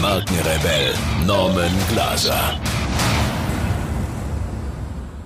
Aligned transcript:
Markenrebell 0.00 0.94
Norman 1.26 1.70
Glaser. 1.90 2.58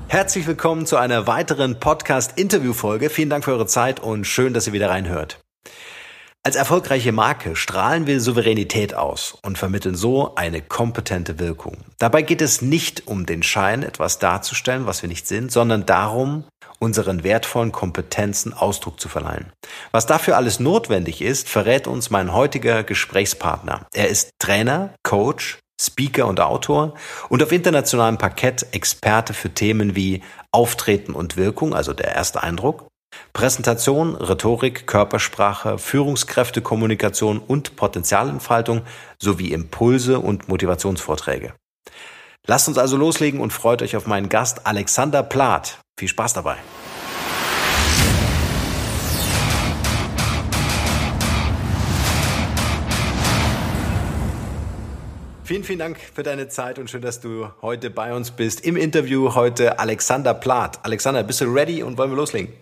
Herzlich 0.08 0.48
willkommen 0.48 0.84
zu 0.84 0.96
einer 0.96 1.28
weiteren 1.28 1.78
Podcast-Interview-Folge. 1.78 3.08
Vielen 3.08 3.30
Dank 3.30 3.44
für 3.44 3.52
eure 3.52 3.66
Zeit 3.66 4.00
und 4.00 4.26
schön, 4.26 4.52
dass 4.52 4.66
ihr 4.66 4.72
wieder 4.72 4.90
reinhört. 4.90 5.38
Als 6.42 6.56
erfolgreiche 6.56 7.12
Marke 7.12 7.54
strahlen 7.54 8.08
wir 8.08 8.20
Souveränität 8.20 8.94
aus 8.94 9.38
und 9.42 9.58
vermitteln 9.58 9.94
so 9.94 10.34
eine 10.34 10.60
kompetente 10.60 11.38
Wirkung. 11.38 11.78
Dabei 11.98 12.22
geht 12.22 12.42
es 12.42 12.60
nicht 12.60 13.06
um 13.06 13.26
den 13.26 13.44
Schein, 13.44 13.84
etwas 13.84 14.18
darzustellen, 14.18 14.86
was 14.86 15.02
wir 15.02 15.08
nicht 15.08 15.28
sind, 15.28 15.52
sondern 15.52 15.86
darum, 15.86 16.44
unseren 16.78 17.24
wertvollen 17.24 17.72
Kompetenzen 17.72 18.52
Ausdruck 18.52 19.00
zu 19.00 19.08
verleihen. 19.08 19.52
Was 19.92 20.06
dafür 20.06 20.36
alles 20.36 20.60
notwendig 20.60 21.22
ist, 21.22 21.48
verrät 21.48 21.86
uns 21.86 22.10
mein 22.10 22.32
heutiger 22.32 22.82
Gesprächspartner. 22.84 23.86
Er 23.92 24.08
ist 24.08 24.30
Trainer, 24.38 24.94
Coach, 25.02 25.58
Speaker 25.80 26.26
und 26.26 26.40
Autor 26.40 26.94
und 27.28 27.42
auf 27.42 27.52
internationalem 27.52 28.18
Parkett 28.18 28.66
Experte 28.72 29.34
für 29.34 29.50
Themen 29.50 29.96
wie 29.96 30.22
Auftreten 30.52 31.12
und 31.12 31.36
Wirkung, 31.36 31.74
also 31.74 31.92
der 31.92 32.14
erste 32.14 32.42
Eindruck, 32.42 32.86
Präsentation, 33.32 34.14
Rhetorik, 34.14 34.86
Körpersprache, 34.86 35.78
Führungskräftekommunikation 35.78 37.38
und 37.38 37.76
Potenzialentfaltung 37.76 38.82
sowie 39.18 39.52
Impulse 39.52 40.20
und 40.20 40.48
Motivationsvorträge. 40.48 41.54
Lasst 42.46 42.68
uns 42.68 42.78
also 42.78 42.96
loslegen 42.96 43.40
und 43.40 43.52
freut 43.52 43.82
euch 43.82 43.96
auf 43.96 44.06
meinen 44.06 44.28
Gast 44.28 44.66
Alexander 44.66 45.22
Plath. 45.22 45.80
Viel 45.98 46.08
Spaß 46.08 46.32
dabei. 46.32 46.56
Vielen, 55.44 55.62
vielen 55.62 55.78
Dank 55.78 55.98
für 56.00 56.22
deine 56.22 56.48
Zeit 56.48 56.78
und 56.78 56.90
schön, 56.90 57.02
dass 57.02 57.20
du 57.20 57.48
heute 57.60 57.90
bei 57.90 58.14
uns 58.14 58.30
bist. 58.30 58.66
Im 58.66 58.76
Interview 58.76 59.34
heute 59.34 59.78
Alexander 59.78 60.32
Plath. 60.32 60.80
Alexander, 60.84 61.22
bist 61.22 61.42
du 61.42 61.44
ready 61.44 61.82
und 61.82 61.98
wollen 61.98 62.10
wir 62.10 62.16
loslegen? 62.16 62.54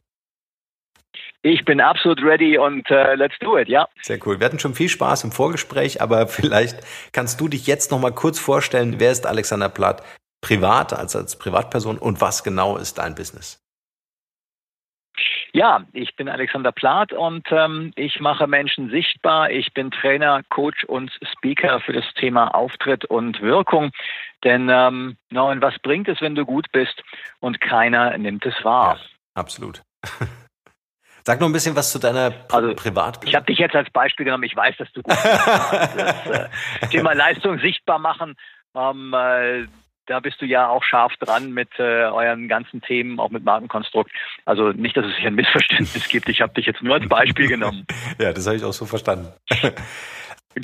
Ich 1.42 1.64
bin 1.64 1.80
absolut 1.80 2.20
ready 2.22 2.58
und 2.58 2.88
uh, 2.90 3.14
let's 3.14 3.36
do 3.40 3.56
it, 3.56 3.68
ja. 3.68 3.88
Sehr 4.02 4.18
cool. 4.26 4.40
Wir 4.40 4.46
hatten 4.46 4.58
schon 4.58 4.74
viel 4.74 4.88
Spaß 4.88 5.24
im 5.24 5.32
Vorgespräch, 5.32 6.02
aber 6.02 6.26
vielleicht 6.28 6.78
kannst 7.12 7.40
du 7.40 7.48
dich 7.48 7.66
jetzt 7.66 7.92
noch 7.92 8.00
mal 8.00 8.12
kurz 8.12 8.38
vorstellen, 8.38 8.96
wer 8.98 9.10
ist 9.10 9.26
Alexander 9.26 9.68
Plath 9.68 10.02
privat, 10.42 10.92
also 10.92 11.18
als 11.18 11.38
Privatperson 11.38 11.96
und 11.96 12.20
was 12.20 12.44
genau 12.44 12.76
ist 12.76 12.98
dein 12.98 13.14
Business? 13.14 13.58
Ja, 15.54 15.84
ich 15.92 16.16
bin 16.16 16.30
Alexander 16.30 16.72
Plath 16.72 17.12
und 17.12 17.46
ähm, 17.50 17.92
ich 17.94 18.20
mache 18.20 18.46
Menschen 18.46 18.88
sichtbar. 18.88 19.50
Ich 19.50 19.74
bin 19.74 19.90
Trainer, 19.90 20.42
Coach 20.48 20.84
und 20.84 21.12
Speaker 21.36 21.80
für 21.80 21.92
das 21.92 22.06
Thema 22.14 22.54
Auftritt 22.54 23.04
und 23.04 23.40
Wirkung. 23.42 23.90
Denn 24.44 24.70
ähm, 24.70 25.16
Norman, 25.30 25.60
was 25.60 25.78
bringt 25.80 26.08
es, 26.08 26.22
wenn 26.22 26.34
du 26.34 26.46
gut 26.46 26.72
bist 26.72 27.02
und 27.40 27.60
keiner 27.60 28.16
nimmt 28.16 28.46
es 28.46 28.54
wahr? 28.64 28.96
Ja, 28.96 29.04
absolut. 29.34 29.82
Sag 31.24 31.38
noch 31.38 31.48
ein 31.48 31.52
bisschen 31.52 31.76
was 31.76 31.92
zu 31.92 31.98
deiner 31.98 32.30
Pri 32.30 32.56
also, 32.56 32.74
Privat. 32.74 33.22
Ich 33.24 33.34
habe 33.34 33.46
dich 33.46 33.58
jetzt 33.58 33.76
als 33.76 33.90
Beispiel 33.90 34.24
genommen. 34.24 34.44
Ich 34.44 34.56
weiß, 34.56 34.76
dass 34.78 34.90
du 34.92 35.02
gut 35.02 35.14
bist. 35.14 35.24
das 35.26 36.26
äh, 36.80 36.88
Thema 36.88 37.12
Leistung 37.12 37.58
sichtbar 37.58 37.98
machen. 37.98 38.34
Ähm, 38.74 39.14
äh, 39.14 39.66
da 40.06 40.20
bist 40.20 40.40
du 40.40 40.46
ja 40.46 40.68
auch 40.68 40.82
scharf 40.82 41.12
dran 41.18 41.52
mit 41.52 41.68
äh, 41.78 42.04
euren 42.04 42.48
ganzen 42.48 42.80
Themen, 42.82 43.20
auch 43.20 43.30
mit 43.30 43.44
Markenkonstrukt. 43.44 44.10
Also 44.44 44.70
nicht, 44.72 44.96
dass 44.96 45.06
es 45.06 45.16
hier 45.16 45.28
ein 45.28 45.34
Missverständnis 45.34 46.08
gibt. 46.08 46.28
Ich 46.28 46.40
habe 46.40 46.54
dich 46.54 46.66
jetzt 46.66 46.82
nur 46.82 46.94
als 46.94 47.08
Beispiel 47.08 47.48
genommen. 47.48 47.86
ja, 48.20 48.32
das 48.32 48.46
habe 48.46 48.56
ich 48.56 48.64
auch 48.64 48.72
so 48.72 48.86
verstanden. 48.86 49.28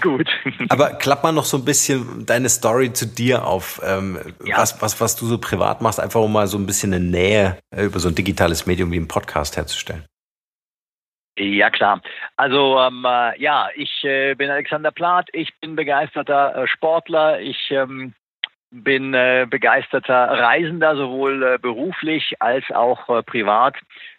Gut. 0.00 0.28
Aber 0.69 0.91
klapp 0.91 1.22
mal 1.22 1.32
noch 1.32 1.44
so 1.44 1.56
ein 1.56 1.65
bisschen 1.65 2.27
deine 2.27 2.48
Story 2.48 2.93
zu 2.93 3.06
dir 3.06 3.47
auf, 3.47 3.81
ähm, 3.84 4.19
ja. 4.44 4.59
was, 4.59 4.81
was, 4.82 5.00
was 5.00 5.16
du 5.16 5.27
so 5.27 5.38
privat 5.38 5.81
machst, 5.81 5.98
einfach 5.98 6.21
um 6.21 6.32
mal 6.32 6.47
so 6.47 6.59
ein 6.59 6.66
bisschen 6.66 6.93
eine 6.93 7.04
Nähe 7.04 7.59
äh, 7.75 7.84
über 7.84 7.98
so 7.98 8.09
ein 8.09 8.15
digitales 8.15 8.66
Medium 8.66 8.93
wie 8.93 8.98
ein 8.98 9.09
Podcast 9.09 9.56
herzustellen. 9.56 10.04
Ja 11.38 11.71
klar. 11.71 12.03
Also 12.37 12.78
ähm, 12.81 13.04
äh, 13.06 13.41
ja, 13.41 13.69
ich 13.77 14.03
äh, 14.03 14.34
bin 14.34 14.50
Alexander 14.50 14.91
Plath. 14.91 15.28
Ich 15.32 15.50
bin 15.60 15.77
begeisterter 15.77 16.54
äh, 16.56 16.66
Sportler. 16.66 17.41
Ich 17.41 17.71
ähm, 17.71 18.12
bin 18.70 19.14
äh, 19.14 19.46
begeisterter 19.48 20.14
Reisender, 20.14 20.96
sowohl 20.96 21.42
äh, 21.42 21.58
beruflich 21.58 22.34
als 22.40 22.64
auch 22.70 23.08
äh, 23.08 23.22
privat. 23.22 23.76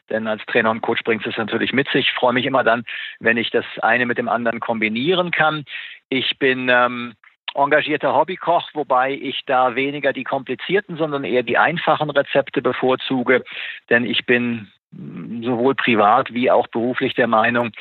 Denn 0.10 0.28
als 0.28 0.44
Trainer 0.48 0.72
und 0.72 0.82
Coach 0.82 1.04
bringt 1.04 1.26
es 1.28 1.38
natürlich 1.38 1.72
mit 1.72 1.88
sich. 1.90 2.08
Ich 2.08 2.14
freue 2.14 2.34
mich 2.34 2.46
immer 2.46 2.64
dann, 2.64 2.84
wenn 3.20 3.38
ich 3.38 3.52
das 3.52 3.66
eine 3.82 4.06
mit 4.06 4.18
dem 4.18 4.28
anderen 4.28 4.60
kombinieren 4.60 5.30
kann. 5.32 5.66
Ich 6.10 6.40
bin 6.40 6.68
ähm, 6.70 7.14
engagierter 7.54 8.16
Hobbykoch, 8.16 8.70
wobei 8.74 9.12
ich 9.12 9.42
da 9.46 9.76
weniger 9.76 10.14
die 10.14 10.24
komplizierten, 10.24 10.98
sondern 10.98 11.24
eher 11.24 11.44
die 11.44 11.58
einfachen 11.58 12.10
Rezepte 12.10 12.62
bevorzuge. 12.62 13.44
Denn 13.90 14.06
ich 14.06 14.26
bin 14.26 14.72
sowohl 14.92 15.76
privat 15.76 16.34
wie 16.34 16.50
auch 16.50 16.68
beruflich 16.68 17.14
der 17.14 17.28
Meinung, 17.28 17.72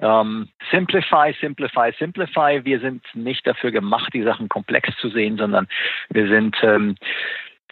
ähm, 0.00 0.48
simplify, 0.70 1.34
simplify, 1.40 1.92
simplify. 1.98 2.60
Wir 2.64 2.80
sind 2.80 3.02
nicht 3.14 3.46
dafür 3.46 3.70
gemacht, 3.70 4.12
die 4.12 4.22
Sachen 4.22 4.48
komplex 4.48 4.94
zu 4.98 5.08
sehen, 5.08 5.38
sondern 5.38 5.66
wir 6.10 6.28
sind 6.28 6.56
ähm, 6.62 6.96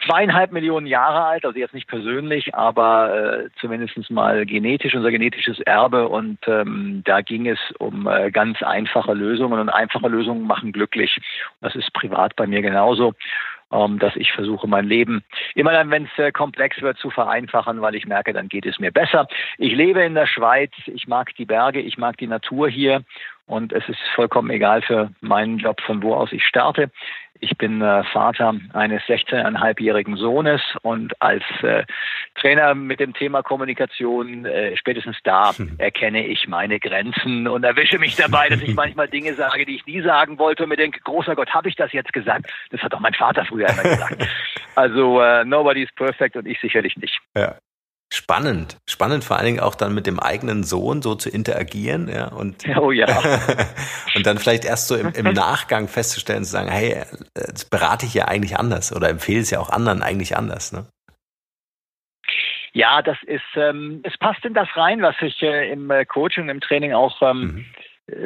zweieinhalb 0.05 0.53
Millionen 0.53 0.87
Jahre 0.87 1.25
alt, 1.25 1.45
also 1.45 1.59
jetzt 1.59 1.75
nicht 1.75 1.89
persönlich, 1.89 2.55
aber 2.55 3.45
äh, 3.45 3.49
zumindest 3.61 4.11
mal 4.11 4.45
genetisch, 4.45 4.95
unser 4.95 5.11
genetisches 5.11 5.61
Erbe. 5.61 6.09
Und 6.09 6.39
ähm, 6.47 7.03
da 7.05 7.21
ging 7.21 7.47
es 7.47 7.59
um 7.79 8.07
äh, 8.07 8.31
ganz 8.31 8.63
einfache 8.63 9.15
Lösungen 9.15 9.61
und 9.61 9.69
einfache 9.69 10.09
Lösungen 10.09 10.47
machen 10.47 10.73
glücklich. 10.73 11.17
Das 11.61 11.75
ist 11.75 11.93
privat 11.93 12.37
bei 12.37 12.47
mir 12.47 12.63
genauso 12.63 13.15
ähm, 13.73 13.99
dass 13.99 14.17
ich 14.17 14.33
versuche, 14.33 14.69
mein 14.69 14.87
Leben 14.87 15.25
immer 15.55 15.73
dann, 15.73 15.91
wenn 15.91 16.05
es 16.05 16.19
äh, 16.19 16.33
komplex 16.33 16.81
wird, 16.83 16.99
zu 16.99 17.11
vereinfachen, 17.11 17.81
weil 17.81 17.95
ich 17.95 18.07
merke, 18.07 18.33
dann 18.33 18.49
geht 18.49 18.67
es 18.67 18.79
mir 18.79 18.93
besser. 18.93 19.27
Ich 19.59 19.75
lebe 19.75 20.03
in 20.03 20.15
der 20.15 20.27
Schweiz, 20.27 20.73
ich 20.87 21.07
mag 21.09 21.35
die 21.37 21.47
Berge, 21.47 21.81
ich 21.81 21.99
mag 21.99 22.17
die 22.19 22.27
Natur 22.27 22.69
hier 22.69 23.03
und 23.47 23.73
es 23.73 23.89
ist 23.89 24.01
vollkommen 24.15 24.51
egal 24.51 24.83
für 24.83 25.11
meinen 25.21 25.59
Job, 25.59 25.81
von 25.81 26.03
wo 26.03 26.15
aus 26.15 26.33
ich 26.33 26.45
starte. 26.45 26.91
Ich 27.41 27.57
bin 27.57 27.81
äh, 27.83 28.05
Vater 28.05 28.55
eines 28.73 29.03
16,5-jährigen 29.03 30.17
Sohnes 30.17 30.61
und 30.83 31.21
als 31.21 31.43
äh, 31.63 31.85
Trainer 32.41 32.75
mit 32.75 33.01
dem 33.01 33.15
Thema 33.15 33.43
Kommunikation, 33.43 34.45
äh, 34.45 34.77
spätestens 34.77 35.17
da 35.25 35.53
erkenne 35.79 36.27
ich 36.27 36.49
meine 36.49 36.79
Grenzen 36.81 37.49
und 37.49 37.65
erwische 37.65 37.99
mich 37.99 38.17
dabei, 38.17 38.49
dass 38.49 38.63
ich 38.63 38.75
manchmal 38.75 39.09
Dinge 39.09 39.35
sage, 39.35 39.65
die 39.65 39.77
ich 39.77 39.87
nie 39.87 40.03
sagen 40.03 40.39
wollte 40.39 40.63
und 40.63 40.69
mir 40.69 40.77
denke, 40.77 41.01
großer 41.01 41.35
Gott, 41.35 41.51
habe 41.51 41.69
ich 41.69 41.77
das 41.77 41.93
jetzt 41.93 42.13
gesagt? 42.13 42.53
Das 42.71 42.81
hat 42.83 42.95
auch 42.95 43.01
mein 43.01 43.15
Vater 43.15 43.45
früher 43.45 43.69
immer 43.69 43.83
gesagt. 43.83 44.27
Also 44.79 45.23
nobody 45.45 45.85
is 45.85 45.93
perfect 45.93 46.37
und 46.37 46.47
ich 46.47 46.61
sicherlich 46.61 46.99
nicht. 46.99 47.19
Ja, 47.35 47.55
Spannend, 48.13 48.77
spannend 48.89 49.25
vor 49.25 49.37
allen 49.37 49.47
Dingen 49.47 49.61
auch 49.61 49.75
dann 49.75 49.93
mit 49.93 50.07
dem 50.07 50.21
eigenen 50.21 50.63
Sohn 50.63 51.03
so 51.03 51.17
zu 51.17 51.29
interagieren, 51.29 52.09
ja 52.09 52.29
und 52.29 52.63
oh 52.77 52.93
ja. 52.93 53.07
und 54.15 54.27
dann 54.27 54.39
vielleicht 54.39 54.65
erst 54.65 54.89
so 54.89 54.97
im, 54.97 55.13
im 55.13 55.33
Nachgang 55.33 55.89
festzustellen 55.89 56.45
zu 56.45 56.51
sagen, 56.53 56.71
hey, 56.71 57.03
das 57.35 57.65
berate 57.65 58.07
ich 58.07 58.15
ja 58.15 58.27
eigentlich 58.27 58.57
anders 58.57 58.95
oder 58.95 59.09
empfehle 59.09 59.41
es 59.41 59.51
ja 59.51 59.59
auch 59.59 59.71
anderen 59.71 60.03
eigentlich 60.03 60.37
anders, 60.37 60.73
ne? 60.73 60.87
Ja, 62.73 63.01
das 63.01 63.17
ist, 63.23 63.43
ähm, 63.57 64.03
es 64.05 64.19
passt 64.19 64.45
in 64.45 64.53
das 64.53 64.69
rein, 64.77 65.01
was 65.01 65.17
ich 65.23 65.43
äh, 65.43 65.73
im 65.73 65.91
äh, 65.91 66.05
Coaching, 66.05 66.51
im 66.51 66.61
Training 66.61 66.93
auch 66.93 67.23
ähm, 67.23 67.41
mhm 67.41 67.67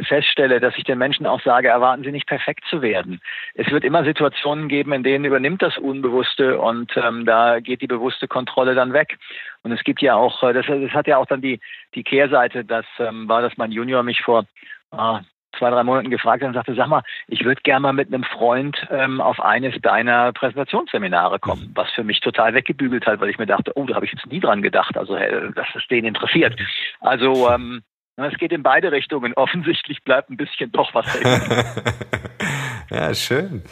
feststelle, 0.03 0.61
dass 0.61 0.77
ich 0.77 0.85
den 0.85 0.99
Menschen 0.99 1.27
auch 1.27 1.41
sage, 1.41 1.69
erwarten 1.69 2.05
Sie 2.05 2.13
nicht 2.13 2.27
perfekt 2.27 2.65
zu 2.69 2.83
werden. 2.83 3.21
Es 3.55 3.71
wird 3.71 3.85
immer 3.85 4.05
Situationen 4.05 4.69
geben, 4.69 4.93
in 4.93 5.03
denen 5.03 5.25
übernimmt 5.25 5.63
das 5.63 5.79
Unbewusste 5.79 6.61
und 6.61 6.95
ähm, 6.97 7.25
da 7.25 7.61
geht 7.61 7.81
die 7.81 7.87
bewusste 7.87 8.29
Kontrolle 8.29 8.75
dann 8.75 8.93
weg. 8.93 9.19
Und 9.63 9.73
es 9.73 9.83
gibt 9.83 10.03
ja 10.03 10.15
auch, 10.15 10.43
äh, 10.43 10.53
das, 10.53 10.67
das 10.67 10.93
hat 10.93 11.07
ja 11.07 11.17
auch 11.17 11.27
dann 11.27 11.41
die, 11.41 11.61
die 11.95 12.05
Kehrseite, 12.05 12.65
das 12.65 12.85
ähm, 12.99 13.29
war, 13.29 13.41
dass 13.41 13.57
mein 13.57 13.73
Junior 13.73 14.03
mich 14.03 14.21
vor 14.21 14.45
äh, 14.93 15.19
zwei, 15.59 15.71
drei 15.71 15.83
Monaten 15.83 16.11
gefragt 16.11 16.43
hat 16.43 16.49
und 16.49 16.55
sagte, 16.55 16.75
sag 16.75 16.89
mal, 16.89 17.03
ich 17.27 17.45
würde 17.45 17.63
gerne 17.63 17.81
mal 17.81 17.93
mit 17.93 18.09
einem 18.09 18.25
Freund 18.25 18.87
ähm, 18.91 19.21
auf 19.21 19.41
eines 19.41 19.81
deiner 19.81 20.33
Präsentationsseminare 20.33 21.39
kommen, 21.39 21.73
was 21.75 21.91
für 21.91 22.05
mich 22.05 22.21
total 22.21 22.55
weggebügelt 22.55 23.07
hat, 23.07 23.21
weil 23.21 23.31
ich 23.31 23.39
mir 23.39 23.47
dachte, 23.47 23.73
oh, 23.75 23.85
da 23.85 23.95
habe 23.95 24.05
ich 24.05 24.13
jetzt 24.13 24.27
nie 24.27 24.41
dran 24.41 24.63
gedacht, 24.63 24.97
also 24.97 25.17
hey, 25.17 25.51
dass 25.55 25.67
es 25.75 25.87
den 25.89 26.05
interessiert. 26.05 26.61
Also 27.01 27.49
ähm, 27.51 27.83
es 28.25 28.39
geht 28.39 28.53
in 28.53 28.63
beide 28.63 28.93
Richtungen. 28.93 29.33
Offensichtlich 29.35 30.03
bleibt 30.05 30.31
ein 30.31 30.37
bisschen 30.37 30.73
doch 30.73 30.95
was 30.95 31.07
ja, 32.91 33.15
schön. 33.15 33.63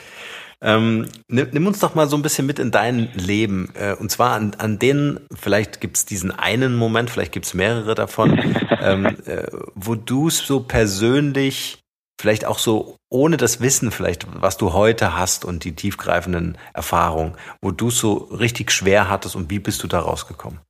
Ähm, 0.60 1.06
nimm, 1.28 1.48
nimm, 1.52 1.66
uns 1.68 1.78
doch 1.78 1.94
mal 1.94 2.08
so 2.08 2.16
ein 2.16 2.22
bisschen 2.22 2.46
mit 2.46 2.58
in 2.58 2.70
dein 2.70 3.12
Leben. 3.14 3.72
Äh, 3.74 3.94
und 3.94 4.10
zwar 4.10 4.32
an, 4.32 4.54
an 4.58 4.78
denen, 4.78 5.20
vielleicht 5.32 5.80
gibt 5.80 5.96
es 5.96 6.04
diesen 6.04 6.32
einen 6.32 6.74
Moment, 6.74 7.10
vielleicht 7.10 7.32
gibt 7.32 7.46
es 7.46 7.54
mehrere 7.54 7.94
davon, 7.94 8.38
ähm, 8.82 9.06
äh, 9.26 9.46
wo 9.74 9.94
du 9.94 10.28
es 10.28 10.38
so 10.38 10.60
persönlich, 10.60 11.78
vielleicht 12.20 12.44
auch 12.44 12.58
so 12.58 12.96
ohne 13.08 13.36
das 13.36 13.60
Wissen 13.60 13.92
vielleicht, 13.92 14.26
was 14.42 14.56
du 14.56 14.72
heute 14.72 15.16
hast 15.16 15.44
und 15.44 15.62
die 15.62 15.76
tiefgreifenden 15.76 16.58
Erfahrungen, 16.74 17.36
wo 17.62 17.70
du 17.70 17.88
es 17.88 17.98
so 17.98 18.14
richtig 18.14 18.72
schwer 18.72 19.08
hattest 19.08 19.36
und 19.36 19.50
wie 19.50 19.60
bist 19.60 19.82
du 19.84 19.86
da 19.86 20.00
rausgekommen? 20.00 20.60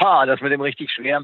Ha, 0.00 0.26
das 0.26 0.40
mit 0.40 0.52
dem 0.52 0.60
richtig 0.60 0.90
schwer. 0.90 1.22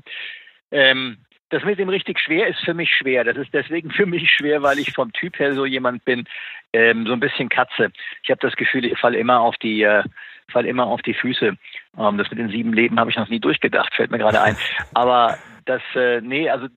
Ähm, 0.72 1.19
das 1.50 1.64
mit 1.64 1.78
dem 1.78 1.90
richtig 1.90 2.19
schwer 2.19 2.48
ist 2.48 2.60
für 2.60 2.72
mich 2.72 2.90
schwer. 2.90 3.24
Das 3.24 3.36
ist 3.36 3.52
deswegen 3.52 3.90
für 3.90 4.06
mich 4.06 4.30
schwer, 4.30 4.62
weil 4.62 4.78
ich 4.78 4.92
vom 4.92 5.12
Typ 5.12 5.38
her 5.38 5.54
so 5.54 5.66
jemand 5.66 6.04
bin, 6.04 6.24
ähm, 6.72 7.06
so 7.06 7.12
ein 7.12 7.20
bisschen 7.20 7.50
Katze. 7.50 7.92
Ich 8.22 8.30
habe 8.30 8.40
das 8.40 8.56
Gefühl, 8.56 8.86
ich 8.86 8.98
falle 8.98 9.19
immer 9.19 9.40
auf 9.40 9.56
die, 9.58 9.82
äh, 9.82 10.02
fall 10.50 10.64
immer 10.64 10.86
auf 10.86 11.02
die 11.02 11.14
Füße. 11.14 11.56
Ähm, 11.98 12.19
das 12.19 12.30
mit 12.30 12.38
den 12.38 12.48
sieben 12.48 12.72
Leben 12.72 12.98
habe 12.98 13.10
ich 13.10 13.16
noch 13.16 13.28
nie 13.28 13.40
durchgedacht, 13.40 13.94
fällt 13.94 14.10
mir 14.10 14.19
gerade 14.19 14.40
ein. 14.40 14.56
Aber 14.94 15.36
das, 15.66 15.82
äh, 15.94 16.22
nee, 16.22 16.48
also 16.48 16.69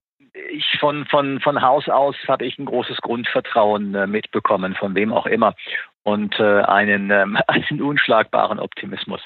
ich 0.52 0.66
von, 0.80 1.06
von, 1.06 1.40
von 1.40 1.62
Haus 1.62 1.88
aus 1.88 2.16
habe 2.28 2.46
ich 2.46 2.60
ein 2.60 2.66
großes 2.66 2.98
Grundvertrauen 2.98 3.96
äh, 3.96 4.08
mitbekommen, 4.08 4.76
von 4.76 4.96
wem 4.96 5.14
auch 5.14 5.26
immer. 5.26 5.56
Und 6.04 6.40
äh, 6.40 6.62
einen, 6.62 7.12
ähm, 7.12 7.38
einen 7.48 7.82
unschlagbaren 7.82 8.60
Optimismus. 8.60 9.22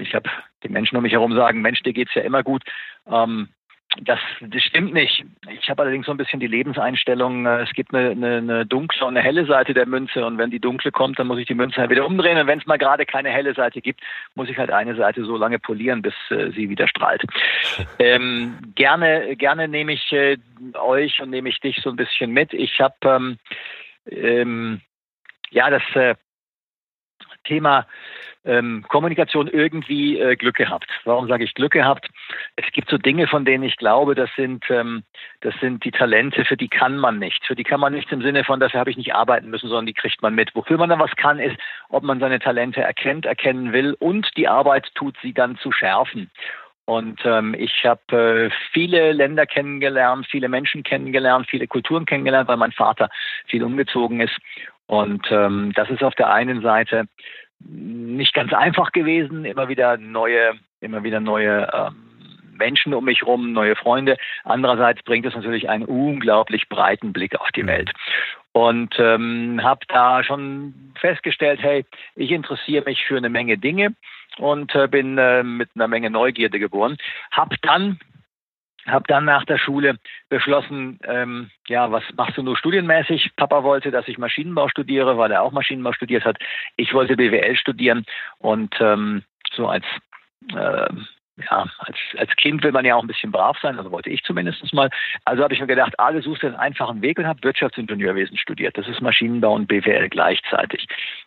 Ich 0.00 0.14
habe 0.14 0.28
die 0.62 0.68
Menschen 0.68 0.96
um 0.96 1.02
mich 1.02 1.12
herum 1.12 1.34
sagen, 1.34 1.62
Mensch, 1.62 1.82
dir 1.82 1.92
geht's 1.92 2.14
ja 2.14 2.22
immer 2.22 2.42
gut. 2.42 2.62
Ähm, 3.10 3.48
das, 4.02 4.18
das 4.40 4.62
stimmt 4.62 4.92
nicht. 4.92 5.24
Ich 5.50 5.70
habe 5.70 5.82
allerdings 5.82 6.06
so 6.06 6.12
ein 6.12 6.16
bisschen 6.16 6.40
die 6.40 6.46
Lebenseinstellung, 6.46 7.46
äh, 7.46 7.62
es 7.62 7.70
gibt 7.72 7.94
eine, 7.94 8.10
eine, 8.10 8.36
eine 8.38 8.66
dunkle 8.66 9.06
und 9.06 9.16
eine 9.16 9.24
helle 9.24 9.46
Seite 9.46 9.72
der 9.72 9.86
Münze 9.86 10.24
und 10.24 10.38
wenn 10.38 10.50
die 10.50 10.58
dunkle 10.58 10.90
kommt, 10.90 11.18
dann 11.18 11.28
muss 11.28 11.38
ich 11.38 11.46
die 11.46 11.54
Münze 11.54 11.76
halt 11.76 11.90
wieder 11.90 12.06
umdrehen 12.06 12.38
und 12.38 12.46
wenn 12.46 12.58
es 12.58 12.66
mal 12.66 12.78
gerade 12.78 13.06
keine 13.06 13.30
helle 13.30 13.54
Seite 13.54 13.80
gibt, 13.80 14.00
muss 14.34 14.48
ich 14.48 14.58
halt 14.58 14.70
eine 14.70 14.96
Seite 14.96 15.24
so 15.24 15.36
lange 15.36 15.58
polieren, 15.58 16.02
bis 16.02 16.14
äh, 16.30 16.50
sie 16.50 16.68
wieder 16.68 16.88
strahlt. 16.88 17.22
ähm, 17.98 18.58
gerne, 18.74 19.36
gerne 19.36 19.68
nehme 19.68 19.92
ich 19.92 20.12
äh, 20.12 20.38
euch 20.74 21.20
und 21.20 21.30
nehme 21.30 21.48
ich 21.48 21.60
dich 21.60 21.80
so 21.82 21.90
ein 21.90 21.96
bisschen 21.96 22.32
mit. 22.32 22.52
Ich 22.52 22.80
habe 22.80 22.96
ähm, 23.04 23.38
ähm, 24.10 24.80
ja 25.50 25.70
das 25.70 25.82
äh, 25.94 26.14
Thema 27.44 27.86
ähm, 28.44 28.84
Kommunikation 28.88 29.48
irgendwie 29.48 30.18
äh, 30.18 30.36
Glück 30.36 30.56
gehabt. 30.56 30.90
Warum 31.04 31.28
sage 31.28 31.44
ich 31.44 31.54
Glück 31.54 31.72
gehabt? 31.72 32.08
Es 32.56 32.70
gibt 32.72 32.90
so 32.90 32.98
Dinge, 32.98 33.26
von 33.26 33.44
denen 33.44 33.64
ich 33.64 33.76
glaube, 33.76 34.14
das 34.14 34.30
sind, 34.36 34.64
ähm, 34.70 35.02
das 35.40 35.54
sind 35.60 35.84
die 35.84 35.90
Talente, 35.90 36.44
für 36.44 36.56
die 36.56 36.68
kann 36.68 36.96
man 36.96 37.18
nicht. 37.18 37.46
Für 37.46 37.54
die 37.54 37.64
kann 37.64 37.80
man 37.80 37.94
nicht 37.94 38.10
im 38.12 38.22
Sinne 38.22 38.44
von, 38.44 38.60
dafür 38.60 38.80
habe 38.80 38.90
ich 38.90 38.96
nicht 38.96 39.14
arbeiten 39.14 39.48
müssen, 39.48 39.68
sondern 39.68 39.86
die 39.86 39.94
kriegt 39.94 40.22
man 40.22 40.34
mit. 40.34 40.54
Wofür 40.54 40.76
man 40.76 40.90
dann 40.90 41.00
was 41.00 41.14
kann, 41.16 41.38
ist, 41.38 41.56
ob 41.88 42.02
man 42.02 42.20
seine 42.20 42.38
Talente 42.38 42.82
erkennt, 42.82 43.26
erkennen 43.26 43.72
will 43.72 43.96
und 43.98 44.36
die 44.36 44.48
Arbeit 44.48 44.90
tut, 44.94 45.16
sie 45.22 45.32
dann 45.32 45.56
zu 45.56 45.72
schärfen. 45.72 46.30
Und 46.86 47.20
ähm, 47.24 47.54
ich 47.54 47.86
habe 47.86 48.50
äh, 48.50 48.50
viele 48.72 49.12
Länder 49.12 49.46
kennengelernt, 49.46 50.26
viele 50.30 50.50
Menschen 50.50 50.82
kennengelernt, 50.82 51.46
viele 51.48 51.66
Kulturen 51.66 52.04
kennengelernt, 52.04 52.46
weil 52.46 52.58
mein 52.58 52.72
Vater 52.72 53.08
viel 53.46 53.64
umgezogen 53.64 54.20
ist. 54.20 54.36
Und 54.86 55.26
ähm, 55.30 55.72
das 55.74 55.90
ist 55.90 56.02
auf 56.02 56.14
der 56.14 56.32
einen 56.32 56.60
Seite 56.60 57.06
nicht 57.60 58.34
ganz 58.34 58.52
einfach 58.52 58.92
gewesen, 58.92 59.44
immer 59.44 59.68
wieder 59.68 59.96
neue, 59.96 60.52
immer 60.80 61.02
wieder 61.02 61.20
neue 61.20 61.68
ähm, 61.72 62.04
Menschen 62.56 62.94
um 62.94 63.04
mich 63.04 63.24
rum, 63.24 63.52
neue 63.52 63.76
Freunde. 63.76 64.16
Andererseits 64.44 65.02
bringt 65.02 65.26
es 65.26 65.34
natürlich 65.34 65.68
einen 65.68 65.84
unglaublich 65.84 66.68
breiten 66.68 67.12
Blick 67.12 67.38
auf 67.40 67.50
die 67.52 67.62
mhm. 67.62 67.68
Welt. 67.68 67.92
Und 68.52 68.94
ähm, 68.98 69.60
habe 69.62 69.84
da 69.88 70.22
schon 70.22 70.92
festgestellt, 71.00 71.60
hey, 71.60 71.84
ich 72.14 72.30
interessiere 72.30 72.84
mich 72.84 73.04
für 73.04 73.16
eine 73.16 73.28
Menge 73.28 73.58
Dinge 73.58 73.94
und 74.38 74.74
äh, 74.74 74.86
bin 74.86 75.18
äh, 75.18 75.42
mit 75.42 75.70
einer 75.74 75.88
Menge 75.88 76.10
Neugierde 76.10 76.60
geboren. 76.60 76.96
Hab 77.32 77.50
dann 77.62 77.98
habe 78.86 79.04
dann 79.08 79.24
nach 79.24 79.44
der 79.44 79.58
Schule 79.58 79.96
beschlossen, 80.28 80.98
ähm, 81.04 81.50
ja, 81.68 81.90
was 81.90 82.04
machst 82.16 82.36
du 82.36 82.42
nur 82.42 82.56
studienmäßig? 82.56 83.36
Papa 83.36 83.62
wollte, 83.62 83.90
dass 83.90 84.08
ich 84.08 84.18
Maschinenbau 84.18 84.68
studiere, 84.68 85.16
weil 85.18 85.32
er 85.32 85.42
auch 85.42 85.52
Maschinenbau 85.52 85.92
studiert 85.92 86.24
hat. 86.24 86.38
Ich 86.76 86.92
wollte 86.92 87.16
BWL 87.16 87.56
studieren 87.56 88.04
und 88.38 88.74
ähm, 88.80 89.22
so 89.54 89.68
als 89.68 89.84
äh, 90.54 90.88
ja, 91.36 91.66
als, 91.78 91.96
als 92.16 92.30
Kind 92.36 92.62
will 92.62 92.70
man 92.72 92.84
ja 92.84 92.94
auch 92.94 93.02
ein 93.02 93.08
bisschen 93.08 93.32
brav 93.32 93.58
sein, 93.60 93.76
also 93.76 93.90
wollte 93.90 94.10
ich 94.10 94.22
zumindest 94.22 94.72
mal. 94.72 94.88
Also 95.24 95.42
habe 95.42 95.52
ich 95.52 95.60
mir 95.60 95.66
gedacht, 95.66 95.98
alle 95.98 96.22
suchst 96.22 96.42
du 96.42 96.46
einen 96.46 96.56
einfachen 96.56 97.02
Weg 97.02 97.18
und 97.18 97.26
habe 97.26 97.42
Wirtschaftsingenieurwesen 97.42 98.36
studiert. 98.36 98.78
Das 98.78 98.86
ist 98.86 99.00
Maschinenbau 99.00 99.54
und 99.54 99.66
BWL 99.66 100.08
gleichzeitig. 100.10 100.86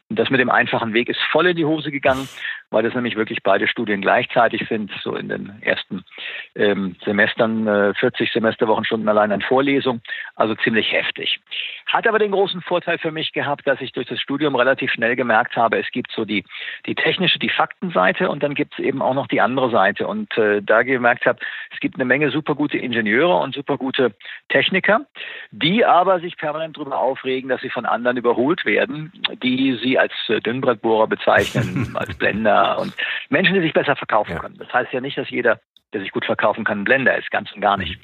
Das 0.09 0.30
mit 0.30 0.39
dem 0.39 0.50
einfachen 0.50 0.94
Weg 0.94 1.09
ist 1.09 1.19
voll 1.31 1.48
in 1.48 1.57
die 1.57 1.65
Hose 1.65 1.92
gegangen 1.92 2.27
weil 2.69 2.83
das 2.83 2.94
nämlich 2.94 3.15
wirklich 3.15 3.44
beide 3.44 3.68
Studien 3.68 4.01
gleichzeitig 4.01 4.68
sind, 4.68 4.92
so 5.01 5.15
in 5.15 5.30
den 5.30 5.62
ersten 5.62 6.04
ähm, 6.56 6.95
Semestern 7.06 7.65
äh, 7.68 7.94
40 7.94 8.31
Semesterwochenstunden 8.31 9.07
allein 9.07 9.31
an 9.31 9.42
Vorlesung, 9.42 10.01
also 10.36 10.54
ziemlich 10.56 10.92
heftig. 10.92 11.39
Hat 11.86 12.07
aber 12.07 12.19
den 12.19 12.31
großen 12.31 12.62
Vorteil 12.62 12.98
für 12.98 13.12
mich 13.12 13.31
gehabt, 13.31 13.65
dass 13.65 13.80
ich 13.80 13.94
durch 13.94 14.07
das 14.07 14.19
Studium 14.19 14.56
relativ 14.56 14.92
schnell 14.92 15.15
gemerkt 15.15 15.56
habe, 15.56 15.80
es 15.80 15.89
gibt 15.92 16.12
so 16.12 16.25
die, 16.25 16.44
die 16.86 16.95
technische, 16.95 17.39
die 17.39 17.50
Faktenseite 17.50 18.30
und 18.30 18.44
dann 18.44 18.54
gibt 18.54 18.74
es 18.74 18.80
eben 18.80 19.01
auch 19.01 19.13
noch 19.13 19.27
die 19.27 19.39
andere 19.39 19.71
Seite. 19.71 20.07
Und 20.07 20.38
äh, 20.38 20.62
da 20.62 20.83
gemerkt 20.83 21.25
habe, 21.25 21.39
es 21.71 21.80
gibt 21.80 21.95
eine 21.95 22.06
Menge 22.06 22.31
super 22.31 22.56
gute 22.56 22.77
Ingenieure 22.77 23.38
und 23.38 23.56
super 23.56 23.77
gute 23.77 24.13
Techniker, 24.50 25.06
die 25.51 25.86
aber 25.86 26.19
sich 26.19 26.36
permanent 26.36 26.75
darüber 26.75 27.00
aufregen, 27.00 27.50
dass 27.50 27.62
sie 27.62 27.69
von 27.69 27.86
anderen 27.86 28.18
überholt 28.18 28.65
werden, 28.65 29.13
die 29.42 29.77
sie 29.81 29.96
als 29.99 30.13
äh, 30.27 30.39
Dünnbrettbohrer 30.39 31.07
bezeichnen, 31.07 31.91
als 31.95 32.15
Blender 32.17 32.79
und 32.79 32.94
Menschen, 33.29 33.55
die 33.55 33.61
sich 33.61 33.73
besser 33.73 33.95
verkaufen 33.95 34.33
ja. 34.33 34.39
können. 34.39 34.57
Das 34.57 34.71
heißt 34.73 34.94
ja 34.94 35.01
nicht, 35.01 35.17
dass 35.17 35.29
jeder, 35.29 35.59
der 35.94 36.01
sich 36.01 36.11
gut 36.11 36.25
verkaufen 36.25 36.63
kann, 36.63 36.81
ein 36.81 36.85
Blender 36.85 37.17
ist, 37.17 37.31
ganz 37.31 37.51
und 37.51 37.61
gar 37.61 37.77
nicht. 37.77 37.97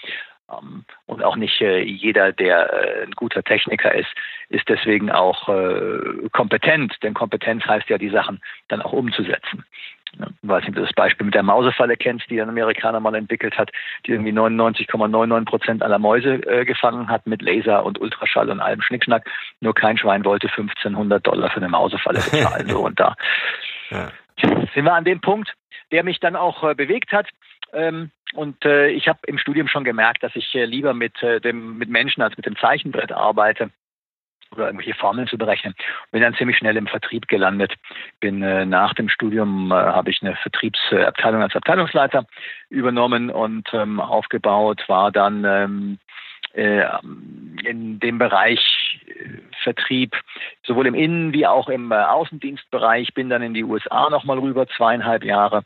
Mhm. 0.61 0.85
und 1.07 1.23
auch 1.23 1.35
nicht 1.35 1.61
äh, 1.61 1.81
jeder, 1.81 2.31
der 2.31 2.71
äh, 2.71 3.03
ein 3.03 3.11
guter 3.11 3.43
Techniker 3.43 3.93
ist, 3.95 4.09
ist 4.49 4.67
deswegen 4.69 5.09
auch 5.09 5.49
äh, 5.49 6.29
kompetent, 6.31 6.95
denn 7.01 7.13
Kompetenz 7.13 7.65
heißt 7.65 7.89
ja, 7.89 7.97
die 7.97 8.09
Sachen 8.09 8.41
dann 8.67 8.81
auch 8.81 8.93
umzusetzen. 8.93 9.65
Ich 10.13 10.49
weiß 10.49 10.61
nicht, 10.61 10.69
ob 10.69 10.75
du 10.75 10.81
das 10.81 10.93
Beispiel 10.93 11.25
mit 11.25 11.35
der 11.35 11.43
Mausefalle 11.43 11.97
kennst, 11.97 12.29
die 12.29 12.41
ein 12.41 12.49
Amerikaner 12.49 12.99
mal 12.99 13.15
entwickelt 13.15 13.57
hat, 13.57 13.71
die 14.05 14.11
irgendwie 14.11 14.31
99,99 14.31 15.45
Prozent 15.45 15.83
aller 15.83 15.99
Mäuse 15.99 16.35
äh, 16.45 16.65
gefangen 16.65 17.09
hat 17.09 17.25
mit 17.27 17.41
Laser 17.41 17.85
und 17.85 17.99
Ultraschall 17.99 18.49
und 18.49 18.59
allem 18.59 18.81
Schnickschnack. 18.81 19.29
Nur 19.59 19.73
kein 19.73 19.97
Schwein 19.97 20.25
wollte 20.25 20.47
1500 20.47 21.25
Dollar 21.25 21.49
für 21.49 21.57
eine 21.57 21.69
Mausefalle 21.69 22.19
bezahlen. 22.19 22.67
so 22.69 22.85
und 22.85 22.99
da 22.99 23.15
ja 23.89 24.11
sind 24.73 24.85
wir 24.85 24.93
an 24.93 25.05
dem 25.05 25.21
Punkt, 25.21 25.53
der 25.91 26.03
mich 26.03 26.19
dann 26.19 26.35
auch 26.35 26.63
äh, 26.63 26.75
bewegt 26.75 27.11
hat. 27.11 27.27
Ähm, 27.73 28.11
und 28.33 28.65
äh, 28.65 28.87
ich 28.87 29.07
habe 29.07 29.19
im 29.27 29.37
Studium 29.37 29.67
schon 29.67 29.83
gemerkt, 29.83 30.23
dass 30.23 30.35
ich 30.35 30.53
äh, 30.55 30.65
lieber 30.65 30.93
mit, 30.93 31.21
äh, 31.21 31.39
dem, 31.39 31.77
mit 31.77 31.89
Menschen 31.89 32.21
als 32.21 32.35
mit 32.35 32.45
dem 32.45 32.57
Zeichenbrett 32.57 33.11
arbeite 33.11 33.69
oder 34.55 34.67
irgendwelche 34.67 34.93
Formeln 34.93 35.27
zu 35.27 35.37
berechnen. 35.37 35.73
Bin 36.11 36.21
dann 36.21 36.35
ziemlich 36.35 36.57
schnell 36.57 36.77
im 36.77 36.87
Vertrieb 36.87 37.27
gelandet. 37.27 37.73
Bin 38.19 38.41
äh, 38.41 38.65
nach 38.65 38.93
dem 38.93 39.09
Studium 39.09 39.71
äh, 39.71 39.75
habe 39.75 40.09
ich 40.09 40.21
eine 40.21 40.35
Vertriebsabteilung 40.35 41.41
als 41.41 41.55
Abteilungsleiter 41.55 42.25
übernommen 42.69 43.29
und 43.29 43.67
ähm, 43.73 43.99
aufgebaut. 43.99 44.83
War 44.87 45.11
dann 45.11 45.43
ähm, 45.45 45.99
äh, 46.53 46.85
in 47.63 47.99
dem 47.99 48.17
Bereich 48.17 48.99
äh, 49.07 49.39
Vertrieb, 49.63 50.15
sowohl 50.65 50.87
im 50.87 50.95
Innen- 50.95 51.33
wie 51.33 51.47
auch 51.47 51.69
im 51.69 51.91
äh, 51.91 51.95
Außendienstbereich. 51.95 53.13
Bin 53.13 53.29
dann 53.29 53.41
in 53.41 53.53
die 53.53 53.63
USA 53.63 54.09
nochmal 54.09 54.39
rüber, 54.39 54.67
zweieinhalb 54.67 55.23
Jahre. 55.23 55.63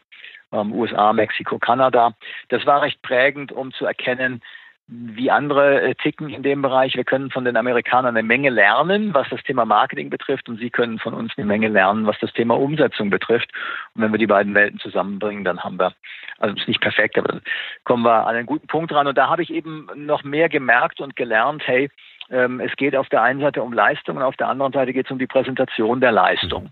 Ähm, 0.51 0.71
USA, 0.73 1.11
Mexiko, 1.11 1.59
Kanada. 1.59 2.13
Das 2.49 2.65
war 2.65 2.81
recht 2.81 3.01
prägend, 3.01 3.51
um 3.51 3.73
zu 3.73 3.85
erkennen, 3.85 4.41
wie 4.87 5.29
andere 5.29 5.81
äh, 5.81 5.95
ticken 5.95 6.29
in 6.29 6.43
dem 6.43 6.61
Bereich. 6.61 6.95
Wir 6.95 7.03
können 7.03 7.29
von 7.29 7.43
den 7.43 7.57
Amerikanern 7.57 8.15
eine 8.15 8.25
Menge 8.25 8.49
lernen, 8.49 9.13
was 9.13 9.27
das 9.29 9.43
Thema 9.43 9.65
Marketing 9.65 10.09
betrifft, 10.09 10.47
und 10.47 10.59
sie 10.59 10.69
können 10.69 10.97
von 10.97 11.13
uns 11.13 11.33
eine 11.35 11.45
Menge 11.45 11.67
lernen, 11.67 12.05
was 12.05 12.17
das 12.19 12.31
Thema 12.31 12.57
Umsetzung 12.57 13.09
betrifft. 13.09 13.51
Und 13.93 14.01
wenn 14.01 14.11
wir 14.11 14.17
die 14.17 14.27
beiden 14.27 14.55
Welten 14.55 14.79
zusammenbringen, 14.79 15.43
dann 15.43 15.61
haben 15.61 15.77
wir, 15.77 15.93
also 16.37 16.55
es 16.55 16.61
ist 16.61 16.67
nicht 16.69 16.81
perfekt, 16.81 17.17
aber 17.17 17.41
kommen 17.83 18.03
wir 18.03 18.27
an 18.27 18.35
einen 18.35 18.45
guten 18.45 18.67
Punkt 18.67 18.93
ran. 18.93 19.07
Und 19.07 19.17
da 19.17 19.29
habe 19.29 19.43
ich 19.43 19.53
eben 19.53 19.89
noch 19.95 20.23
mehr 20.23 20.47
gemerkt 20.47 21.01
und 21.01 21.17
gelernt, 21.17 21.63
hey, 21.65 21.89
ähm, 22.29 22.61
es 22.61 22.73
geht 22.77 22.95
auf 22.95 23.09
der 23.09 23.21
einen 23.21 23.41
Seite 23.41 23.63
um 23.63 23.73
Leistung 23.73 24.17
und 24.17 24.23
auf 24.23 24.37
der 24.37 24.47
anderen 24.47 24.71
Seite 24.71 24.93
geht 24.93 25.07
es 25.07 25.11
um 25.11 25.19
die 25.19 25.27
Präsentation 25.27 25.99
der 25.99 26.13
Leistung. 26.13 26.71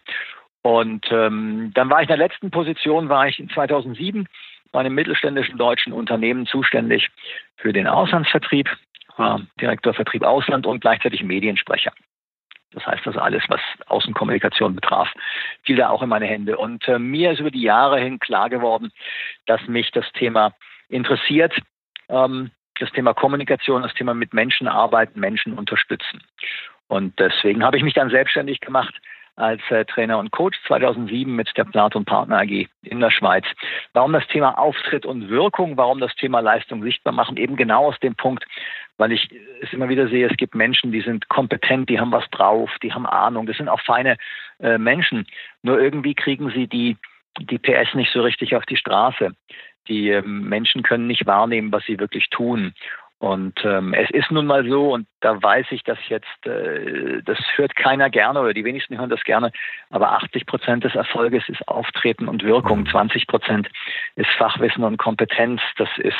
Und 0.61 1.05
ähm, 1.11 1.71
dann 1.75 1.89
war 1.89 2.01
ich 2.01 2.09
in 2.09 2.17
der 2.17 2.27
letzten 2.27 2.49
Position, 2.49 3.09
war 3.09 3.27
ich 3.27 3.39
in 3.39 3.49
2007 3.49 4.27
bei 4.75 4.81
einem 4.81 4.93
mittelständischen 4.93 5.57
deutschen 5.57 5.93
Unternehmen 5.93 6.45
zuständig 6.47 7.09
für 7.55 7.71
den 7.71 7.87
Auslandsvertrieb, 7.87 8.69
war 9.15 9.39
Direktor 9.61 9.93
Vertrieb 9.93 10.21
Ausland 10.21 10.65
und 10.65 10.81
gleichzeitig 10.81 11.23
Mediensprecher. 11.23 11.93
Das 12.71 12.85
heißt 12.85 13.07
also 13.07 13.21
alles, 13.21 13.41
was 13.47 13.61
Außenkommunikation 13.85 14.75
betraf, 14.75 15.07
fiel 15.63 15.77
da 15.77 15.87
auch 15.87 16.03
in 16.03 16.09
meine 16.09 16.25
Hände. 16.25 16.57
Und 16.57 16.85
äh, 16.89 16.99
mir 16.99 17.31
ist 17.31 17.39
über 17.39 17.51
die 17.51 17.61
Jahre 17.61 18.01
hin 18.01 18.19
klar 18.19 18.49
geworden, 18.49 18.91
dass 19.45 19.65
mich 19.65 19.91
das 19.91 20.11
Thema 20.11 20.51
interessiert, 20.89 21.57
ähm, 22.09 22.51
das 22.77 22.91
Thema 22.91 23.13
Kommunikation, 23.13 23.83
das 23.83 23.93
Thema 23.93 24.13
mit 24.13 24.33
Menschen 24.33 24.67
arbeiten, 24.67 25.21
Menschen 25.21 25.57
unterstützen. 25.57 26.21
Und 26.87 27.17
deswegen 27.17 27.63
habe 27.63 27.77
ich 27.77 27.83
mich 27.83 27.93
dann 27.93 28.09
selbstständig 28.09 28.59
gemacht 28.59 28.93
als 29.35 29.61
äh, 29.69 29.85
Trainer 29.85 30.17
und 30.17 30.31
Coach 30.31 30.57
2007 30.67 31.33
mit 31.33 31.51
der 31.57 31.65
Platon 31.65 32.05
Partner 32.05 32.39
AG 32.39 32.67
in 32.83 32.99
der 32.99 33.11
Schweiz. 33.11 33.45
Warum 33.93 34.13
das 34.13 34.25
Thema 34.27 34.57
Auftritt 34.57 35.05
und 35.05 35.29
Wirkung, 35.29 35.77
warum 35.77 35.99
das 35.99 36.15
Thema 36.15 36.39
Leistung 36.39 36.83
sichtbar 36.83 37.13
machen, 37.13 37.37
eben 37.37 37.55
genau 37.55 37.87
aus 37.87 37.99
dem 37.99 38.15
Punkt, 38.15 38.45
weil 38.97 39.11
ich 39.11 39.29
es 39.61 39.73
immer 39.73 39.89
wieder 39.89 40.07
sehe, 40.07 40.27
es 40.29 40.37
gibt 40.37 40.55
Menschen, 40.55 40.91
die 40.91 41.01
sind 41.01 41.27
kompetent, 41.27 41.89
die 41.89 41.99
haben 41.99 42.11
was 42.11 42.29
drauf, 42.29 42.69
die 42.81 42.93
haben 42.93 43.05
Ahnung, 43.05 43.45
das 43.45 43.57
sind 43.57 43.67
auch 43.67 43.81
feine 43.81 44.17
äh, 44.59 44.77
Menschen. 44.77 45.27
Nur 45.63 45.79
irgendwie 45.79 46.15
kriegen 46.15 46.49
sie 46.51 46.67
die, 46.67 46.97
die 47.39 47.59
PS 47.59 47.93
nicht 47.93 48.13
so 48.13 48.21
richtig 48.21 48.55
auf 48.55 48.65
die 48.65 48.77
Straße. 48.77 49.31
Die 49.87 50.09
ähm, 50.09 50.47
Menschen 50.47 50.81
können 50.81 51.07
nicht 51.07 51.25
wahrnehmen, 51.25 51.71
was 51.71 51.83
sie 51.85 51.99
wirklich 51.99 52.29
tun. 52.29 52.73
Und 53.25 53.55
ähm, 53.65 53.95
es 53.95 54.07
ist 54.11 54.29
nun 54.29 54.45
mal 54.45 54.69
so, 54.69 54.93
und 54.93 55.07
da 55.21 55.41
weiß 55.41 55.65
ich, 55.71 55.81
dass 55.81 55.97
jetzt, 56.09 56.45
äh, 56.45 57.23
das 57.23 57.39
hört 57.55 57.75
keiner 57.75 58.11
gerne 58.11 58.39
oder 58.39 58.53
die 58.53 58.63
wenigsten 58.63 58.99
hören 58.99 59.09
das 59.09 59.23
gerne, 59.23 59.51
aber 59.89 60.11
80 60.11 60.45
Prozent 60.45 60.83
des 60.83 60.93
Erfolges 60.93 61.49
ist 61.49 61.67
Auftreten 61.67 62.27
und 62.27 62.43
Wirkung, 62.43 62.85
20 62.85 63.23
mhm. 63.23 63.31
Prozent 63.31 63.69
ist 64.15 64.29
Fachwissen 64.37 64.83
und 64.83 64.97
Kompetenz. 64.97 65.59
Das 65.77 65.89
ist, 65.97 66.13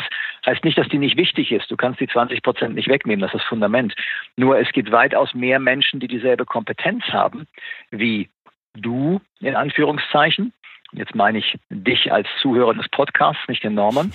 heißt 0.48 0.64
nicht, 0.64 0.80
dass 0.80 0.90
die 0.90 0.98
nicht 0.98 1.16
wichtig 1.16 1.52
ist. 1.52 1.70
Du 1.70 1.78
kannst 1.78 2.00
die 2.00 2.08
20 2.08 2.42
Prozent 2.42 2.74
nicht 2.74 2.88
wegnehmen, 2.88 3.22
das 3.22 3.36
ist 3.36 3.42
das 3.42 3.50
Fundament. 3.50 3.94
Nur 4.36 4.58
es 4.58 4.72
gibt 4.72 4.92
weitaus 4.92 5.36
mehr 5.36 5.60
Menschen, 5.60 6.00
die 6.00 6.08
dieselbe 6.08 6.46
Kompetenz 6.46 7.04
haben 7.10 7.46
wie 7.92 8.32
du, 8.74 9.22
in 9.42 9.56
Anführungszeichen, 9.56 10.54
jetzt 10.92 11.14
meine 11.14 11.38
ich 11.38 11.56
dich 11.70 12.12
als 12.12 12.28
Zuhörer 12.42 12.74
des 12.74 12.90
Podcasts, 12.90 13.48
nicht 13.48 13.64
den 13.64 13.76
Norman, 13.76 14.12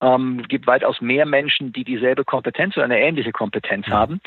ähm, 0.00 0.42
gibt 0.48 0.66
weitaus 0.66 1.00
mehr 1.00 1.26
Menschen, 1.26 1.72
die 1.72 1.84
dieselbe 1.84 2.24
Kompetenz 2.24 2.76
oder 2.76 2.84
eine 2.84 3.00
ähnliche 3.00 3.32
Kompetenz 3.32 3.86
mhm. 3.86 3.92
haben, 3.92 4.20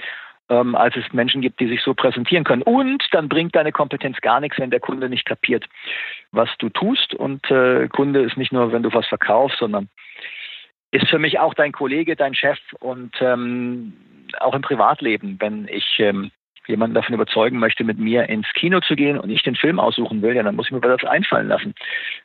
ähm, 0.50 0.76
als 0.76 0.96
es 0.96 1.12
Menschen 1.14 1.42
gibt, 1.42 1.60
die 1.60 1.68
sich 1.68 1.82
so 1.82 1.94
präsentieren 1.94 2.44
können. 2.44 2.62
Und 2.62 3.04
dann 3.12 3.30
bringt 3.30 3.56
deine 3.56 3.72
Kompetenz 3.72 4.20
gar 4.22 4.40
nichts, 4.40 4.60
wenn 4.60 4.72
der 4.72 4.80
Kunde 4.80 5.10
nicht 5.10 5.26
kapiert, 5.26 5.66
was 6.32 6.50
du 6.60 6.70
tust. 6.70 7.14
Und 7.14 7.50
äh, 7.50 7.88
Kunde 7.88 8.22
ist 8.22 8.38
nicht 8.38 8.52
nur, 8.52 8.72
wenn 8.72 8.84
du 8.84 8.94
was 8.94 9.08
verkaufst, 9.08 9.60
sondern 9.60 9.90
ist 10.92 11.10
für 11.10 11.20
mich 11.20 11.40
auch 11.40 11.54
dein 11.56 11.72
Kollege, 11.72 12.16
dein 12.16 12.36
Chef 12.36 12.60
und 12.80 13.16
ähm, 13.20 13.94
auch 14.40 14.54
im 14.54 14.62
Privatleben, 14.62 15.38
wenn 15.40 15.68
ich 15.68 15.96
ähm, 15.98 16.32
jemanden 16.68 16.94
davon 16.94 17.16
überzeugen 17.16 17.58
möchte, 17.58 17.84
mit 17.84 17.98
mir 17.98 18.30
ins 18.30 18.48
Kino 18.54 18.80
zu 18.80 18.96
gehen 18.96 19.18
und 19.18 19.30
ich 19.30 19.44
den 19.44 19.56
Film 19.56 19.80
aussuchen 19.80 20.22
will, 20.22 20.36
ja, 20.36 20.44
dann 20.44 20.56
muss 20.56 20.68
ich 20.68 20.72
mir 20.72 20.82
das 20.82 21.04
einfallen 21.04 21.48
lassen, 21.48 21.74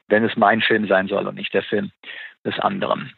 wenn 0.08 0.24
es 0.24 0.36
mein 0.36 0.60
Film 0.60 0.86
sein 0.86 1.08
soll 1.08 1.26
und 1.26 1.34
nicht 1.34 1.54
der 1.54 1.62
Film 1.62 1.90
des 2.44 2.58
anderen. 2.58 3.12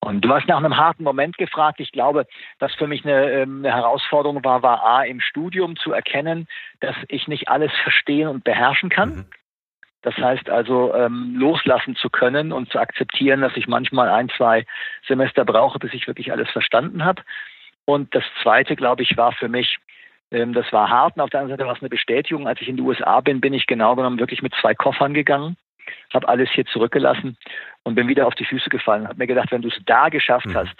Und 0.00 0.22
du 0.22 0.32
hast 0.32 0.46
nach 0.46 0.58
einem 0.58 0.76
harten 0.76 1.02
Moment 1.02 1.38
gefragt. 1.38 1.80
Ich 1.80 1.92
glaube, 1.92 2.26
was 2.60 2.72
für 2.74 2.86
mich 2.86 3.04
eine, 3.04 3.30
ähm, 3.32 3.64
eine, 3.64 3.74
Herausforderung 3.74 4.44
war, 4.44 4.62
war 4.62 4.82
A, 4.84 5.02
im 5.02 5.20
Studium 5.20 5.76
zu 5.76 5.92
erkennen, 5.92 6.46
dass 6.80 6.96
ich 7.08 7.26
nicht 7.26 7.48
alles 7.48 7.72
verstehen 7.82 8.28
und 8.28 8.44
beherrschen 8.44 8.90
kann. 8.90 9.08
Mhm. 9.08 9.24
Das 10.02 10.16
heißt 10.16 10.48
also, 10.48 10.94
ähm, 10.94 11.34
loslassen 11.36 11.96
zu 11.96 12.08
können 12.08 12.52
und 12.52 12.70
zu 12.70 12.78
akzeptieren, 12.78 13.40
dass 13.40 13.56
ich 13.56 13.66
manchmal 13.66 14.08
ein, 14.08 14.28
zwei 14.28 14.64
Semester 15.06 15.44
brauche, 15.44 15.80
bis 15.80 15.92
ich 15.92 16.06
wirklich 16.06 16.30
alles 16.30 16.48
verstanden 16.50 17.04
habe. 17.04 17.22
Und 17.84 18.14
das 18.14 18.24
Zweite, 18.42 18.76
glaube 18.76 19.02
ich, 19.02 19.16
war 19.16 19.32
für 19.32 19.48
mich, 19.48 19.78
ähm, 20.30 20.52
das 20.52 20.72
war 20.72 20.88
hart 20.88 21.16
und 21.16 21.22
auf 21.22 21.30
der 21.30 21.40
anderen 21.40 21.58
Seite 21.58 21.66
war 21.66 21.74
es 21.74 21.82
eine 21.82 21.88
Bestätigung. 21.88 22.46
Als 22.46 22.60
ich 22.60 22.68
in 22.68 22.76
die 22.76 22.82
USA 22.82 23.20
bin, 23.20 23.40
bin 23.40 23.52
ich 23.52 23.66
genau 23.66 23.96
genommen 23.96 24.20
wirklich 24.20 24.42
mit 24.42 24.54
zwei 24.60 24.74
Koffern 24.74 25.14
gegangen, 25.14 25.56
habe 26.12 26.28
alles 26.28 26.48
hier 26.50 26.66
zurückgelassen 26.66 27.36
und 27.82 27.94
bin 27.94 28.08
wieder 28.08 28.26
auf 28.26 28.34
die 28.34 28.44
Füße 28.44 28.70
gefallen. 28.70 29.06
Habe 29.06 29.18
mir 29.18 29.26
gedacht, 29.26 29.50
wenn 29.50 29.62
du 29.62 29.68
es 29.68 29.78
da 29.86 30.08
geschafft 30.08 30.46
mhm. 30.46 30.54
hast, 30.54 30.76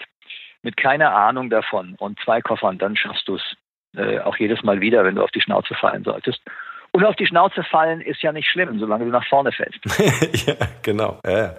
mit 0.61 0.77
keiner 0.77 1.15
Ahnung 1.15 1.49
davon 1.49 1.95
und 1.97 2.19
zwei 2.23 2.41
Koffern, 2.41 2.77
dann 2.77 2.95
schaffst 2.95 3.27
du 3.27 3.35
es 3.35 3.55
äh, 3.95 4.19
auch 4.19 4.37
jedes 4.37 4.63
Mal 4.63 4.81
wieder, 4.81 5.03
wenn 5.03 5.15
du 5.15 5.23
auf 5.23 5.31
die 5.31 5.41
Schnauze 5.41 5.73
fallen 5.75 6.03
solltest. 6.03 6.41
Und 6.91 7.05
auf 7.05 7.15
die 7.15 7.27
Schnauze 7.27 7.63
fallen 7.63 8.01
ist 8.01 8.21
ja 8.21 8.31
nicht 8.31 8.49
schlimm, 8.49 8.79
solange 8.79 9.05
du 9.05 9.11
nach 9.11 9.27
vorne 9.27 9.51
fällst. 9.51 9.79
ja, 10.47 10.55
genau. 10.81 11.19
Ja. 11.25 11.55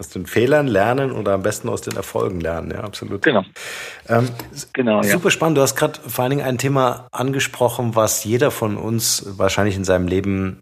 Aus 0.00 0.08
den 0.08 0.26
Fehlern 0.26 0.66
lernen 0.66 1.12
oder 1.12 1.34
am 1.34 1.42
besten 1.42 1.68
aus 1.68 1.82
den 1.82 1.94
Erfolgen 1.94 2.40
lernen, 2.40 2.72
ja, 2.72 2.80
absolut. 2.80 3.22
Genau. 3.22 3.44
Ähm, 4.08 4.28
genau 4.72 5.02
super 5.02 5.26
ja. 5.26 5.30
spannend. 5.30 5.56
Du 5.56 5.62
hast 5.62 5.76
gerade 5.76 6.00
vor 6.00 6.24
allen 6.24 6.30
Dingen 6.30 6.44
ein 6.44 6.58
Thema 6.58 7.06
angesprochen, 7.12 7.94
was 7.94 8.24
jeder 8.24 8.50
von 8.50 8.76
uns 8.76 9.38
wahrscheinlich 9.38 9.76
in 9.76 9.84
seinem 9.84 10.08
Leben 10.08 10.58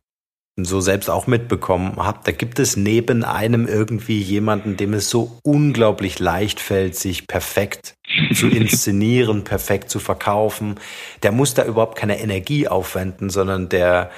so 0.57 0.81
selbst 0.81 1.09
auch 1.09 1.27
mitbekommen 1.27 1.95
habt, 1.97 2.29
da 2.29 2.33
gibt 2.33 2.59
es 2.59 2.77
neben 2.77 3.25
einem 3.25 3.67
irgendwie 3.67 4.19
jemanden, 4.21 4.77
dem 4.77 4.93
es 4.93 5.09
so 5.09 5.39
unglaublich 5.43 6.19
leicht 6.19 6.61
fällt, 6.61 6.95
sich 6.95 7.27
perfekt 7.27 7.95
zu 8.35 8.49
inszenieren, 8.49 9.45
perfekt 9.45 9.89
zu 9.89 9.99
verkaufen. 9.99 10.75
Der 11.23 11.33
muss 11.33 11.55
da 11.55 11.65
überhaupt 11.65 11.97
keine 11.97 12.21
Energie 12.21 12.69
aufwenden, 12.69 13.31
sondern 13.31 13.71
der 13.71 14.11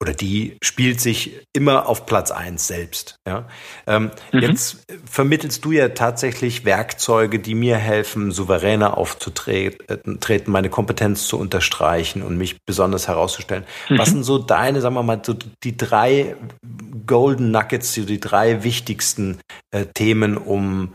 oder 0.00 0.12
die 0.12 0.58
spielt 0.62 1.00
sich 1.00 1.40
immer 1.54 1.86
auf 1.86 2.04
Platz 2.04 2.30
eins 2.30 2.66
selbst. 2.66 3.16
Ja? 3.26 3.48
Ähm, 3.86 4.10
mhm. 4.32 4.40
Jetzt 4.40 4.84
vermittelst 5.10 5.64
du 5.64 5.72
ja 5.72 5.88
tatsächlich 5.88 6.64
Werkzeuge, 6.64 7.38
die 7.38 7.54
mir 7.54 7.76
helfen, 7.76 8.30
souveräner 8.30 8.98
aufzutreten, 8.98 10.52
meine 10.52 10.68
Kompetenz 10.68 11.26
zu 11.26 11.38
unterstreichen 11.38 12.22
und 12.22 12.36
mich 12.36 12.58
besonders 12.66 13.08
herauszustellen. 13.08 13.64
Mhm. 13.88 13.98
Was 13.98 14.10
sind 14.10 14.24
so 14.24 14.38
deine, 14.38 14.80
sagen 14.80 14.94
wir 14.94 15.02
mal, 15.02 15.22
so 15.24 15.34
die 15.64 15.76
drei 15.76 16.36
Golden 17.06 17.50
Nuggets, 17.50 17.92
die 17.94 18.20
drei 18.20 18.64
wichtigsten 18.64 19.38
äh, 19.70 19.86
Themen, 19.94 20.36
um 20.36 20.94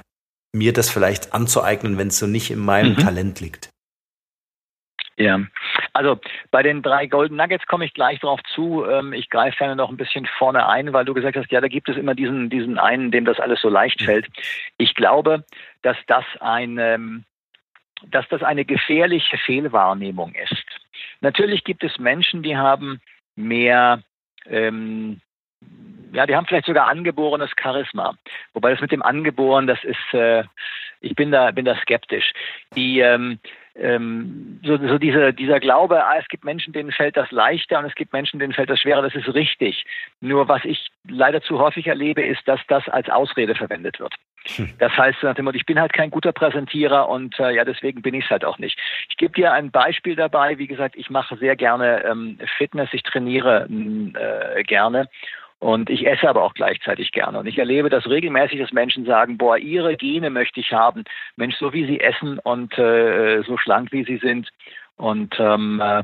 mir 0.53 0.73
das 0.73 0.89
vielleicht 0.89 1.33
anzueignen, 1.33 1.97
wenn 1.97 2.09
es 2.09 2.17
so 2.17 2.27
nicht 2.27 2.51
in 2.51 2.59
meinem 2.59 2.93
mhm. 2.93 2.97
Talent 2.97 3.39
liegt? 3.39 3.69
Ja, 5.17 5.39
also 5.93 6.19
bei 6.51 6.63
den 6.63 6.81
drei 6.81 7.05
Golden 7.07 7.35
Nuggets 7.35 7.65
komme 7.67 7.85
ich 7.85 7.93
gleich 7.93 8.19
darauf 8.19 8.41
zu. 8.55 8.85
Ähm, 8.85 9.13
ich 9.13 9.29
greife 9.29 9.57
gerne 9.57 9.75
noch 9.75 9.89
ein 9.89 9.97
bisschen 9.97 10.25
vorne 10.37 10.67
ein, 10.67 10.93
weil 10.93 11.05
du 11.05 11.13
gesagt 11.13 11.37
hast, 11.37 11.51
ja, 11.51 11.61
da 11.61 11.67
gibt 11.67 11.89
es 11.89 11.97
immer 11.97 12.15
diesen, 12.15 12.49
diesen 12.49 12.77
einen, 12.77 13.11
dem 13.11 13.25
das 13.25 13.39
alles 13.39 13.61
so 13.61 13.69
leicht 13.69 14.01
fällt. 14.01 14.27
Ich 14.77 14.95
glaube, 14.95 15.43
dass 15.81 15.97
das 16.07 16.25
ein, 16.39 16.77
ähm, 16.77 17.23
dass 18.07 18.27
das 18.29 18.43
eine 18.43 18.65
gefährliche 18.65 19.37
Fehlwahrnehmung 19.37 20.33
ist. 20.33 20.65
Natürlich 21.19 21.63
gibt 21.63 21.83
es 21.83 21.99
Menschen, 21.99 22.41
die 22.41 22.57
haben 22.57 23.01
mehr 23.35 24.01
ähm, 24.47 25.21
ja, 26.13 26.25
die 26.25 26.35
haben 26.35 26.45
vielleicht 26.45 26.65
sogar 26.65 26.87
angeborenes 26.87 27.51
Charisma. 27.61 28.15
Wobei 28.53 28.71
das 28.71 28.81
mit 28.81 28.91
dem 28.91 29.01
Angeboren, 29.01 29.67
das 29.67 29.83
ist, 29.83 30.13
äh, 30.13 30.43
ich 30.99 31.15
bin 31.15 31.31
da, 31.31 31.51
bin 31.51 31.65
da 31.65 31.75
skeptisch. 31.77 32.33
Die, 32.75 32.99
ähm, 32.99 33.39
ähm, 33.75 34.59
so, 34.63 34.77
so 34.77 34.97
diese, 34.97 35.33
dieser 35.33 35.59
Glaube, 35.59 36.03
ah, 36.03 36.17
es 36.17 36.27
gibt 36.27 36.43
Menschen, 36.43 36.73
denen 36.73 36.91
fällt 36.91 37.15
das 37.15 37.31
leichter 37.31 37.79
und 37.79 37.85
es 37.85 37.95
gibt 37.95 38.13
Menschen, 38.13 38.39
denen 38.39 38.53
fällt 38.53 38.69
das 38.69 38.79
schwerer, 38.79 39.01
das 39.01 39.15
ist 39.15 39.33
richtig. 39.33 39.85
Nur 40.19 40.47
was 40.47 40.65
ich 40.65 40.89
leider 41.07 41.41
zu 41.41 41.59
häufig 41.59 41.87
erlebe, 41.87 42.21
ist, 42.21 42.47
dass 42.47 42.59
das 42.67 42.87
als 42.89 43.09
Ausrede 43.09 43.55
verwendet 43.55 43.99
wird. 43.99 44.13
Hm. 44.55 44.73
Das 44.79 44.91
heißt 44.97 45.23
nach 45.23 45.35
dem 45.35 45.45
Motto, 45.45 45.57
ich 45.57 45.65
bin 45.65 45.79
halt 45.79 45.93
kein 45.93 46.09
guter 46.09 46.31
Präsentierer 46.31 47.07
und 47.07 47.39
äh, 47.39 47.51
ja, 47.51 47.63
deswegen 47.63 48.01
bin 48.01 48.13
ich 48.13 48.25
es 48.25 48.31
halt 48.31 48.43
auch 48.43 48.57
nicht. 48.57 48.77
Ich 49.09 49.17
gebe 49.17 49.33
dir 49.33 49.53
ein 49.53 49.71
Beispiel 49.71 50.15
dabei. 50.15 50.57
Wie 50.57 50.67
gesagt, 50.67 50.95
ich 50.95 51.09
mache 51.09 51.37
sehr 51.37 51.55
gerne 51.55 52.03
ähm, 52.03 52.39
Fitness, 52.57 52.89
ich 52.91 53.03
trainiere 53.03 53.67
äh, 53.69 54.63
gerne 54.63 55.07
und 55.61 55.91
ich 55.91 56.07
esse 56.07 56.27
aber 56.27 56.43
auch 56.43 56.55
gleichzeitig 56.55 57.11
gerne. 57.11 57.37
Und 57.37 57.45
ich 57.45 57.59
erlebe 57.59 57.89
das 57.89 58.09
regelmäßig, 58.09 58.59
dass 58.59 58.71
Menschen 58.71 59.05
sagen, 59.05 59.37
boah, 59.37 59.59
ihre 59.59 59.95
Gene 59.95 60.31
möchte 60.31 60.59
ich 60.59 60.73
haben. 60.73 61.03
Mensch, 61.35 61.55
so 61.57 61.71
wie 61.71 61.85
sie 61.85 61.99
essen 61.99 62.39
und 62.39 62.75
äh, 62.79 63.43
so 63.43 63.57
schlank 63.57 63.91
wie 63.91 64.03
sie 64.03 64.17
sind. 64.17 64.49
Und 64.97 65.35
ähm, 65.39 65.79
äh, 65.79 66.01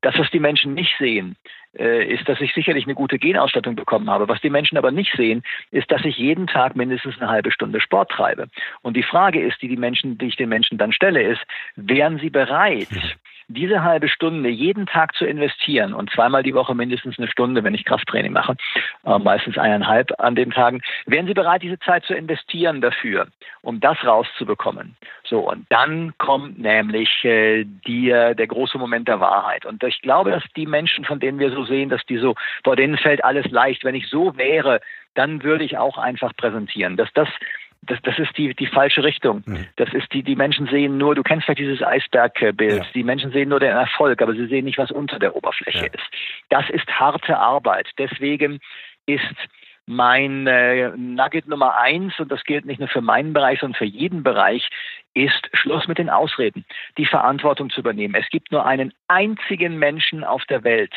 das, 0.00 0.16
was 0.16 0.30
die 0.30 0.38
Menschen 0.38 0.74
nicht 0.74 0.94
sehen, 0.96 1.34
äh, 1.76 2.04
ist, 2.04 2.28
dass 2.28 2.40
ich 2.40 2.54
sicherlich 2.54 2.84
eine 2.84 2.94
gute 2.94 3.18
Genausstattung 3.18 3.74
bekommen 3.74 4.08
habe. 4.08 4.28
Was 4.28 4.40
die 4.42 4.50
Menschen 4.50 4.78
aber 4.78 4.92
nicht 4.92 5.12
sehen, 5.16 5.42
ist, 5.72 5.90
dass 5.90 6.04
ich 6.04 6.16
jeden 6.16 6.46
Tag 6.46 6.76
mindestens 6.76 7.20
eine 7.20 7.30
halbe 7.30 7.50
Stunde 7.50 7.80
Sport 7.80 8.12
treibe. 8.12 8.46
Und 8.82 8.96
die 8.96 9.02
Frage 9.02 9.44
ist, 9.44 9.60
die 9.60 9.68
die 9.68 9.76
Menschen, 9.76 10.18
die 10.18 10.26
ich 10.26 10.36
den 10.36 10.48
Menschen 10.48 10.78
dann 10.78 10.92
stelle, 10.92 11.20
ist, 11.20 11.42
wären 11.74 12.20
sie 12.20 12.30
bereit, 12.30 12.88
diese 13.50 13.82
halbe 13.82 14.08
Stunde 14.08 14.48
jeden 14.48 14.86
Tag 14.86 15.14
zu 15.14 15.24
investieren 15.26 15.92
und 15.92 16.10
zweimal 16.10 16.42
die 16.42 16.54
Woche 16.54 16.74
mindestens 16.74 17.18
eine 17.18 17.28
Stunde, 17.28 17.64
wenn 17.64 17.74
ich 17.74 17.84
Krafttraining 17.84 18.32
mache, 18.32 18.56
äh, 19.04 19.18
meistens 19.18 19.58
eineinhalb 19.58 20.12
an 20.20 20.34
den 20.34 20.50
Tagen, 20.50 20.80
wären 21.06 21.26
Sie 21.26 21.34
bereit, 21.34 21.62
diese 21.62 21.78
Zeit 21.80 22.04
zu 22.04 22.14
investieren 22.14 22.80
dafür, 22.80 23.26
um 23.62 23.80
das 23.80 23.98
rauszubekommen? 24.04 24.96
So, 25.24 25.50
und 25.50 25.66
dann 25.68 26.14
kommt 26.18 26.58
nämlich 26.58 27.24
äh, 27.24 27.60
äh, 27.60 28.34
der 28.34 28.46
große 28.46 28.78
Moment 28.78 29.08
der 29.08 29.20
Wahrheit. 29.20 29.66
Und 29.66 29.82
ich 29.82 30.00
glaube, 30.00 30.30
dass 30.30 30.44
die 30.56 30.66
Menschen, 30.66 31.04
von 31.04 31.20
denen 31.20 31.38
wir 31.38 31.50
so 31.50 31.64
sehen, 31.64 31.88
dass 31.88 32.04
die 32.06 32.18
so, 32.18 32.34
vor 32.64 32.76
denen 32.76 32.96
fällt 32.96 33.24
alles 33.24 33.50
leicht. 33.50 33.84
Wenn 33.84 33.94
ich 33.94 34.08
so 34.08 34.36
wäre, 34.36 34.80
dann 35.14 35.42
würde 35.42 35.64
ich 35.64 35.76
auch 35.76 35.98
einfach 35.98 36.34
präsentieren. 36.36 36.96
Dass 36.96 37.12
das 37.14 37.28
das, 37.82 37.98
das 38.02 38.18
ist 38.18 38.36
die, 38.36 38.54
die 38.54 38.66
falsche 38.66 39.02
Richtung. 39.02 39.42
Mhm. 39.46 39.66
Das 39.76 39.92
ist 39.94 40.12
die, 40.12 40.22
die 40.22 40.36
Menschen 40.36 40.66
sehen 40.66 40.98
nur, 40.98 41.14
du 41.14 41.22
kennst 41.22 41.46
vielleicht 41.46 41.60
dieses 41.60 41.82
Eisbergbild, 41.82 42.78
ja. 42.78 42.86
die 42.94 43.02
Menschen 43.02 43.32
sehen 43.32 43.48
nur 43.48 43.60
den 43.60 43.70
Erfolg, 43.70 44.20
aber 44.20 44.34
sie 44.34 44.46
sehen 44.46 44.66
nicht, 44.66 44.78
was 44.78 44.90
unter 44.90 45.18
der 45.18 45.34
Oberfläche 45.34 45.86
ja. 45.86 45.92
ist. 45.92 46.10
Das 46.50 46.68
ist 46.70 46.88
harte 46.88 47.38
Arbeit. 47.38 47.88
Deswegen 47.98 48.60
ist 49.06 49.34
mein 49.86 50.46
äh, 50.46 50.90
Nugget 50.96 51.48
Nummer 51.48 51.76
eins, 51.78 52.18
und 52.20 52.30
das 52.30 52.44
gilt 52.44 52.64
nicht 52.64 52.78
nur 52.78 52.88
für 52.88 53.00
meinen 53.00 53.32
Bereich, 53.32 53.60
sondern 53.60 53.78
für 53.78 53.86
jeden 53.86 54.22
Bereich, 54.22 54.68
ist 55.14 55.48
Schluss 55.52 55.88
mit 55.88 55.98
den 55.98 56.08
Ausreden, 56.08 56.64
die 56.96 57.06
Verantwortung 57.06 57.70
zu 57.70 57.80
übernehmen. 57.80 58.14
Es 58.14 58.28
gibt 58.30 58.52
nur 58.52 58.64
einen 58.64 58.92
einzigen 59.08 59.78
Menschen 59.78 60.24
auf 60.24 60.44
der 60.46 60.64
Welt, 60.64 60.94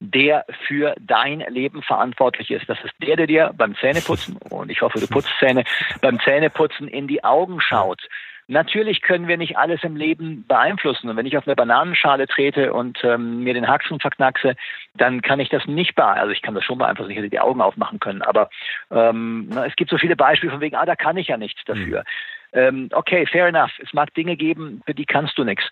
der 0.00 0.44
für 0.66 0.94
dein 1.00 1.40
Leben 1.48 1.82
verantwortlich 1.82 2.50
ist. 2.50 2.68
Das 2.68 2.78
ist 2.84 2.94
der, 3.02 3.16
der 3.16 3.26
dir 3.26 3.52
beim 3.56 3.76
Zähneputzen, 3.76 4.36
und 4.50 4.70
ich 4.70 4.82
hoffe, 4.82 4.98
du 4.98 5.06
putzt 5.06 5.30
Zähne, 5.38 5.64
beim 6.00 6.18
Zähneputzen 6.20 6.88
in 6.88 7.06
die 7.06 7.22
Augen 7.24 7.60
schaut. 7.60 8.08
Natürlich 8.48 9.02
können 9.02 9.28
wir 9.28 9.38
nicht 9.38 9.56
alles 9.56 9.84
im 9.84 9.96
Leben 9.96 10.44
beeinflussen. 10.46 11.08
Und 11.08 11.16
wenn 11.16 11.26
ich 11.26 11.38
auf 11.38 11.46
eine 11.46 11.54
Bananenschale 11.54 12.26
trete 12.26 12.72
und 12.72 13.02
ähm, 13.04 13.44
mir 13.44 13.54
den 13.54 13.68
Haxen 13.68 14.00
verknackse, 14.00 14.56
dann 14.94 15.22
kann 15.22 15.40
ich 15.40 15.48
das 15.48 15.64
nicht 15.66 15.94
beeinflussen. 15.94 16.20
Also 16.20 16.32
ich 16.32 16.42
kann 16.42 16.54
das 16.54 16.64
schon 16.64 16.78
beeinflussen, 16.78 17.12
ich 17.12 17.16
hätte 17.16 17.30
die 17.30 17.40
Augen 17.40 17.60
aufmachen 17.60 18.00
können. 18.00 18.20
Aber 18.20 18.50
ähm, 18.90 19.48
na, 19.50 19.64
es 19.66 19.76
gibt 19.76 19.90
so 19.90 19.96
viele 19.96 20.16
Beispiele 20.16 20.52
von 20.52 20.60
wegen, 20.60 20.76
ah, 20.76 20.84
da 20.84 20.96
kann 20.96 21.16
ich 21.16 21.28
ja 21.28 21.36
nichts 21.36 21.62
dafür. 21.64 22.00
Mhm. 22.00 22.04
Ähm, 22.52 22.88
okay, 22.92 23.26
fair 23.26 23.46
enough. 23.46 23.72
Es 23.78 23.92
mag 23.92 24.12
Dinge 24.14 24.36
geben, 24.36 24.82
für 24.86 24.94
die 24.94 25.06
kannst 25.06 25.38
du 25.38 25.44
nichts. 25.44 25.64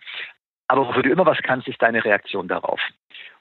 Aber 0.68 0.86
wofür 0.86 1.02
du 1.02 1.10
immer 1.10 1.26
was 1.26 1.42
kannst, 1.42 1.68
ist 1.68 1.82
deine 1.82 2.04
Reaktion 2.04 2.48
darauf. 2.48 2.80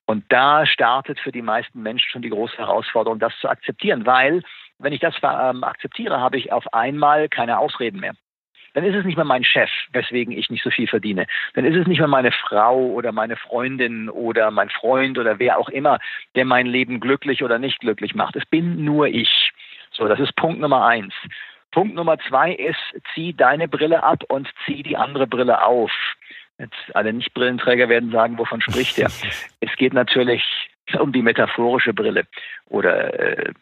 Und 0.05 0.25
da 0.29 0.65
startet 0.65 1.19
für 1.19 1.31
die 1.31 1.43
meisten 1.43 1.83
Menschen 1.83 2.09
schon 2.09 2.23
die 2.23 2.31
große 2.31 2.57
Herausforderung, 2.57 3.19
das 3.19 3.37
zu 3.39 3.47
akzeptieren, 3.47 4.05
weil 4.07 4.41
wenn 4.79 4.93
ich 4.93 4.99
das 4.99 5.15
ähm, 5.21 5.63
akzeptiere, 5.63 6.19
habe 6.19 6.37
ich 6.37 6.51
auf 6.51 6.73
einmal 6.73 7.29
keine 7.29 7.59
Ausreden 7.59 7.99
mehr. 7.99 8.13
Dann 8.73 8.83
ist 8.83 8.95
es 8.95 9.05
nicht 9.05 9.15
mehr 9.15 9.25
mein 9.25 9.43
Chef, 9.43 9.69
weswegen 9.91 10.35
ich 10.35 10.49
nicht 10.49 10.63
so 10.63 10.69
viel 10.69 10.87
verdiene. 10.87 11.27
Dann 11.53 11.65
ist 11.65 11.75
es 11.75 11.87
nicht 11.87 11.99
mehr 11.99 12.07
meine 12.07 12.31
Frau 12.31 12.77
oder 12.77 13.11
meine 13.11 13.35
Freundin 13.35 14.09
oder 14.09 14.51
mein 14.51 14.69
Freund 14.69 15.17
oder 15.17 15.39
wer 15.39 15.57
auch 15.57 15.69
immer, 15.69 15.99
der 16.35 16.45
mein 16.45 16.65
Leben 16.65 16.99
glücklich 16.99 17.43
oder 17.43 17.59
nicht 17.59 17.79
glücklich 17.79 18.15
macht. 18.15 18.35
Es 18.35 18.45
bin 18.45 18.83
nur 18.83 19.07
ich. 19.07 19.51
So, 19.91 20.07
das 20.07 20.19
ist 20.19 20.35
Punkt 20.35 20.59
Nummer 20.59 20.85
eins. 20.85 21.13
Punkt 21.71 21.95
Nummer 21.95 22.17
zwei 22.27 22.53
ist, 22.53 22.79
zieh 23.13 23.33
deine 23.33 23.67
Brille 23.67 24.03
ab 24.03 24.23
und 24.27 24.47
zieh 24.65 24.83
die 24.83 24.97
andere 24.97 25.27
Brille 25.27 25.63
auf. 25.63 25.91
Jetzt 26.57 26.95
alle 26.95 27.13
Nicht-Brillenträger 27.13 27.87
werden 27.87 28.11
sagen, 28.11 28.37
wovon 28.37 28.61
spricht 28.61 28.97
er? 28.97 29.09
es 29.61 29.75
geht 29.77 29.93
natürlich 29.93 30.43
um 30.99 31.11
die 31.11 31.21
metaphorische 31.21 31.93
Brille. 31.93 32.25
Oder 32.65 33.13
äh, 33.13 33.53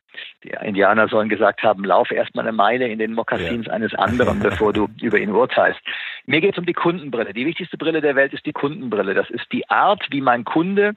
die 0.44 0.52
Indianer 0.62 1.08
sollen 1.08 1.30
gesagt 1.30 1.62
haben, 1.62 1.84
lauf 1.84 2.10
erstmal 2.12 2.48
eine 2.48 2.56
Meile 2.56 2.88
in 2.88 3.00
den 3.00 3.14
Mokassins 3.14 3.68
ja. 3.68 3.74
eines 3.74 3.94
anderen, 3.94 4.40
bevor 4.42 4.74
du 4.74 4.88
über 5.02 5.18
ihn 5.18 5.32
urteilst. 5.32 5.80
Mir 6.26 6.42
geht 6.42 6.54
es 6.54 6.58
um 6.58 6.66
die 6.66 6.74
Kundenbrille. 6.74 7.34
Die 7.34 7.46
wichtigste 7.46 7.78
Brille 7.78 8.02
der 8.02 8.16
Welt 8.16 8.34
ist 8.34 8.46
die 8.46 8.54
Kundenbrille. 8.54 9.14
Das 9.14 9.30
ist 9.30 9.52
die 9.52 9.70
Art, 9.70 10.08
wie 10.10 10.22
mein 10.22 10.46
Kunde 10.46 10.96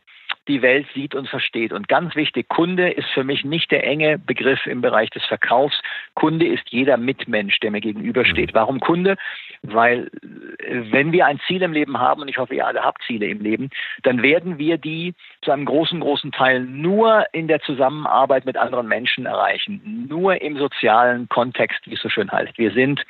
die 0.49 0.63
Welt 0.63 0.87
sieht 0.95 1.15
und 1.15 1.29
versteht. 1.29 1.73
Und 1.73 1.89
ganz 1.89 2.17
wichtig, 2.17 2.49
Kunde 2.49 2.91
ist 2.91 3.09
für 3.11 3.25
mich 3.25 3.45
nicht 3.45 3.71
der 3.71 3.85
enge 3.85 4.19
Begriff 4.19 4.67
im 4.67 4.81
Bereich 4.81 5.11
des 5.11 5.25
Verkaufs. 5.25 5.81
Kunde 6.15 6.47
ist 6.47 6.65
jeder 6.71 6.97
Mitmensch, 6.97 7.61
der 7.61 7.71
mir 7.71 7.81
gegenübersteht. 7.81 8.51
Mhm. 8.51 8.55
Warum 8.55 8.81
Kunde? 8.81 9.17
Weil 9.63 10.11
äh, 10.23 10.93
wenn 10.93 11.13
wir 11.13 11.27
ein 11.27 11.41
Ziel 11.47 11.63
im 11.63 11.73
Leben 11.73 11.99
haben, 11.99 12.23
und 12.23 12.29
ich 12.29 12.39
hoffe, 12.39 12.55
ihr 12.55 12.67
alle 12.67 12.83
habt 12.83 13.03
Ziele 13.03 13.27
im 13.27 13.41
Leben, 13.41 13.71
dann 14.03 14.23
werden 14.23 14.59
wir 14.59 14.79
die 14.79 15.15
zu 15.43 15.53
einem 15.53 15.67
großen, 15.67 16.01
großen 16.01 16.33
Teil 16.33 16.61
nur 16.61 17.27
in 17.33 17.47
der 17.47 17.61
Zusammenarbeit 17.61 18.45
mit 18.45 18.57
anderen 18.57 18.89
Menschen 18.89 19.27
erreichen, 19.27 20.07
nur 20.09 20.41
im 20.41 20.57
sozialen 20.57 21.29
Kontext, 21.29 21.81
wie 21.85 21.95
es 21.95 22.03
so 22.03 22.09
schön 22.09 22.31
heißt. 22.31 22.57
Wir 22.59 22.73
sind 22.73 23.05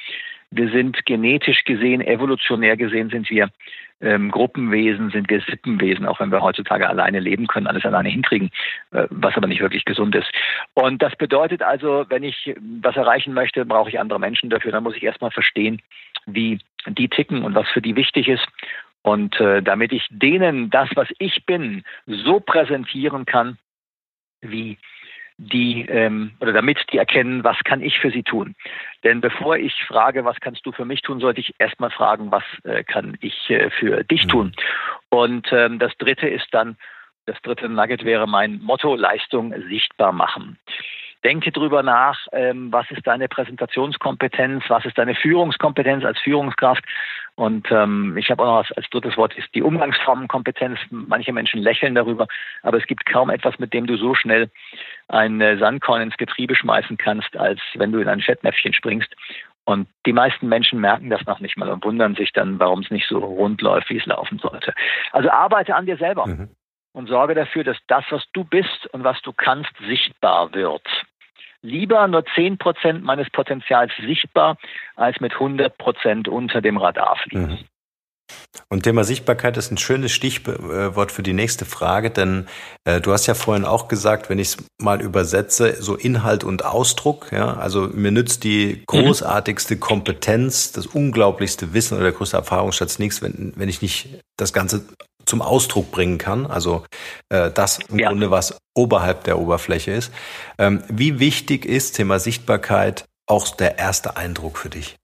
wir 0.50 0.70
sind 0.70 1.04
genetisch 1.06 1.64
gesehen, 1.64 2.00
evolutionär 2.00 2.76
gesehen 2.76 3.10
sind 3.10 3.30
wir 3.30 3.50
ähm, 4.00 4.30
Gruppenwesen, 4.30 5.10
sind 5.10 5.28
wir 5.28 5.40
Sippenwesen, 5.42 6.06
auch 6.06 6.20
wenn 6.20 6.32
wir 6.32 6.40
heutzutage 6.40 6.88
alleine 6.88 7.20
leben 7.20 7.46
können, 7.46 7.66
alles 7.66 7.84
alleine 7.84 8.08
hinkriegen, 8.08 8.50
äh, 8.92 9.06
was 9.10 9.36
aber 9.36 9.46
nicht 9.46 9.60
wirklich 9.60 9.84
gesund 9.84 10.14
ist. 10.14 10.30
Und 10.74 11.02
das 11.02 11.14
bedeutet 11.16 11.62
also, 11.62 12.06
wenn 12.08 12.22
ich 12.22 12.54
was 12.82 12.96
erreichen 12.96 13.34
möchte, 13.34 13.64
brauche 13.64 13.90
ich 13.90 14.00
andere 14.00 14.18
Menschen 14.18 14.50
dafür. 14.50 14.72
Dann 14.72 14.82
muss 14.82 14.96
ich 14.96 15.02
erstmal 15.02 15.30
verstehen, 15.30 15.82
wie 16.26 16.58
die 16.86 17.08
ticken 17.08 17.42
und 17.42 17.54
was 17.54 17.68
für 17.68 17.82
die 17.82 17.96
wichtig 17.96 18.28
ist. 18.28 18.46
Und 19.02 19.38
äh, 19.40 19.62
damit 19.62 19.92
ich 19.92 20.06
denen 20.10 20.70
das, 20.70 20.88
was 20.94 21.08
ich 21.18 21.44
bin, 21.46 21.84
so 22.06 22.40
präsentieren 22.40 23.24
kann, 23.24 23.58
wie 24.40 24.78
die 25.40 25.86
ähm, 25.88 26.32
oder 26.40 26.52
damit 26.52 26.78
die 26.92 26.98
erkennen, 26.98 27.42
was 27.44 27.56
kann 27.64 27.80
ich 27.80 27.98
für 27.98 28.10
sie 28.10 28.22
tun. 28.22 28.54
Denn 29.04 29.20
bevor 29.22 29.56
ich 29.56 29.74
frage, 29.84 30.24
was 30.24 30.38
kannst 30.40 30.66
du 30.66 30.72
für 30.72 30.84
mich 30.84 31.00
tun, 31.00 31.18
sollte 31.18 31.40
ich 31.40 31.54
erstmal 31.58 31.90
fragen, 31.90 32.30
was 32.30 32.44
äh, 32.64 32.84
kann 32.84 33.16
ich 33.20 33.48
äh, 33.48 33.70
für 33.70 34.04
dich 34.04 34.26
tun. 34.26 34.48
Mhm. 34.48 34.52
Und 35.08 35.52
ähm, 35.52 35.78
das 35.78 35.96
dritte 35.96 36.28
ist 36.28 36.48
dann, 36.52 36.76
das 37.24 37.40
dritte 37.42 37.68
Nugget 37.68 38.04
wäre 38.04 38.28
mein 38.28 38.60
Motto, 38.60 38.94
Leistung 38.94 39.54
sichtbar 39.68 40.12
machen. 40.12 40.58
Denke 41.22 41.52
drüber 41.52 41.82
nach, 41.82 42.26
ähm, 42.32 42.72
was 42.72 42.90
ist 42.90 43.06
deine 43.06 43.28
Präsentationskompetenz, 43.28 44.64
was 44.68 44.86
ist 44.86 44.96
deine 44.96 45.14
Führungskompetenz 45.14 46.04
als 46.04 46.18
Führungskraft. 46.20 46.82
Und 47.34 47.70
ähm, 47.70 48.16
ich 48.16 48.30
habe 48.30 48.42
auch 48.42 48.46
noch 48.46 48.56
als, 48.58 48.72
als 48.72 48.88
drittes 48.88 49.16
Wort 49.18 49.36
ist 49.36 49.54
die 49.54 49.62
Umgangsformenkompetenz. 49.62 50.78
Manche 50.90 51.32
Menschen 51.32 51.60
lächeln 51.60 51.94
darüber, 51.94 52.26
aber 52.62 52.78
es 52.78 52.86
gibt 52.86 53.04
kaum 53.04 53.28
etwas, 53.28 53.58
mit 53.58 53.74
dem 53.74 53.86
du 53.86 53.96
so 53.98 54.14
schnell 54.14 54.50
ein 55.08 55.40
äh, 55.40 55.58
Sandkorn 55.58 56.02
ins 56.02 56.16
Getriebe 56.16 56.54
schmeißen 56.54 56.96
kannst, 56.96 57.36
als 57.36 57.60
wenn 57.74 57.92
du 57.92 58.00
in 58.00 58.08
ein 58.08 58.20
Fettnäpfchen 58.20 58.72
springst. 58.72 59.14
Und 59.64 59.88
die 60.06 60.14
meisten 60.14 60.48
Menschen 60.48 60.80
merken 60.80 61.10
das 61.10 61.24
noch 61.26 61.40
nicht 61.40 61.58
mal 61.58 61.68
und 61.68 61.84
wundern 61.84 62.14
sich 62.14 62.32
dann, 62.32 62.58
warum 62.58 62.80
es 62.80 62.90
nicht 62.90 63.08
so 63.08 63.18
rund 63.18 63.60
läuft, 63.60 63.90
wie 63.90 63.98
es 63.98 64.06
laufen 64.06 64.38
sollte. 64.38 64.72
Also 65.12 65.30
arbeite 65.30 65.74
an 65.74 65.86
dir 65.86 65.98
selber 65.98 66.26
mhm. 66.26 66.48
und 66.92 67.08
sorge 67.08 67.34
dafür, 67.34 67.62
dass 67.62 67.76
das, 67.86 68.04
was 68.10 68.24
du 68.32 68.42
bist 68.44 68.86
und 68.92 69.04
was 69.04 69.20
du 69.22 69.32
kannst, 69.32 69.70
sichtbar 69.86 70.52
wird 70.54 70.82
lieber 71.62 72.06
nur 72.08 72.24
10 72.34 72.58
Prozent 72.58 73.04
meines 73.04 73.28
Potenzials 73.30 73.92
sichtbar, 74.00 74.56
als 74.96 75.20
mit 75.20 75.34
100 75.34 75.76
Prozent 75.78 76.28
unter 76.28 76.60
dem 76.60 76.76
Radar 76.76 77.16
fliegen. 77.16 77.46
Mhm. 77.46 77.58
Und 78.68 78.84
Thema 78.84 79.02
Sichtbarkeit 79.02 79.56
ist 79.56 79.72
ein 79.72 79.78
schönes 79.78 80.12
Stichwort 80.12 81.10
für 81.10 81.22
die 81.22 81.32
nächste 81.32 81.64
Frage, 81.64 82.10
denn 82.10 82.46
äh, 82.84 83.00
du 83.00 83.12
hast 83.12 83.26
ja 83.26 83.34
vorhin 83.34 83.64
auch 83.64 83.88
gesagt, 83.88 84.30
wenn 84.30 84.38
ich 84.38 84.48
es 84.48 84.56
mal 84.80 85.00
übersetze, 85.00 85.82
so 85.82 85.96
Inhalt 85.96 86.44
und 86.44 86.64
Ausdruck, 86.64 87.32
ja, 87.32 87.54
also 87.54 87.88
mir 87.88 88.12
nützt 88.12 88.44
die 88.44 88.76
mhm. 88.76 88.82
großartigste 88.86 89.78
Kompetenz, 89.78 90.70
das 90.72 90.86
unglaublichste 90.86 91.74
Wissen 91.74 91.94
oder 91.94 92.04
der 92.04 92.12
größte 92.12 92.36
Erfahrungsschatz 92.36 93.00
nichts, 93.00 93.22
wenn, 93.22 93.52
wenn 93.56 93.68
ich 93.68 93.82
nicht 93.82 94.20
das 94.36 94.52
Ganze 94.52 94.86
zum 95.30 95.40
Ausdruck 95.40 95.90
bringen 95.90 96.18
kann. 96.18 96.46
Also 96.46 96.84
äh, 97.30 97.50
das 97.50 97.78
im 97.88 97.98
ja. 97.98 98.08
Grunde, 98.08 98.30
was 98.30 98.60
oberhalb 98.74 99.24
der 99.24 99.38
Oberfläche 99.38 99.92
ist. 99.92 100.12
Ähm, 100.58 100.82
wie 100.88 101.18
wichtig 101.20 101.64
ist 101.64 101.92
Thema 101.92 102.18
Sichtbarkeit 102.18 103.04
auch 103.26 103.48
der 103.56 103.78
erste 103.78 104.16
Eindruck 104.16 104.58
für 104.58 104.68
dich? 104.68 104.96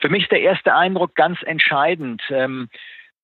Für 0.00 0.08
mich 0.08 0.22
ist 0.24 0.32
der 0.32 0.40
erste 0.40 0.74
Eindruck 0.74 1.14
ganz 1.14 1.38
entscheidend. 1.42 2.22
Ähm, 2.30 2.68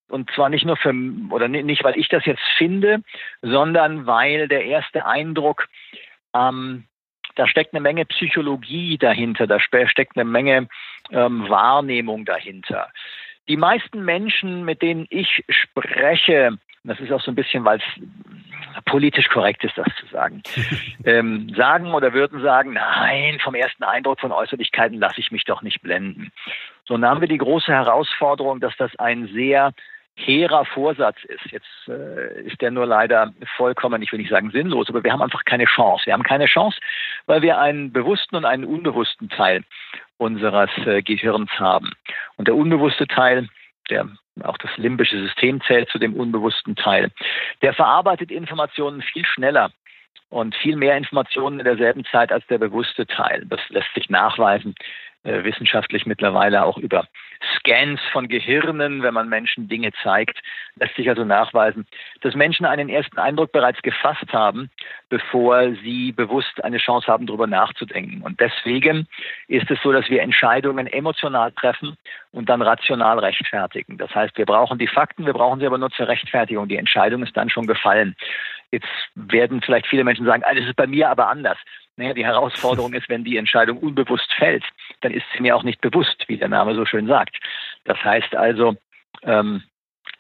und 0.09 0.31
zwar 0.33 0.51
nicht 0.51 0.67
nur 0.67 0.77
für, 0.77 0.93
oder 1.31 1.49
nicht, 1.49 1.83
weil 1.83 1.99
ich 1.99 2.09
das 2.09 2.27
jetzt 2.27 2.43
finde, 2.59 3.01
sondern 3.41 4.07
weil 4.07 4.49
der 4.49 4.65
erste 4.67 5.07
Eindruck, 5.07 5.69
ähm, 6.35 6.85
da 7.37 7.49
steckt 7.49 7.73
eine 7.73 7.81
Menge 7.81 8.05
Psychologie 8.05 8.99
dahinter, 8.99 9.47
da 9.47 9.59
steckt 9.59 10.17
eine 10.17 10.25
Menge 10.25 10.69
ähm, 11.11 11.49
Wahrnehmung 11.49 12.25
dahinter. 12.25 12.93
Die 13.49 13.57
meisten 13.57 14.05
Menschen, 14.05 14.65
mit 14.65 14.83
denen 14.83 15.07
ich 15.11 15.45
spreche, 15.49 16.59
das 16.85 17.01
ist 17.01 17.13
auch 17.13 17.21
so 17.21 17.31
ein 17.31 17.35
bisschen, 17.35 17.65
weil 17.65 17.79
es 17.79 18.85
politisch 18.85 19.29
korrekt 19.29 19.65
ist, 19.65 19.77
das 19.77 19.87
zu 19.99 20.07
sagen, 20.07 20.43
ähm, 21.05 21.51
sagen 21.57 21.93
oder 21.93 22.13
würden 22.13 22.43
sagen, 22.43 22.75
nein, 22.75 23.39
vom 23.41 23.55
ersten 23.55 23.85
Eindruck 23.85 24.21
von 24.21 24.33
Äußerlichkeiten 24.33 24.99
lasse 24.99 25.21
ich 25.21 25.31
mich 25.31 25.45
doch 25.45 25.63
nicht 25.63 25.83
blenden. 25.83 26.33
So, 26.85 27.01
haben 27.01 27.21
wir 27.21 27.29
die 27.29 27.39
große 27.39 27.73
Herausforderung, 27.73 28.61
dass 28.61 28.77
das 28.77 28.95
ein 28.99 29.29
sehr 29.29 29.73
hehrer 30.15 30.65
Vorsatz 30.65 31.17
ist. 31.25 31.51
Jetzt 31.51 31.89
äh, 31.89 32.43
ist 32.43 32.61
der 32.61 32.71
nur 32.71 32.87
leider 32.87 33.33
vollkommen, 33.57 34.03
ich 34.03 34.13
will 34.13 34.21
nicht 34.21 34.31
sagen 34.31 34.51
sinnlos, 34.51 34.89
aber 34.89 35.03
wir 35.03 35.13
haben 35.13 35.23
einfach 35.23 35.45
keine 35.45 35.65
Chance. 35.65 36.07
Wir 36.07 36.13
haben 36.13 36.23
keine 36.23 36.47
Chance, 36.47 36.79
weil 37.27 37.43
wir 37.43 37.59
einen 37.59 37.93
bewussten 37.93 38.37
und 38.37 38.45
einen 38.45 38.65
unbewussten 38.65 39.29
Teil 39.29 39.65
unseres 40.19 40.71
äh, 40.87 41.03
Gehirns 41.03 41.51
haben. 41.59 41.91
Und 42.37 42.49
der 42.49 42.55
unbewusste 42.55 43.07
Teil, 43.07 43.49
der 43.91 44.09
auch 44.43 44.59
das 44.59 44.77
limbische 44.77 45.19
System 45.19 45.61
zählt 45.63 45.89
zu 45.91 45.99
dem 45.99 46.15
unbewussten 46.15 46.77
Teil, 46.77 47.11
der 47.63 47.75
verarbeitet 47.75 48.31
Informationen 48.31 49.03
viel 49.03 49.25
schneller 49.25 49.71
und 50.31 50.55
viel 50.57 50.77
mehr 50.77 50.97
Informationen 50.97 51.61
in 51.61 51.65
derselben 51.65 52.05
Zeit 52.07 52.33
als 52.33 52.47
der 52.49 52.59
bewusste 52.59 53.07
Teil. 53.07 53.45
Das 53.47 53.61
lässt 53.69 53.93
sich 53.95 54.11
nachweisen 54.11 54.75
wissenschaftlich 55.25 56.07
mittlerweile 56.07 56.65
auch 56.65 56.79
über 56.79 57.07
Scans 57.57 58.01
von 58.13 58.29
Gehirnen, 58.29 59.03
wenn 59.03 59.15
man 59.15 59.29
Menschen 59.29 59.69
Dinge 59.69 59.91
zeigt, 60.03 60.39
lässt 60.77 60.95
sich 60.97 61.09
also 61.09 61.25
nachweisen, 61.25 61.87
dass 62.21 62.35
Menschen 62.35 62.67
einen 62.67 62.89
ersten 62.89 63.19
Eindruck 63.19 63.53
bereits 63.53 63.81
gefasst 63.83 64.33
haben, 64.33 64.71
bevor 65.09 65.75
sie 65.83 66.13
bewusst 66.13 66.63
eine 66.63 66.79
Chance 66.79 67.07
haben, 67.07 67.27
darüber 67.27 67.47
nachzudenken. 67.47 68.23
Und 68.23 68.41
deswegen 68.41 69.07
ist 69.49 69.71
es 69.71 69.79
so, 69.83 69.93
dass 69.93 70.09
wir 70.09 70.23
Entscheidungen 70.23 70.87
emotional 70.87 71.53
treffen 71.53 71.97
und 72.33 72.49
dann 72.49 72.63
rational 72.63 73.19
rechtfertigen. 73.19 73.99
Das 73.99 74.15
heißt, 74.15 74.37
wir 74.37 74.47
brauchen 74.47 74.79
die 74.79 74.89
Fakten, 74.89 75.27
wir 75.27 75.33
brauchen 75.33 75.61
sie 75.61 75.67
aber 75.67 75.79
nur 75.79 75.91
zur 75.91 76.09
Rechtfertigung. 76.09 76.69
Die 76.69 76.77
Entscheidung 76.77 77.23
ist 77.23 77.37
dann 77.37 77.51
schon 77.51 77.67
gefallen. 77.67 78.17
Jetzt 78.71 78.89
werden 79.15 79.61
vielleicht 79.63 79.87
viele 79.87 80.05
Menschen 80.05 80.27
sagen, 80.27 80.43
ah, 80.45 80.55
das 80.55 80.65
ist 80.65 80.77
bei 80.77 80.87
mir 80.87 81.09
aber 81.09 81.29
anders. 81.29 81.59
Naja, 81.97 82.13
die 82.13 82.25
Herausforderung 82.25 82.93
ist, 82.93 83.09
wenn 83.09 83.23
die 83.23 83.37
Entscheidung 83.37 83.79
unbewusst 83.79 84.33
fällt, 84.35 84.65
dann 85.05 85.13
ist 85.13 85.27
sie 85.35 85.43
mir 85.43 85.55
auch 85.55 85.63
nicht 85.63 85.81
bewusst, 85.81 86.25
wie 86.29 86.39
der 86.39 86.49
Name 86.49 86.75
so 86.75 86.87
schön 86.87 87.07
sagt. 87.07 87.39
Das 87.85 88.03
heißt 88.03 88.35
also, 88.35 88.77
ähm, 89.23 89.63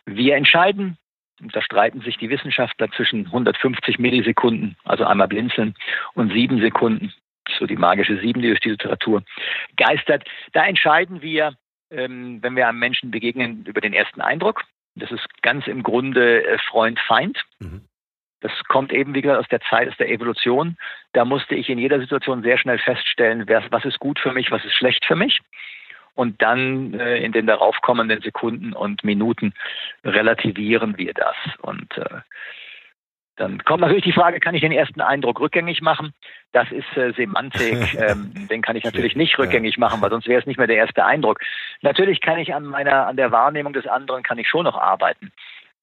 wir 0.07 0.37
entscheiden, 0.37 0.99
da 1.40 1.62
streiten 1.62 2.01
sich 2.03 2.18
die 2.18 2.31
Wissenschaftler 2.31 2.90
zwischen 2.92 3.27
150 3.27 3.99
Millisekunden, 3.99 4.77
also 4.85 5.05
einmal 5.05 5.29
blinzeln, 5.29 5.75
und 6.14 6.33
sieben 6.33 6.61
Sekunden, 6.61 7.12
so 7.59 7.66
die 7.66 7.77
magische 7.77 8.18
Sieben, 8.20 8.42
die 8.42 8.49
durch 8.49 8.61
die 8.61 8.70
Literatur 8.70 9.23
geistert. 9.77 10.25
Da 10.53 10.66
entscheiden 10.66 11.23
wir, 11.23 11.55
ähm, 11.90 12.42
wenn 12.42 12.57
wir 12.57 12.68
einem 12.68 12.79
Menschen 12.79 13.11
begegnen, 13.11 13.64
über 13.66 13.81
den 13.81 13.94
ersten 13.94 14.20
Eindruck. 14.20 14.64
Das 14.97 15.11
ist 15.11 15.27
ganz 15.42 15.66
im 15.66 15.83
Grunde 15.83 16.44
äh, 16.44 16.59
Freund-Feind. 16.59 17.42
Mhm. 17.59 17.83
Das 18.44 18.52
kommt 18.68 18.92
eben, 18.92 19.14
wie 19.14 19.22
gesagt, 19.22 19.40
aus 19.40 19.48
der 19.48 19.62
Zeit, 19.62 19.88
aus 19.88 19.96
der 19.96 20.11
Evolution. 20.11 20.76
Da 21.14 21.24
musste 21.24 21.54
ich 21.54 21.70
in 21.70 21.78
jeder 21.78 21.98
Situation 21.98 22.42
sehr 22.42 22.59
schnell 22.59 22.78
feststellen, 22.78 23.48
was 23.48 23.87
ist 23.87 23.98
gut 24.00 24.18
für 24.18 24.33
mich, 24.33 24.50
was 24.50 24.62
ist 24.66 24.74
schlecht 24.74 25.07
für 25.07 25.16
mich. 25.16 25.40
Und 26.14 26.42
dann 26.42 26.92
äh, 26.92 27.24
in 27.24 27.33
den 27.33 27.46
daraufkommenden 27.46 28.20
Sekunden 28.20 28.74
und 28.74 29.02
Minuten 29.02 29.54
relativieren 30.04 30.98
wir 30.98 31.14
das. 31.14 31.35
Und 31.62 31.96
äh, 31.96 32.20
dann 33.37 33.64
kommt 33.64 33.80
natürlich 33.80 34.04
die 34.04 34.12
Frage, 34.12 34.40
kann 34.40 34.54
ich 34.54 34.61
den 34.61 34.72
ersten 34.72 35.00
Eindruck 35.00 35.40
rückgängig 35.40 35.80
machen? 35.80 36.12
Das 36.52 36.70
ist 36.70 36.94
äh, 36.98 37.14
Semantik, 37.14 37.94
ähm, 37.98 38.30
den 38.50 38.61
kann 38.61 38.76
ich 38.76 38.85
natürlich 38.85 39.16
nicht 39.16 39.38
rückgängig 39.38 39.78
machen, 39.78 40.02
weil 40.02 40.11
sonst 40.11 40.28
wäre 40.28 40.40
es 40.40 40.46
nicht 40.46 40.59
mehr 40.59 40.66
der 40.66 40.76
erste 40.76 41.07
Eindruck. 41.07 41.40
Natürlich 41.80 42.20
kann 42.20 42.38
ich 42.38 42.52
an 42.52 42.66
meiner, 42.66 43.07
an 43.07 43.16
der 43.16 43.33
Wahrnehmung 43.33 43.72
des 43.72 43.87
anderen 43.87 44.22
kann 44.22 44.37
ich 44.37 44.50
schon 44.50 44.64
noch 44.64 44.76
arbeiten. 44.76 45.33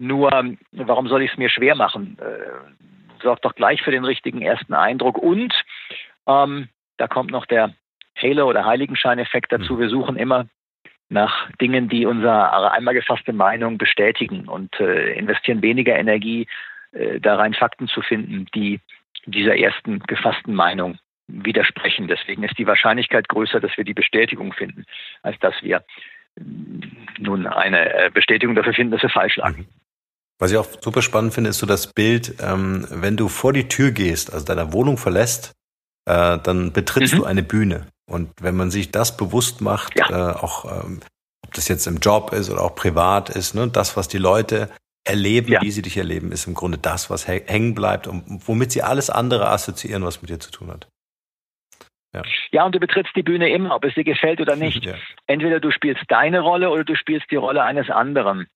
Nur, 0.02 0.32
warum 0.72 1.08
soll 1.08 1.22
ich 1.22 1.32
es 1.32 1.38
mir 1.38 1.50
schwer 1.50 1.76
machen? 1.76 2.18
Äh, 2.20 3.22
sorgt 3.22 3.46
doch 3.46 3.54
gleich 3.54 3.84
für 3.84 3.92
den 3.92 4.04
richtigen 4.04 4.42
ersten 4.42 4.74
Eindruck. 4.74 5.20
Und 5.20 5.54
ähm, 6.26 6.70
da 6.98 7.08
kommt 7.08 7.30
noch 7.30 7.46
der 7.46 7.76
Halo- 8.20 8.50
oder 8.50 8.66
Heiligenscheineffekt 8.66 9.52
dazu. 9.52 9.76
Mhm. 9.76 9.80
Wir 9.80 9.90
suchen 9.90 10.16
immer 10.16 10.48
nach 11.10 11.52
Dingen, 11.62 11.88
die 11.88 12.08
unsere 12.08 12.72
einmal 12.72 12.96
gefasste 12.96 13.32
Meinung 13.32 13.78
bestätigen 13.78 14.48
und 14.48 14.80
äh, 14.80 15.14
investieren 15.14 15.62
weniger 15.62 15.96
Energie 15.96 16.48
äh, 16.94 17.20
da 17.20 17.36
rein, 17.36 17.54
Fakten 17.54 17.88
zu 17.88 18.02
finden, 18.02 18.48
die 18.56 18.80
dieser 19.28 19.56
ersten 19.56 20.00
gefassten 20.00 20.56
Meinung 20.56 20.98
widersprechen. 21.28 22.08
Deswegen 22.08 22.42
ist 22.42 22.58
die 22.58 22.66
Wahrscheinlichkeit 22.66 23.30
größer, 23.30 23.60
dass 23.60 23.78
wir 23.78 23.84
die 23.84 23.94
Bestätigung 23.94 24.52
finden, 24.52 24.86
als 25.22 25.38
dass 25.42 25.54
wir 25.62 25.84
nun 27.20 27.46
eine 27.46 27.94
äh, 27.94 28.10
Bestätigung 28.10 28.56
dafür 28.56 28.74
finden, 28.74 28.94
dass 28.94 29.04
wir 29.04 29.10
falsch 29.10 29.36
lagen. 29.36 29.68
Was 30.42 30.50
ich 30.50 30.58
auch 30.58 30.66
super 30.82 31.04
spannend 31.04 31.36
finde, 31.36 31.52
ist 31.52 31.60
so 31.60 31.68
das 31.68 31.94
Bild, 31.94 32.38
ähm, 32.42 32.88
wenn 32.90 33.16
du 33.16 33.28
vor 33.28 33.54
die 33.54 33.68
Tür 33.68 33.92
gehst, 33.92 34.34
also 34.34 34.44
deiner 34.44 34.74
Wohnung 34.74 34.98
verlässt, 34.98 35.52
äh, 36.10 36.40
dann 36.40 36.74
betrittst 36.74 37.14
mhm. 37.14 37.18
du 37.18 37.26
eine 37.26 37.44
Bühne. 37.44 37.86
Und 38.10 38.32
wenn 38.42 38.56
man 38.56 38.72
sich 38.72 38.92
das 38.92 39.16
bewusst 39.18 39.62
macht, 39.62 40.00
ja. 40.00 40.10
äh, 40.10 40.36
auch 40.36 40.66
ähm, 40.84 41.02
ob 41.46 41.54
das 41.54 41.68
jetzt 41.68 41.86
im 41.86 42.00
Job 42.00 42.34
ist 42.34 42.50
oder 42.50 42.64
auch 42.64 42.74
privat 42.74 43.30
ist, 43.30 43.54
ne, 43.54 43.68
das, 43.68 43.96
was 43.96 44.08
die 44.08 44.18
Leute 44.18 44.72
erleben, 45.04 45.52
ja. 45.52 45.62
wie 45.62 45.70
sie 45.70 45.84
dich 45.84 45.98
erleben, 45.98 46.32
ist 46.32 46.48
im 46.48 46.56
Grunde 46.56 46.80
das, 46.80 47.12
was 47.12 47.28
hängen 47.28 47.76
bleibt 47.76 48.08
und 48.08 48.42
womit 48.48 48.72
sie 48.72 48.82
alles 48.82 49.12
andere 49.12 49.48
assoziieren, 49.48 50.04
was 50.04 50.24
mit 50.24 50.32
dir 50.32 50.40
zu 50.40 50.50
tun 50.50 50.72
hat. 50.72 50.88
Ja. 52.16 52.24
ja, 52.52 52.66
und 52.66 52.74
du 52.74 52.80
betrittst 52.80 53.16
die 53.16 53.24
Bühne 53.24 53.50
immer, 53.52 53.76
ob 53.76 53.86
es 53.86 53.94
dir 53.94 54.04
gefällt 54.04 54.42
oder 54.42 54.56
nicht. 54.56 54.84
Ja. 54.84 54.96
Entweder 55.28 55.60
du 55.60 55.72
spielst 55.72 56.04
deine 56.08 56.42
Rolle 56.42 56.72
oder 56.72 56.84
du 56.84 56.96
spielst 56.96 57.30
die 57.30 57.38
Rolle 57.38 57.64
eines 57.64 57.90
anderen. 57.90 58.48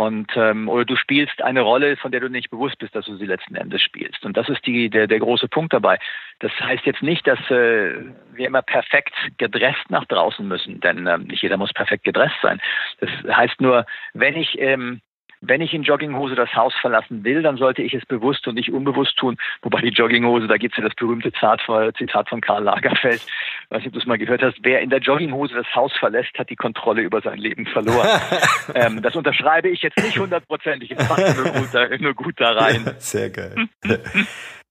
Und 0.00 0.34
ähm, 0.34 0.66
oder 0.70 0.86
du 0.86 0.96
spielst 0.96 1.42
eine 1.42 1.60
Rolle, 1.60 1.94
von 1.98 2.10
der 2.10 2.20
du 2.20 2.30
nicht 2.30 2.48
bewusst 2.48 2.78
bist, 2.78 2.94
dass 2.94 3.04
du 3.04 3.16
sie 3.16 3.26
letzten 3.26 3.54
Endes 3.54 3.82
spielst. 3.82 4.24
Und 4.24 4.34
das 4.34 4.48
ist 4.48 4.64
die, 4.64 4.88
der, 4.88 5.06
der 5.06 5.18
große 5.18 5.46
Punkt 5.46 5.74
dabei. 5.74 5.98
Das 6.38 6.50
heißt 6.58 6.86
jetzt 6.86 7.02
nicht, 7.02 7.26
dass 7.26 7.38
äh, 7.50 7.96
wir 8.32 8.46
immer 8.46 8.62
perfekt 8.62 9.12
gedresst 9.36 9.90
nach 9.90 10.06
draußen 10.06 10.48
müssen, 10.48 10.80
denn 10.80 11.06
ähm, 11.06 11.24
nicht 11.24 11.42
jeder 11.42 11.58
muss 11.58 11.74
perfekt 11.74 12.04
gedresst 12.04 12.38
sein. 12.40 12.62
Das 13.00 13.10
heißt 13.36 13.60
nur, 13.60 13.84
wenn 14.14 14.36
ich 14.36 14.58
ähm, 14.58 15.02
wenn 15.40 15.60
ich 15.60 15.72
in 15.72 15.82
Jogginghose 15.82 16.34
das 16.34 16.52
Haus 16.54 16.74
verlassen 16.80 17.24
will, 17.24 17.42
dann 17.42 17.56
sollte 17.56 17.82
ich 17.82 17.94
es 17.94 18.04
bewusst 18.04 18.46
und 18.46 18.54
nicht 18.54 18.72
unbewusst 18.72 19.16
tun. 19.16 19.36
Wobei 19.62 19.80
die 19.80 19.88
Jogginghose, 19.88 20.46
da 20.46 20.56
gibt 20.56 20.74
es 20.74 20.82
ja 20.82 20.88
das 20.88 20.94
berühmte 20.94 21.32
Zitat 21.32 22.28
von 22.28 22.40
Karl 22.40 22.64
Lagerfeld. 22.64 23.22
Ich 23.22 23.70
weiß 23.70 23.78
nicht, 23.78 23.88
ob 23.88 23.92
du 23.94 23.98
es 24.00 24.06
mal 24.06 24.18
gehört 24.18 24.42
hast. 24.42 24.58
Wer 24.62 24.80
in 24.80 24.90
der 24.90 25.00
Jogginghose 25.00 25.54
das 25.54 25.66
Haus 25.74 25.92
verlässt, 25.98 26.38
hat 26.38 26.50
die 26.50 26.56
Kontrolle 26.56 27.02
über 27.02 27.20
sein 27.22 27.38
Leben 27.38 27.66
verloren. 27.66 28.08
ähm, 28.74 29.00
das 29.02 29.16
unterschreibe 29.16 29.68
ich 29.68 29.82
jetzt 29.82 29.96
nicht 30.02 30.18
hundertprozentig. 30.18 30.90
Ich 30.90 30.98
passe 30.98 31.42
nur 31.42 31.52
gut 31.52 31.68
da, 31.72 31.88
nur 31.98 32.14
gut 32.14 32.34
da 32.38 32.52
rein. 32.52 32.94
Sehr 32.98 33.30
geil. 33.30 33.68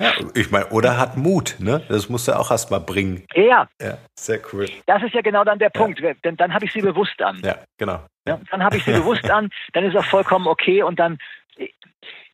Ja, 0.01 0.13
ich 0.34 0.49
meine, 0.49 0.67
oder 0.67 0.97
hat 0.97 1.17
Mut, 1.17 1.58
ne? 1.60 1.82
Das 1.89 2.08
musst 2.08 2.29
du 2.29 2.38
auch 2.38 2.51
erstmal 2.51 2.79
bringen. 2.79 3.25
Ja. 3.34 3.67
Ja, 3.82 3.97
sehr 4.17 4.39
cool. 4.53 4.65
Das 4.86 5.03
ist 5.03 5.13
ja 5.13 5.21
genau 5.21 5.43
dann 5.43 5.60
der 5.60 5.69
Punkt, 5.69 5.99
ja. 5.99 6.13
denn 6.23 6.38
dann 6.38 6.53
habe 6.53 6.63
ich 6.63 6.71
sie 6.71 6.82
bewusst 6.82 7.21
an. 7.21 7.41
Ja, 7.43 7.58
genau. 7.77 7.99
Ja, 8.30 8.39
dann 8.52 8.63
habe 8.63 8.78
ich 8.78 8.84
sie 8.84 8.92
bewusst 8.92 9.30
an, 9.30 9.50
dann 9.74 9.84
ist 9.84 9.96
auch 9.96 10.06
vollkommen 10.06 10.48
okay 10.48 10.84
und 10.84 11.00
dann, 11.00 11.18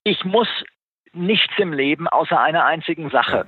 ich 0.04 0.24
muss 0.26 0.48
nichts 1.14 1.54
im 1.58 1.74
Leben 1.74 2.08
außer 2.08 2.40
einer 2.40 2.66
einzigen 2.66 3.10
Sache. 3.10 3.48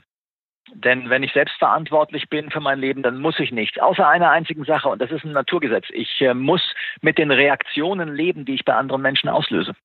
Denn 0.74 1.10
wenn 1.10 1.24
ich 1.24 1.32
selbst 1.32 1.56
verantwortlich 1.60 2.30
bin 2.30 2.52
für 2.52 2.60
mein 2.60 2.80
Leben, 2.80 3.02
dann 3.02 3.20
muss 3.20 3.40
ich 3.40 3.52
nichts, 3.52 3.80
außer 3.80 4.08
einer 4.08 4.32
einzigen 4.32 4.66
Sache. 4.66 4.90
Und 4.90 5.02
das 5.02 5.12
ist 5.12 5.24
ein 5.24 5.32
Naturgesetz. 5.32 5.86
Ich 5.92 6.20
äh, 6.22 6.34
muss 6.34 6.62
mit 7.02 7.18
den 7.18 7.32
Reaktionen 7.32 8.14
leben, 8.14 8.44
die 8.44 8.56
ich 8.56 8.66
bei 8.66 8.74
anderen 8.74 9.02
Menschen 9.02 9.30
auslöse. 9.30 9.76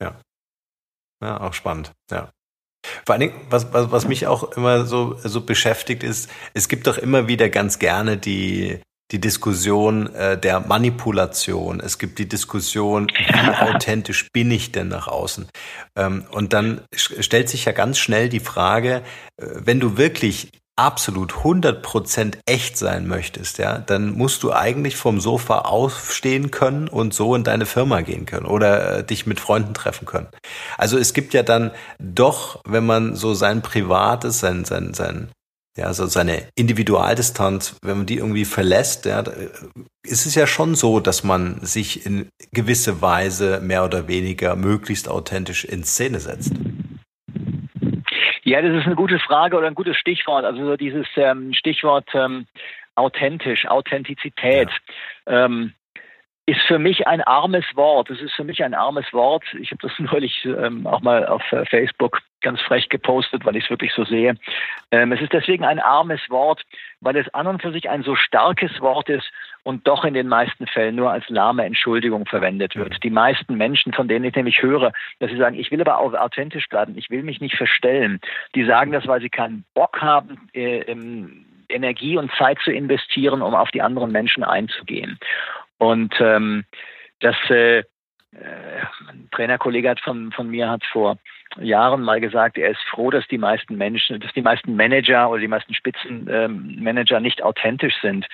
Ja. 0.00 0.18
Ja, 1.22 1.40
auch 1.40 1.52
spannend. 1.52 1.92
Ja. 2.10 2.30
Vor 3.04 3.12
allen 3.12 3.20
Dingen, 3.20 3.46
was, 3.50 3.74
was, 3.74 3.92
was 3.92 4.08
mich 4.08 4.26
auch 4.26 4.56
immer 4.56 4.84
so, 4.84 5.14
so 5.16 5.44
beschäftigt 5.44 6.02
ist, 6.02 6.32
es 6.54 6.68
gibt 6.68 6.86
doch 6.86 6.96
immer 6.96 7.28
wieder 7.28 7.50
ganz 7.50 7.78
gerne 7.78 8.16
die, 8.16 8.80
die 9.10 9.20
Diskussion 9.20 10.14
äh, 10.14 10.38
der 10.38 10.60
Manipulation. 10.60 11.80
Es 11.80 11.98
gibt 11.98 12.18
die 12.18 12.28
Diskussion, 12.28 13.08
wie 13.08 13.72
authentisch 13.74 14.28
bin 14.32 14.50
ich 14.50 14.72
denn 14.72 14.88
nach 14.88 15.08
außen? 15.08 15.48
Ähm, 15.96 16.24
und 16.30 16.52
dann 16.52 16.82
stellt 16.92 17.48
sich 17.48 17.64
ja 17.64 17.72
ganz 17.72 17.98
schnell 17.98 18.28
die 18.28 18.40
Frage, 18.40 19.02
äh, 19.36 19.46
wenn 19.64 19.80
du 19.80 19.96
wirklich 19.96 20.52
absolut 20.80 21.32
100% 21.32 22.38
echt 22.46 22.78
sein 22.78 23.06
möchtest, 23.06 23.58
ja, 23.58 23.78
dann 23.78 24.12
musst 24.12 24.42
du 24.42 24.52
eigentlich 24.52 24.96
vom 24.96 25.20
Sofa 25.20 25.58
aufstehen 25.58 26.50
können 26.50 26.88
und 26.88 27.12
so 27.12 27.34
in 27.34 27.44
deine 27.44 27.66
Firma 27.66 28.00
gehen 28.00 28.24
können 28.24 28.46
oder 28.46 28.98
äh, 28.98 29.04
dich 29.04 29.26
mit 29.26 29.40
Freunden 29.40 29.74
treffen 29.74 30.06
können. 30.06 30.28
Also 30.78 30.96
es 30.96 31.12
gibt 31.12 31.34
ja 31.34 31.42
dann 31.42 31.70
doch, 31.98 32.62
wenn 32.64 32.86
man 32.86 33.14
so 33.14 33.34
sein 33.34 33.60
privates, 33.60 34.40
sein, 34.40 34.64
sein, 34.64 34.94
sein, 34.94 35.28
ja, 35.76 35.86
also 35.86 36.06
seine 36.06 36.48
Individualdistanz, 36.56 37.78
wenn 37.82 37.98
man 37.98 38.06
die 38.06 38.16
irgendwie 38.16 38.44
verlässt, 38.44 39.06
ja, 39.06 39.20
ist 40.02 40.26
es 40.26 40.34
ja 40.34 40.46
schon 40.46 40.74
so, 40.74 41.00
dass 41.00 41.22
man 41.22 41.60
sich 41.60 42.04
in 42.04 42.28
gewisse 42.52 43.00
Weise 43.02 43.60
mehr 43.62 43.84
oder 43.84 44.08
weniger 44.08 44.56
möglichst 44.56 45.08
authentisch 45.08 45.64
in 45.64 45.84
Szene 45.84 46.18
setzt. 46.18 46.52
Ja, 48.42 48.62
das 48.62 48.74
ist 48.74 48.86
eine 48.86 48.96
gute 48.96 49.18
Frage 49.20 49.56
oder 49.56 49.68
ein 49.68 49.74
gutes 49.74 49.96
Stichwort. 49.96 50.44
Also 50.44 50.64
so 50.64 50.76
dieses 50.76 51.06
ähm, 51.16 51.54
Stichwort 51.54 52.08
ähm, 52.14 52.46
authentisch, 52.96 53.66
Authentizität. 53.66 54.70
Ja. 55.26 55.44
Ähm, 55.44 55.74
ist 56.46 56.62
für 56.66 56.80
mich 56.80 57.06
ein 57.06 57.20
armes 57.20 57.64
Wort. 57.74 58.10
Es 58.10 58.20
ist 58.20 58.32
für 58.32 58.42
mich 58.42 58.64
ein 58.64 58.74
armes 58.74 59.12
Wort. 59.12 59.44
Ich 59.60 59.70
habe 59.70 59.86
das 59.86 59.92
neulich 59.98 60.44
ähm, 60.44 60.86
auch 60.86 61.00
mal 61.00 61.26
auf 61.26 61.42
äh, 61.52 61.64
Facebook 61.66 62.20
ganz 62.40 62.60
frech 62.60 62.88
gepostet, 62.88 63.44
weil 63.44 63.56
ich 63.56 63.64
es 63.64 63.70
wirklich 63.70 63.92
so 63.92 64.04
sehe. 64.04 64.34
Ähm, 64.90 65.12
es 65.12 65.20
ist 65.20 65.32
deswegen 65.32 65.64
ein 65.64 65.78
armes 65.78 66.20
Wort, 66.28 66.62
weil 67.00 67.16
es 67.16 67.32
an 67.34 67.46
und 67.46 67.62
für 67.62 67.72
sich 67.72 67.88
ein 67.88 68.02
so 68.02 68.14
starkes 68.16 68.80
Wort 68.80 69.08
ist 69.08 69.30
und 69.62 69.86
doch 69.86 70.04
in 70.04 70.14
den 70.14 70.28
meisten 70.28 70.66
Fällen 70.66 70.96
nur 70.96 71.10
als 71.10 71.28
lahme 71.28 71.64
Entschuldigung 71.64 72.26
verwendet 72.26 72.76
wird. 72.76 73.02
Die 73.02 73.10
meisten 73.10 73.56
Menschen, 73.56 73.92
von 73.92 74.08
denen 74.08 74.24
ich 74.24 74.34
nämlich 74.34 74.62
höre, 74.62 74.92
dass 75.18 75.30
sie 75.30 75.36
sagen, 75.36 75.58
ich 75.58 75.70
will 75.70 75.80
aber 75.80 75.98
auch 75.98 76.14
authentisch 76.14 76.68
bleiben, 76.68 76.96
ich 76.96 77.10
will 77.10 77.22
mich 77.22 77.40
nicht 77.40 77.56
verstellen, 77.56 78.20
die 78.54 78.64
sagen 78.64 78.92
das, 78.92 79.06
weil 79.06 79.20
sie 79.20 79.30
keinen 79.30 79.64
Bock 79.74 80.00
haben, 80.00 80.48
äh, 80.54 80.84
Energie 81.68 82.16
und 82.16 82.32
Zeit 82.36 82.58
zu 82.64 82.72
investieren, 82.72 83.42
um 83.42 83.54
auf 83.54 83.70
die 83.70 83.82
anderen 83.82 84.12
Menschen 84.12 84.42
einzugehen. 84.42 85.18
Und 85.78 86.14
ähm, 86.20 86.64
das 87.20 87.36
äh, 87.48 87.84
ein 88.32 89.28
Trainerkollege 89.32 89.90
hat 89.90 90.00
von, 90.00 90.30
von 90.32 90.48
mir 90.48 90.68
hat 90.68 90.84
vor 90.84 91.18
Jahren 91.58 92.02
mal 92.02 92.20
gesagt, 92.20 92.58
er 92.58 92.70
ist 92.70 92.80
froh, 92.88 93.10
dass 93.10 93.26
die 93.26 93.38
meisten 93.38 93.76
Menschen, 93.76 94.20
dass 94.20 94.32
die 94.34 94.42
meisten 94.42 94.76
Manager 94.76 95.30
oder 95.30 95.40
die 95.40 95.48
meisten 95.48 95.74
Spitzenmanager 95.74 97.16
ähm, 97.16 97.22
nicht 97.22 97.42
authentisch 97.42 97.94
sind. 98.00 98.26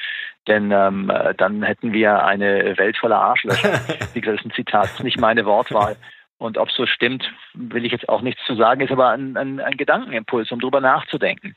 Denn 0.46 0.70
ähm, 0.70 1.08
äh, 1.10 1.34
dann 1.34 1.62
hätten 1.62 1.92
wir 1.92 2.24
eine 2.24 2.76
Welt 2.76 2.98
voller 2.98 3.20
Arschlöcher. 3.20 3.72
Wie 4.14 4.20
gesagt, 4.20 4.38
das 4.38 4.44
ist 4.44 4.52
ein 4.52 4.54
Zitat, 4.54 4.84
das 4.84 4.92
ist 4.94 5.04
nicht 5.04 5.18
meine 5.18 5.46
Wortwahl. 5.46 5.96
Und 6.38 6.58
ob 6.58 6.70
so 6.70 6.84
stimmt, 6.84 7.32
will 7.54 7.86
ich 7.86 7.92
jetzt 7.92 8.10
auch 8.10 8.20
nichts 8.20 8.44
zu 8.44 8.54
sagen, 8.54 8.82
ist 8.82 8.92
aber 8.92 9.10
ein, 9.10 9.38
ein, 9.38 9.60
ein 9.60 9.78
Gedankenimpuls, 9.78 10.52
um 10.52 10.60
drüber 10.60 10.82
nachzudenken. 10.82 11.56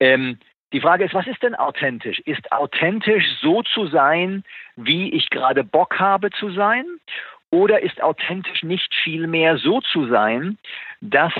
Ähm, 0.00 0.38
die 0.72 0.80
Frage 0.80 1.04
ist, 1.04 1.14
was 1.14 1.26
ist 1.26 1.42
denn 1.42 1.54
authentisch? 1.54 2.18
Ist 2.20 2.50
authentisch 2.52 3.26
so 3.42 3.62
zu 3.62 3.86
sein, 3.86 4.44
wie 4.76 5.10
ich 5.12 5.28
gerade 5.28 5.64
Bock 5.64 5.98
habe 5.98 6.30
zu 6.30 6.50
sein? 6.50 6.86
Oder 7.50 7.82
ist 7.82 8.02
authentisch 8.02 8.62
nicht 8.62 8.94
viel 9.02 9.26
mehr 9.26 9.56
so 9.58 9.80
zu 9.80 10.06
sein, 10.08 10.58
dass 11.00 11.32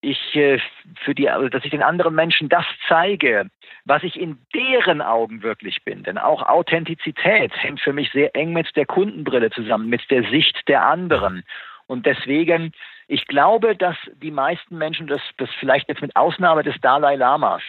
ich 0.00 0.36
äh, 0.36 0.60
für 1.04 1.14
die, 1.14 1.28
also, 1.28 1.48
dass 1.48 1.64
ich 1.64 1.70
den 1.70 1.82
anderen 1.82 2.14
Menschen 2.14 2.48
das 2.48 2.64
zeige, 2.88 3.50
was 3.84 4.02
ich 4.02 4.20
in 4.20 4.38
deren 4.54 5.00
Augen 5.00 5.42
wirklich 5.42 5.82
bin. 5.84 6.02
Denn 6.02 6.18
auch 6.18 6.42
Authentizität 6.42 7.52
hängt 7.54 7.80
für 7.80 7.92
mich 7.92 8.10
sehr 8.12 8.34
eng 8.36 8.52
mit 8.52 8.76
der 8.76 8.86
Kundenbrille 8.86 9.50
zusammen, 9.50 9.88
mit 9.88 10.08
der 10.10 10.28
Sicht 10.30 10.68
der 10.68 10.86
anderen. 10.86 11.42
Und 11.86 12.04
deswegen, 12.04 12.72
ich 13.06 13.26
glaube, 13.26 13.74
dass 13.74 13.96
die 14.22 14.30
meisten 14.30 14.76
Menschen, 14.76 15.06
das, 15.06 15.22
das 15.38 15.48
vielleicht 15.58 15.88
jetzt 15.88 16.02
mit 16.02 16.14
Ausnahme 16.16 16.62
des 16.62 16.78
Dalai 16.80 17.16
Lamas, 17.16 17.62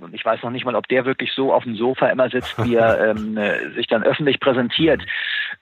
und 0.00 0.14
ich 0.14 0.22
weiß 0.24 0.42
noch 0.42 0.50
nicht 0.50 0.66
mal, 0.66 0.76
ob 0.76 0.88
der 0.88 1.06
wirklich 1.06 1.32
so 1.32 1.54
auf 1.54 1.64
dem 1.64 1.74
Sofa 1.74 2.08
immer 2.08 2.28
sitzt, 2.28 2.62
wie 2.64 2.74
er 2.74 3.10
ähm, 3.16 3.36
äh, 3.38 3.70
sich 3.70 3.86
dann 3.86 4.02
öffentlich 4.02 4.40
präsentiert, 4.40 5.02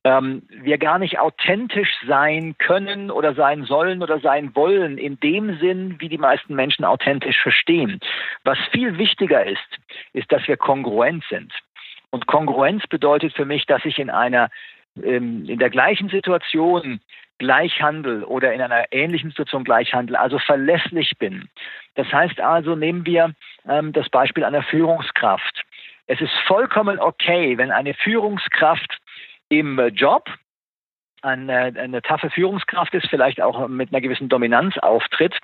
ähm, 0.05 0.43
wir 0.49 0.79
gar 0.79 0.99
nicht 0.99 1.19
authentisch 1.19 1.91
sein 2.07 2.57
können 2.59 3.11
oder 3.11 3.35
sein 3.35 3.65
sollen 3.65 4.03
oder 4.03 4.21
sein 4.21 4.55
wollen, 4.55 4.99
in 4.99 5.19
dem 5.21 5.59
Sinn, 5.59 5.97
wie 5.99 6.09
die 6.09 6.19
meisten 6.19 6.55
Menschen 6.55 6.85
authentisch 6.85 7.41
verstehen. 7.41 8.01
Was 8.45 8.59
viel 8.73 8.99
wichtiger 8.99 9.45
ist, 9.45 9.79
ist, 10.13 10.31
dass 10.33 10.47
wir 10.49 10.57
kongruent 10.57 11.25
sind. 11.29 11.53
Und 12.11 12.27
Kongruenz 12.27 12.87
bedeutet 12.87 13.35
für 13.35 13.45
mich, 13.45 13.67
dass 13.67 13.85
ich 13.85 13.99
in 13.99 14.11
einer 14.11 14.49
ähm, 15.03 15.45
in 15.47 15.59
der 15.59 15.71
gleichen 15.71 16.09
Situation 16.09 17.01
Gleichhandel 17.39 18.25
oder 18.25 18.55
in 18.55 18.63
einer 18.63 18.85
ähnlichen 18.93 19.31
Situation 19.31 19.65
Gleichhandel, 19.65 20.17
also 20.17 20.39
verlässlich 20.39 21.19
bin. 21.19 21.49
Das 21.95 22.11
heißt 22.13 22.41
also, 22.41 22.77
nehmen 22.77 23.05
wir 23.05 23.35
ähm, 23.69 23.93
das 23.93 24.09
Beispiel 24.09 24.45
einer 24.45 24.63
Führungskraft. 24.63 25.65
Es 26.07 26.21
ist 26.21 26.33
vollkommen 26.47 26.99
okay, 26.99 27.59
wenn 27.59 27.71
eine 27.71 27.95
Führungskraft 27.95 28.99
im 29.49 29.79
Job 29.95 30.29
eine, 31.23 31.73
eine 31.77 32.03
taffe 32.03 32.31
Führungskraft 32.31 32.95
ist, 32.95 33.09
vielleicht 33.09 33.41
auch 33.41 33.69
mit 33.69 33.93
einer 33.93 34.01
gewissen 34.01 34.29
Dominanz 34.29 34.79
auftritt 34.79 35.39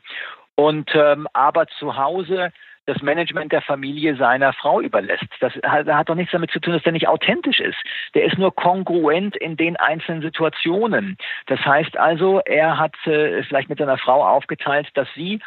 und 0.54 0.90
ähm, 0.94 1.26
aber 1.32 1.66
zu 1.66 1.96
Hause 1.96 2.52
das 2.86 3.00
Management 3.00 3.52
der 3.52 3.62
Familie 3.62 4.16
seiner 4.16 4.52
Frau 4.52 4.80
überlässt. 4.80 5.28
Das 5.40 5.52
hat, 5.64 5.86
hat 5.86 6.08
doch 6.08 6.16
nichts 6.16 6.32
damit 6.32 6.50
zu 6.50 6.58
tun, 6.58 6.74
dass 6.74 6.82
der 6.82 6.92
nicht 6.92 7.06
authentisch 7.06 7.60
ist. 7.60 7.78
Der 8.14 8.24
ist 8.24 8.38
nur 8.38 8.54
kongruent 8.54 9.36
in 9.36 9.56
den 9.56 9.76
einzelnen 9.76 10.20
Situationen. 10.20 11.16
Das 11.46 11.60
heißt 11.60 11.96
also, 11.96 12.40
er 12.40 12.78
hat 12.78 12.94
äh, 13.06 13.42
vielleicht 13.44 13.68
mit 13.68 13.78
seiner 13.78 13.98
Frau 13.98 14.26
aufgeteilt, 14.26 14.88
dass 14.94 15.08
sie 15.14 15.40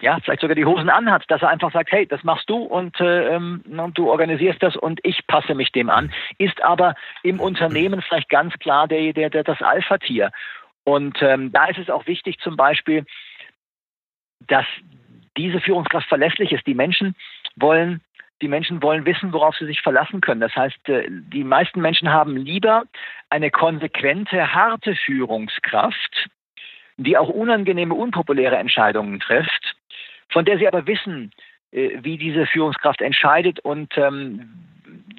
ja, 0.00 0.18
vielleicht 0.20 0.40
sogar 0.40 0.56
die 0.56 0.64
Hosen 0.64 0.88
anhat, 0.88 1.24
dass 1.28 1.42
er 1.42 1.48
einfach 1.48 1.72
sagt, 1.72 1.92
hey, 1.92 2.06
das 2.06 2.24
machst 2.24 2.50
du 2.50 2.56
und 2.56 2.98
äh, 3.00 3.34
ähm, 3.36 3.62
du 3.94 4.10
organisierst 4.10 4.62
das 4.62 4.76
und 4.76 5.00
ich 5.04 5.26
passe 5.26 5.54
mich 5.54 5.70
dem 5.72 5.90
an, 5.90 6.12
ist 6.38 6.62
aber 6.62 6.94
im 7.22 7.40
Unternehmen 7.40 8.02
vielleicht 8.02 8.28
ganz 8.28 8.54
klar 8.54 8.88
der, 8.88 9.12
der, 9.12 9.30
der 9.30 9.44
das 9.44 9.62
Alpha-Tier. 9.62 10.30
Und 10.84 11.22
ähm, 11.22 11.52
da 11.52 11.66
ist 11.66 11.78
es 11.78 11.90
auch 11.90 12.06
wichtig 12.06 12.38
zum 12.40 12.56
Beispiel, 12.56 13.04
dass 14.48 14.66
diese 15.36 15.60
Führungskraft 15.60 16.08
verlässlich 16.08 16.52
ist. 16.52 16.66
Die 16.66 16.74
Menschen 16.74 17.14
wollen 17.56 18.00
die 18.40 18.48
Menschen 18.48 18.82
wollen 18.82 19.06
wissen, 19.06 19.32
worauf 19.32 19.56
sie 19.56 19.66
sich 19.66 19.80
verlassen 19.82 20.20
können. 20.20 20.40
Das 20.40 20.56
heißt, 20.56 20.88
äh, 20.88 21.06
die 21.08 21.44
meisten 21.44 21.80
Menschen 21.80 22.10
haben 22.10 22.36
lieber 22.36 22.82
eine 23.30 23.52
konsequente, 23.52 24.52
harte 24.52 24.96
Führungskraft, 24.96 26.28
die 26.96 27.16
auch 27.16 27.28
unangenehme, 27.28 27.94
unpopuläre 27.94 28.56
Entscheidungen 28.56 29.20
trifft, 29.20 29.76
von 30.30 30.44
der 30.44 30.58
sie 30.58 30.68
aber 30.68 30.86
wissen, 30.86 31.32
äh, 31.70 31.98
wie 32.02 32.18
diese 32.18 32.46
Führungskraft 32.46 33.00
entscheidet 33.00 33.60
und 33.60 33.96
ähm, 33.96 34.50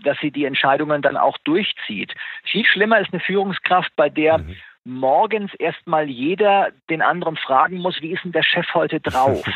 dass 0.03 0.17
sie 0.19 0.31
die 0.31 0.45
Entscheidungen 0.45 1.01
dann 1.01 1.17
auch 1.17 1.37
durchzieht. 1.39 2.13
Viel 2.43 2.65
schlimmer 2.65 2.99
ist 2.99 3.13
eine 3.13 3.21
Führungskraft, 3.21 3.95
bei 3.95 4.09
der 4.09 4.39
mhm 4.39 4.55
morgens 4.85 5.53
erstmal 5.55 6.09
jeder 6.09 6.69
den 6.89 7.01
anderen 7.01 7.37
fragen 7.37 7.77
muss, 7.77 8.01
wie 8.01 8.11
ist 8.11 8.23
denn 8.23 8.31
der 8.31 8.43
Chef 8.43 8.67
heute 8.73 8.99
drauf? 8.99 9.43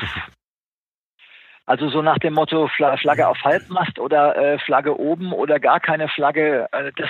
Also 1.69 1.89
so 1.89 2.01
nach 2.01 2.17
dem 2.17 2.33
Motto 2.33 2.69
Flagge 2.69 3.27
auf 3.27 3.43
Halbmast 3.43 3.99
oder 3.99 4.37
äh, 4.37 4.57
Flagge 4.57 4.97
oben 4.97 5.33
oder 5.33 5.59
gar 5.59 5.81
keine 5.81 6.07
Flagge, 6.07 6.69
äh, 6.71 6.93
das, 6.95 7.09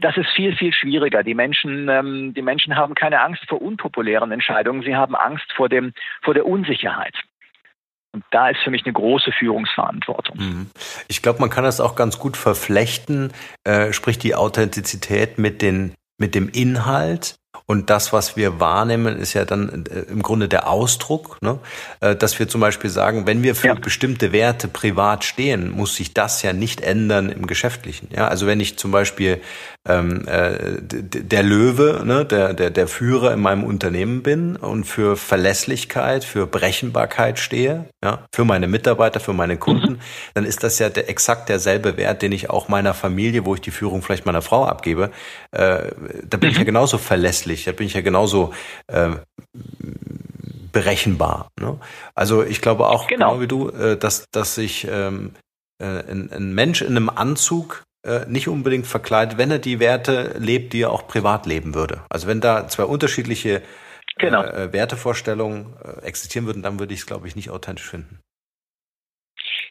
das 0.00 0.16
ist 0.16 0.28
viel, 0.34 0.56
viel 0.56 0.72
schwieriger. 0.72 1.22
Die 1.22 1.34
Menschen, 1.34 1.88
ähm, 1.88 2.34
die 2.34 2.42
Menschen 2.42 2.76
haben 2.76 2.94
keine 2.94 3.20
Angst 3.20 3.42
vor 3.48 3.62
unpopulären 3.62 4.32
Entscheidungen, 4.32 4.82
sie 4.82 4.96
haben 4.96 5.14
Angst 5.14 5.52
vor, 5.54 5.68
dem, 5.68 5.92
vor 6.22 6.34
der 6.34 6.46
Unsicherheit. 6.46 7.14
Und 8.12 8.24
da 8.30 8.48
ist 8.48 8.60
für 8.64 8.70
mich 8.70 8.84
eine 8.84 8.94
große 8.94 9.32
Führungsverantwortung. 9.32 10.38
Mhm. 10.38 10.70
Ich 11.08 11.22
glaube, 11.22 11.40
man 11.40 11.50
kann 11.50 11.64
das 11.64 11.80
auch 11.80 11.94
ganz 11.94 12.18
gut 12.18 12.36
verflechten, 12.36 13.32
äh, 13.64 13.92
sprich 13.92 14.18
die 14.18 14.34
Authentizität 14.34 15.38
mit 15.38 15.62
den 15.62 15.94
mit 16.18 16.34
dem 16.34 16.48
Inhalt 16.48 17.36
und 17.66 17.90
das, 17.90 18.12
was 18.12 18.36
wir 18.36 18.60
wahrnehmen, 18.60 19.18
ist 19.18 19.34
ja 19.34 19.44
dann 19.44 19.84
äh, 19.90 20.00
im 20.10 20.22
Grunde 20.22 20.48
der 20.48 20.68
Ausdruck, 20.68 21.38
ne? 21.40 21.58
Äh, 22.00 22.14
dass 22.14 22.38
wir 22.38 22.48
zum 22.48 22.60
Beispiel 22.60 22.90
sagen, 22.90 23.26
wenn 23.26 23.42
wir 23.42 23.54
für 23.54 23.68
ja. 23.68 23.74
bestimmte 23.74 24.32
Werte 24.32 24.68
privat 24.68 25.24
stehen, 25.24 25.70
muss 25.70 25.96
sich 25.96 26.14
das 26.14 26.42
ja 26.42 26.52
nicht 26.52 26.80
ändern 26.80 27.30
im 27.30 27.46
Geschäftlichen. 27.46 28.08
Ja, 28.14 28.28
also 28.28 28.46
wenn 28.46 28.60
ich 28.60 28.78
zum 28.78 28.90
Beispiel 28.90 29.40
ähm, 29.88 30.26
äh, 30.28 30.80
der 30.80 31.42
Löwe, 31.42 32.02
ne, 32.04 32.24
der, 32.24 32.52
der, 32.52 32.70
der 32.70 32.86
Führer 32.86 33.32
in 33.32 33.40
meinem 33.40 33.64
Unternehmen 33.64 34.22
bin 34.22 34.56
und 34.56 34.84
für 34.84 35.16
Verlässlichkeit, 35.16 36.24
für 36.24 36.46
Berechenbarkeit 36.46 37.38
stehe, 37.38 37.86
ja, 38.04 38.26
für 38.34 38.44
meine 38.44 38.68
Mitarbeiter, 38.68 39.20
für 39.20 39.32
meine 39.32 39.56
Kunden, 39.56 39.92
mhm. 39.94 40.00
dann 40.34 40.44
ist 40.44 40.62
das 40.62 40.78
ja 40.78 40.90
der, 40.90 41.08
exakt 41.08 41.48
derselbe 41.48 41.96
Wert, 41.96 42.22
den 42.22 42.32
ich 42.32 42.50
auch 42.50 42.68
meiner 42.68 42.92
Familie, 42.92 43.46
wo 43.46 43.54
ich 43.54 43.60
die 43.60 43.70
Führung 43.70 44.02
vielleicht 44.02 44.26
meiner 44.26 44.42
Frau 44.42 44.66
abgebe, 44.66 45.10
äh, 45.52 45.90
da 46.24 46.36
bin 46.36 46.48
mhm. 46.48 46.50
ich 46.50 46.54
ja 46.56 46.62
mhm. 46.62 46.66
genauso 46.66 46.98
verlässlich, 46.98 47.37
da 47.44 47.72
bin 47.72 47.86
ich 47.86 47.94
ja 47.94 48.00
genauso 48.00 48.52
äh, 48.86 49.10
berechenbar. 50.72 51.48
Ne? 51.60 51.78
Also 52.14 52.42
ich 52.44 52.60
glaube 52.60 52.86
auch, 52.86 53.06
genau, 53.06 53.38
genau 53.38 53.40
wie 53.40 53.48
du, 53.48 53.68
äh, 53.70 53.96
dass, 53.96 54.26
dass 54.30 54.54
sich 54.54 54.86
ähm, 54.90 55.34
äh, 55.80 55.84
ein, 56.10 56.30
ein 56.32 56.54
Mensch 56.54 56.82
in 56.82 56.96
einem 56.96 57.08
Anzug 57.08 57.84
äh, 58.04 58.26
nicht 58.26 58.48
unbedingt 58.48 58.86
verkleidet, 58.86 59.38
wenn 59.38 59.50
er 59.50 59.58
die 59.58 59.80
Werte 59.80 60.36
lebt, 60.38 60.72
die 60.72 60.82
er 60.82 60.92
auch 60.92 61.06
privat 61.08 61.46
leben 61.46 61.74
würde. 61.74 62.02
Also 62.08 62.28
wenn 62.28 62.40
da 62.40 62.68
zwei 62.68 62.84
unterschiedliche 62.84 63.62
genau. 64.18 64.44
äh, 64.44 64.72
Wertevorstellungen 64.72 65.74
äh, 65.82 66.06
existieren 66.06 66.46
würden, 66.46 66.62
dann 66.62 66.78
würde 66.78 66.94
ich 66.94 67.00
es, 67.00 67.06
glaube 67.06 67.26
ich, 67.26 67.36
nicht 67.36 67.50
authentisch 67.50 67.88
finden. 67.88 68.20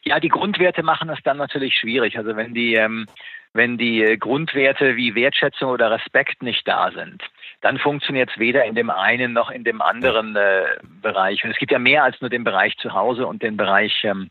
Ja, 0.04 0.20
die 0.20 0.28
Grundwerte 0.28 0.82
machen 0.82 1.10
es 1.10 1.18
dann 1.24 1.36
natürlich 1.36 1.74
schwierig. 1.74 2.16
Also 2.18 2.36
wenn 2.36 2.54
die, 2.54 2.74
ähm, 2.74 3.06
wenn 3.52 3.78
die 3.78 4.02
äh, 4.02 4.16
Grundwerte 4.16 4.96
wie 4.96 5.14
Wertschätzung 5.14 5.70
oder 5.70 5.90
Respekt 5.90 6.42
nicht 6.42 6.66
da 6.66 6.90
sind, 6.92 7.22
dann 7.60 7.78
funktioniert 7.78 8.30
es 8.30 8.38
weder 8.38 8.64
in 8.64 8.74
dem 8.74 8.90
einen 8.90 9.32
noch 9.32 9.50
in 9.50 9.64
dem 9.64 9.82
anderen 9.82 10.36
äh, 10.36 10.64
Bereich. 11.02 11.44
Und 11.44 11.50
es 11.50 11.58
gibt 11.58 11.72
ja 11.72 11.78
mehr 11.78 12.04
als 12.04 12.20
nur 12.20 12.30
den 12.30 12.44
Bereich 12.44 12.76
zu 12.78 12.92
Hause 12.92 13.26
und 13.26 13.42
den 13.42 13.56
Bereich 13.56 14.04
ähm, 14.04 14.30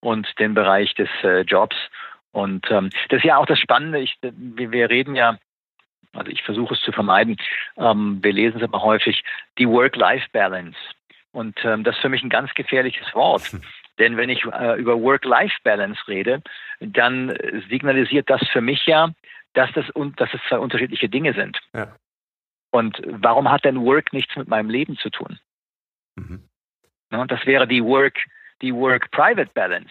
und 0.00 0.38
den 0.38 0.54
Bereich 0.54 0.94
des 0.94 1.08
äh, 1.22 1.42
Jobs. 1.42 1.76
Und 2.32 2.70
ähm, 2.70 2.90
das 3.08 3.18
ist 3.18 3.24
ja 3.24 3.38
auch 3.38 3.46
das 3.46 3.60
Spannende. 3.60 4.00
Ich, 4.00 4.18
wir 4.20 4.90
reden 4.90 5.14
ja, 5.14 5.38
also 6.12 6.30
ich 6.30 6.42
versuche 6.42 6.74
es 6.74 6.80
zu 6.80 6.92
vermeiden, 6.92 7.36
ähm, 7.76 8.18
wir 8.22 8.32
lesen 8.32 8.58
es 8.58 8.64
aber 8.64 8.82
häufig, 8.82 9.22
die 9.58 9.68
Work-Life-Balance. 9.68 10.76
Und 11.32 11.56
ähm, 11.64 11.84
das 11.84 11.96
ist 11.96 12.02
für 12.02 12.08
mich 12.08 12.22
ein 12.22 12.30
ganz 12.30 12.52
gefährliches 12.54 13.14
Wort. 13.14 13.52
Denn 13.98 14.16
wenn 14.16 14.28
ich 14.28 14.44
äh, 14.44 14.78
über 14.78 15.00
Work-Life-Balance 15.00 16.00
rede, 16.08 16.42
dann 16.80 17.36
signalisiert 17.70 18.28
das 18.28 18.46
für 18.48 18.60
mich 18.60 18.84
ja, 18.86 19.10
dass 19.54 19.70
das, 19.72 19.86
dass 20.16 20.34
es 20.34 20.40
zwei 20.48 20.58
unterschiedliche 20.58 21.08
Dinge 21.08 21.32
sind. 21.32 21.58
Ja. 21.72 21.94
Und 22.76 23.00
warum 23.06 23.50
hat 23.50 23.64
denn 23.64 23.86
Work 23.86 24.12
nichts 24.12 24.36
mit 24.36 24.48
meinem 24.48 24.68
Leben 24.68 24.98
zu 24.98 25.08
tun? 25.08 25.38
Mhm. 26.16 26.42
Ja, 27.10 27.24
das 27.24 27.46
wäre 27.46 27.66
die 27.66 27.82
Work, 27.82 28.18
die 28.60 28.74
Work-Private-Balance. 28.74 29.90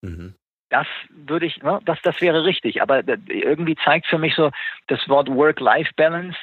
Mhm. 0.00 0.34
Das 0.70 0.86
würde 1.10 1.44
ich, 1.44 1.62
ne, 1.62 1.80
das, 1.84 2.00
das 2.00 2.22
wäre 2.22 2.44
richtig. 2.44 2.80
Aber 2.80 3.06
irgendwie 3.28 3.76
zeigt 3.76 4.06
für 4.06 4.16
mich 4.16 4.34
so 4.34 4.50
das 4.86 5.06
Wort 5.10 5.28
Work-Life-Balance, 5.28 6.38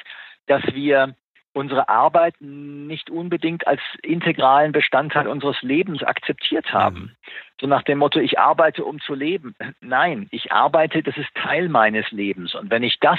dass 0.46 0.62
wir 0.72 1.16
unsere 1.54 1.88
Arbeit 1.88 2.36
nicht 2.38 3.10
unbedingt 3.10 3.66
als 3.66 3.80
integralen 4.02 4.70
Bestandteil 4.70 5.26
unseres 5.26 5.60
Lebens 5.62 6.04
akzeptiert 6.04 6.72
haben. 6.72 7.00
Mhm. 7.00 7.16
So 7.60 7.66
nach 7.66 7.82
dem 7.82 7.98
Motto, 7.98 8.18
ich 8.18 8.38
arbeite, 8.38 8.84
um 8.84 9.00
zu 9.00 9.12
leben. 9.12 9.54
Nein, 9.82 10.28
ich 10.30 10.50
arbeite, 10.50 11.02
das 11.02 11.16
ist 11.18 11.28
Teil 11.34 11.68
meines 11.68 12.10
Lebens. 12.10 12.54
Und 12.54 12.70
wenn 12.70 12.82
ich 12.82 12.98
das 13.00 13.18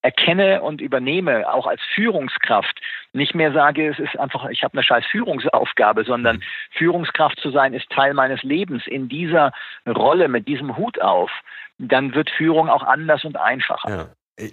erkenne 0.00 0.62
und 0.62 0.80
übernehme, 0.80 1.52
auch 1.52 1.66
als 1.66 1.80
Führungskraft, 1.94 2.80
nicht 3.12 3.34
mehr 3.34 3.52
sage, 3.52 3.88
es 3.88 3.98
ist 3.98 4.16
einfach, 4.16 4.48
ich 4.48 4.62
habe 4.62 4.74
eine 4.74 4.84
scheiß 4.84 5.04
Führungsaufgabe, 5.06 6.04
sondern 6.04 6.36
mhm. 6.36 6.42
Führungskraft 6.70 7.40
zu 7.40 7.50
sein 7.50 7.74
ist 7.74 7.90
Teil 7.90 8.14
meines 8.14 8.44
Lebens 8.44 8.86
in 8.86 9.08
dieser 9.08 9.52
Rolle 9.86 10.28
mit 10.28 10.46
diesem 10.46 10.76
Hut 10.76 11.00
auf, 11.00 11.32
dann 11.78 12.14
wird 12.14 12.30
Führung 12.30 12.68
auch 12.68 12.84
anders 12.84 13.24
und 13.24 13.36
einfacher. 13.36 13.90
Ja. 13.90 14.06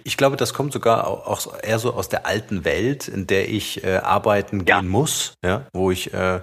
Ich 0.04 0.18
glaube, 0.18 0.36
das 0.36 0.52
kommt 0.52 0.72
sogar 0.72 1.06
auch 1.06 1.46
eher 1.62 1.78
so 1.78 1.94
aus 1.94 2.10
der 2.10 2.26
alten 2.26 2.66
Welt, 2.66 3.08
in 3.08 3.26
der 3.26 3.48
ich 3.48 3.84
äh, 3.84 3.96
arbeiten 3.96 4.66
ja. 4.66 4.80
gehen 4.80 4.88
muss, 4.88 5.32
ja, 5.42 5.66
wo 5.72 5.90
ich 5.90 6.12
äh, 6.12 6.40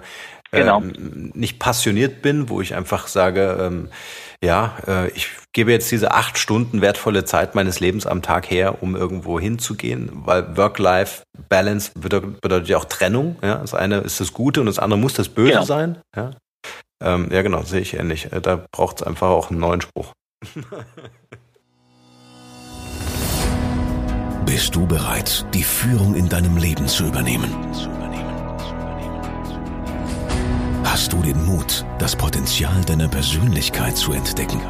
genau. 0.50 0.80
ähm, 0.80 1.32
nicht 1.34 1.58
passioniert 1.58 2.22
bin, 2.22 2.48
wo 2.48 2.60
ich 2.60 2.74
einfach 2.74 3.08
sage, 3.08 3.58
ähm, 3.60 3.88
ja, 4.42 4.76
äh, 4.86 5.08
ich 5.10 5.28
gebe 5.52 5.72
jetzt 5.72 5.90
diese 5.90 6.12
acht 6.12 6.38
Stunden 6.38 6.80
wertvolle 6.82 7.24
Zeit 7.24 7.54
meines 7.54 7.80
Lebens 7.80 8.06
am 8.06 8.22
Tag 8.22 8.50
her, 8.50 8.82
um 8.82 8.94
irgendwo 8.94 9.40
hinzugehen, 9.40 10.10
weil 10.12 10.56
Work-Life-Balance 10.56 11.92
bedeutet, 11.98 12.40
bedeutet, 12.40 12.68
ja 12.68 12.76
auch 12.76 12.84
Trennung. 12.84 13.36
Ja? 13.42 13.56
Das 13.56 13.74
eine 13.74 13.98
ist 13.98 14.20
das 14.20 14.32
Gute 14.32 14.60
und 14.60 14.66
das 14.66 14.78
andere 14.78 15.00
muss 15.00 15.14
das 15.14 15.28
Böse 15.28 15.52
genau. 15.52 15.64
sein. 15.64 15.98
Ja? 16.14 16.30
Ähm, 17.02 17.28
ja, 17.30 17.42
genau, 17.42 17.62
sehe 17.62 17.80
ich 17.80 17.94
ähnlich. 17.94 18.32
Äh, 18.32 18.40
da 18.40 18.64
braucht 18.70 19.00
es 19.00 19.06
einfach 19.06 19.28
auch 19.28 19.50
einen 19.50 19.60
neuen 19.60 19.80
Spruch. 19.80 20.12
Bist 24.46 24.74
du 24.74 24.86
bereit, 24.86 25.44
die 25.52 25.64
Führung 25.64 26.14
in 26.14 26.28
deinem 26.28 26.56
Leben 26.56 26.86
zu 26.86 27.04
übernehmen? 27.04 27.50
Hast 30.86 31.12
du 31.12 31.20
den 31.20 31.44
Mut, 31.44 31.84
das 31.98 32.14
Potenzial 32.14 32.80
deiner 32.84 33.08
Persönlichkeit 33.08 33.96
zu 33.96 34.12
entdecken? 34.12 34.60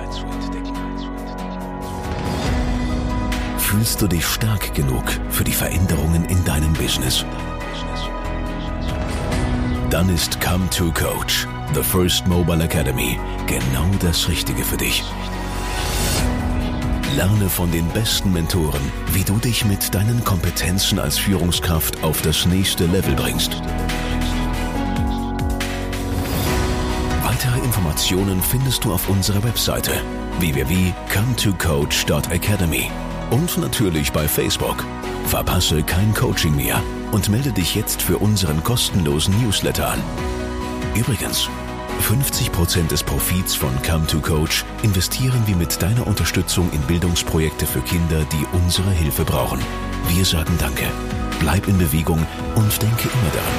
Fühlst 3.59 4.01
du 4.01 4.09
dich 4.09 4.25
stark 4.25 4.75
genug 4.75 5.05
für 5.29 5.45
die 5.45 5.53
Veränderungen 5.53 6.25
in 6.25 6.43
deinem 6.45 6.73
Business? 6.73 7.25
Dann 9.91 10.09
ist 10.09 10.41
Come 10.41 10.69
to 10.71 10.91
Coach, 10.91 11.47
The 11.75 11.83
First 11.83 12.27
Mobile 12.27 12.65
Academy, 12.65 13.21
genau 13.47 13.87
das 14.01 14.27
Richtige 14.27 14.65
für 14.65 14.79
dich. 14.79 15.05
Lerne 17.15 17.51
von 17.51 17.71
den 17.71 17.87
besten 17.89 18.33
Mentoren, 18.33 18.83
wie 19.13 19.23
du 19.23 19.37
dich 19.37 19.67
mit 19.67 19.95
deinen 19.95 20.25
Kompetenzen 20.25 20.99
als 20.99 21.19
Führungskraft 21.19 22.03
auf 22.03 22.23
das 22.23 22.47
nächste 22.47 22.87
Level 22.87 23.15
bringst. 23.15 23.61
Weitere 27.37 27.59
Informationen 27.59 28.41
findest 28.41 28.83
du 28.83 28.95
auf 28.95 29.11
unserer 29.11 29.45
Webseite 29.45 29.93
www.cometocoach.academy 30.39 32.91
und 33.31 33.59
natürlich 33.59 34.11
bei 34.11 34.27
Facebook. 34.27 34.83
Verpasse 35.27 35.83
kein 35.83 36.15
Coaching 36.15 36.57
mehr 36.57 36.83
und 37.13 37.29
melde 37.29 37.53
dich 37.53 37.75
jetzt 37.75 38.01
für 38.01 38.17
unseren 38.17 38.65
kostenlosen 38.65 39.39
Newsletter 39.43 39.91
an. 39.91 40.03
Übrigens, 40.95 41.51
50% 42.09 42.89
des 42.89 43.03
Profits 43.03 43.55
von 43.55 43.75
Come 43.83 44.07
to 44.07 44.21
Coach 44.21 44.65
investieren 44.83 45.43
wir 45.45 45.57
mit 45.57 45.83
deiner 45.83 46.07
Unterstützung 46.07 46.73
in 46.73 46.81
Bildungsprojekte 46.87 47.67
für 47.67 47.83
Kinder, 47.83 48.25
die 48.33 48.47
unsere 48.57 48.93
Hilfe 48.93 49.27
brauchen. 49.27 49.61
Wir 50.09 50.25
sagen 50.25 50.57
Danke, 50.59 50.87
bleib 51.41 51.69
in 51.69 51.77
Bewegung 51.77 52.27
und 52.55 52.81
denke 52.81 53.11
immer 53.11 53.31
daran. 53.35 53.53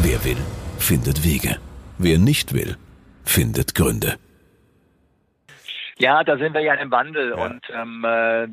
Wer 0.00 0.24
will, 0.24 0.38
findet 0.78 1.24
Wege. 1.24 1.56
Wer 1.98 2.18
nicht 2.18 2.54
will, 2.54 2.76
findet 3.24 3.74
Gründe. 3.74 4.16
Ja, 5.98 6.24
da 6.24 6.36
sind 6.36 6.54
wir 6.54 6.60
ja 6.60 6.74
im 6.74 6.90
Wandel 6.90 7.30
ja. 7.30 7.44
und 7.44 7.62
ähm, 7.72 8.04
äh, 8.04 8.48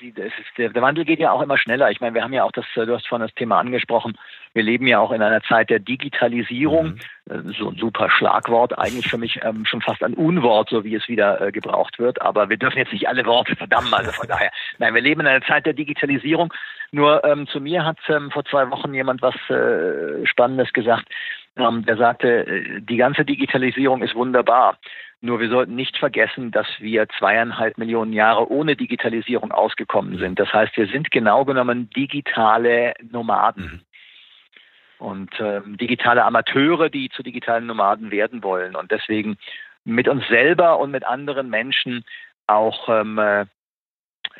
die, 0.00 0.08
ist, 0.08 0.32
der, 0.58 0.70
der, 0.70 0.82
Wandel 0.82 1.04
geht 1.04 1.20
ja 1.20 1.30
auch 1.30 1.40
immer 1.40 1.56
schneller. 1.58 1.90
Ich 1.90 2.00
meine, 2.00 2.14
wir 2.14 2.22
haben 2.22 2.32
ja 2.32 2.44
auch 2.44 2.52
das, 2.52 2.64
du 2.74 2.92
hast 2.92 3.06
vorhin 3.06 3.26
das 3.26 3.34
Thema 3.34 3.58
angesprochen, 3.60 4.18
wir 4.52 4.62
leben 4.62 4.86
ja 4.86 5.00
auch 5.00 5.10
in 5.10 5.22
einer 5.22 5.42
Zeit 5.42 5.70
der 5.70 5.80
Digitalisierung. 5.80 6.98
Mhm. 7.26 7.48
Äh, 7.48 7.52
so 7.58 7.68
ein 7.68 7.76
super 7.76 8.10
Schlagwort, 8.10 8.78
eigentlich 8.78 9.08
für 9.08 9.18
mich 9.18 9.40
ähm, 9.42 9.64
schon 9.66 9.80
fast 9.80 10.02
ein 10.02 10.14
Unwort, 10.14 10.70
so 10.70 10.84
wie 10.84 10.94
es 10.94 11.08
wieder 11.08 11.40
äh, 11.40 11.52
gebraucht 11.52 11.98
wird. 11.98 12.22
Aber 12.22 12.48
wir 12.48 12.56
dürfen 12.56 12.78
jetzt 12.78 12.92
nicht 12.92 13.08
alle 13.08 13.24
Worte 13.26 13.56
verdammen, 13.56 13.92
also 13.92 14.12
von 14.12 14.28
daher. 14.28 14.50
Nein, 14.78 14.94
wir 14.94 15.02
leben 15.02 15.22
in 15.22 15.26
einer 15.26 15.44
Zeit 15.44 15.66
der 15.66 15.72
Digitalisierung. 15.72 16.52
Nur 16.92 17.24
ähm, 17.24 17.46
zu 17.48 17.60
mir 17.60 17.84
hat 17.84 17.98
ähm, 18.08 18.30
vor 18.30 18.44
zwei 18.44 18.70
Wochen 18.70 18.94
jemand 18.94 19.22
was 19.22 19.34
äh, 19.48 20.24
Spannendes 20.26 20.72
gesagt. 20.72 21.08
Ähm, 21.56 21.84
der 21.84 21.96
sagte, 21.96 22.46
äh, 22.46 22.80
die 22.80 22.96
ganze 22.96 23.24
Digitalisierung 23.24 24.02
ist 24.02 24.14
wunderbar. 24.14 24.78
Nur 25.20 25.40
wir 25.40 25.48
sollten 25.48 25.74
nicht 25.74 25.96
vergessen, 25.96 26.50
dass 26.50 26.66
wir 26.80 27.08
zweieinhalb 27.18 27.78
Millionen 27.78 28.12
Jahre 28.12 28.50
ohne 28.50 28.76
Digitalisierung 28.76 29.52
ausgekommen 29.52 30.18
sind. 30.18 30.38
Das 30.38 30.52
heißt, 30.52 30.76
wir 30.76 30.86
sind 30.88 31.10
genau 31.10 31.44
genommen 31.44 31.88
digitale 31.90 32.92
Nomaden. 33.10 33.64
Mhm. 33.64 35.06
Und 35.06 35.30
ähm, 35.40 35.76
digitale 35.76 36.24
Amateure, 36.24 36.90
die 36.90 37.08
zu 37.10 37.22
digitalen 37.22 37.66
Nomaden 37.66 38.10
werden 38.10 38.42
wollen. 38.42 38.76
Und 38.76 38.90
deswegen 38.90 39.38
mit 39.84 40.08
uns 40.08 40.26
selber 40.28 40.78
und 40.78 40.90
mit 40.90 41.04
anderen 41.04 41.50
Menschen 41.50 42.04
auch, 42.46 42.88
ähm, 42.88 43.18
äh, 43.18 43.46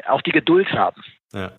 auch 0.06 0.22
die 0.22 0.32
Geduld 0.32 0.72
haben. 0.72 1.02
Ja. 1.32 1.52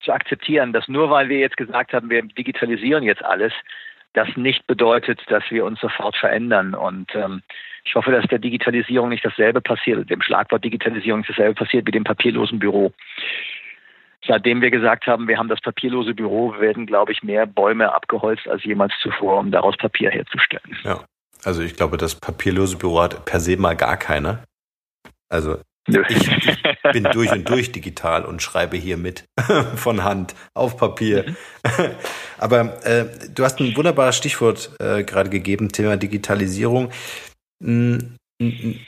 Zu 0.00 0.12
akzeptieren, 0.12 0.72
dass 0.72 0.88
nur 0.88 1.10
weil 1.10 1.28
wir 1.28 1.38
jetzt 1.38 1.56
gesagt 1.56 1.92
haben, 1.92 2.10
wir 2.10 2.22
digitalisieren 2.22 3.04
jetzt 3.04 3.24
alles, 3.24 3.52
das 4.14 4.28
nicht 4.36 4.66
bedeutet, 4.66 5.20
dass 5.28 5.44
wir 5.50 5.64
uns 5.64 5.80
sofort 5.80 6.16
verändern. 6.16 6.74
Und 6.74 7.14
ähm, 7.14 7.42
ich 7.84 7.94
hoffe, 7.94 8.10
dass 8.10 8.26
der 8.26 8.38
Digitalisierung 8.38 9.08
nicht 9.08 9.24
dasselbe 9.24 9.60
passiert, 9.60 10.08
dem 10.10 10.22
Schlagwort 10.22 10.64
Digitalisierung 10.64 11.20
nicht 11.20 11.30
dasselbe 11.30 11.54
passiert 11.54 11.86
wie 11.86 11.92
dem 11.92 12.04
papierlosen 12.04 12.58
Büro. 12.58 12.92
Seitdem 14.26 14.60
wir 14.60 14.70
gesagt 14.70 15.06
haben, 15.06 15.26
wir 15.26 15.38
haben 15.38 15.48
das 15.48 15.60
papierlose 15.60 16.14
Büro, 16.14 16.54
werden, 16.60 16.86
glaube 16.86 17.10
ich, 17.10 17.24
mehr 17.24 17.44
Bäume 17.46 17.92
abgeholzt 17.92 18.46
als 18.46 18.62
jemals 18.62 18.92
zuvor, 19.02 19.40
um 19.40 19.50
daraus 19.50 19.76
Papier 19.76 20.10
herzustellen. 20.10 20.76
Ja, 20.84 21.00
also 21.44 21.62
ich 21.62 21.74
glaube, 21.74 21.96
das 21.96 22.14
papierlose 22.14 22.76
Büro 22.76 23.02
hat 23.02 23.24
per 23.24 23.40
se 23.40 23.56
mal 23.56 23.74
gar 23.74 23.96
keiner. 23.96 24.44
Also 25.28 25.58
ich, 25.86 26.28
ich, 26.28 26.92
bin 26.92 27.04
durch 27.04 27.32
und 27.32 27.48
durch 27.48 27.72
digital 27.72 28.24
und 28.24 28.42
schreibe 28.42 28.76
hier 28.76 28.96
mit 28.96 29.24
von 29.76 30.04
Hand 30.04 30.34
auf 30.54 30.76
Papier. 30.76 31.24
Mhm. 31.26 31.36
Aber 32.38 32.86
äh, 32.86 33.06
du 33.34 33.44
hast 33.44 33.60
ein 33.60 33.76
wunderbares 33.76 34.16
Stichwort 34.16 34.70
äh, 34.80 35.04
gerade 35.04 35.30
gegeben, 35.30 35.70
Thema 35.70 35.96
Digitalisierung. 35.96 36.90
Wenn 37.60 38.18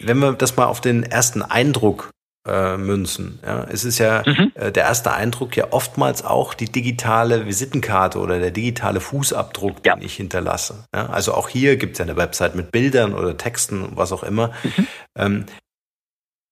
wir 0.00 0.32
das 0.32 0.56
mal 0.56 0.66
auf 0.66 0.80
den 0.80 1.04
ersten 1.04 1.42
Eindruck 1.42 2.10
äh, 2.46 2.76
münzen. 2.76 3.38
Ja, 3.44 3.64
es 3.70 3.84
ist 3.84 3.98
ja 3.98 4.22
mhm. 4.26 4.52
äh, 4.54 4.70
der 4.70 4.84
erste 4.84 5.12
Eindruck 5.12 5.56
ja 5.56 5.68
oftmals 5.70 6.24
auch 6.24 6.54
die 6.54 6.70
digitale 6.70 7.46
Visitenkarte 7.46 8.18
oder 8.18 8.38
der 8.38 8.50
digitale 8.50 9.00
Fußabdruck, 9.00 9.82
den 9.82 9.98
ja. 9.98 10.04
ich 10.04 10.16
hinterlasse. 10.16 10.84
Ja, 10.94 11.06
also 11.06 11.32
auch 11.32 11.48
hier 11.48 11.76
gibt 11.76 11.92
es 11.92 11.98
ja 12.00 12.04
eine 12.04 12.16
Website 12.16 12.54
mit 12.54 12.70
Bildern 12.70 13.14
oder 13.14 13.36
Texten, 13.36 13.92
was 13.94 14.12
auch 14.12 14.22
immer. 14.22 14.52
Mhm. 14.62 14.86
Ähm, 15.16 15.46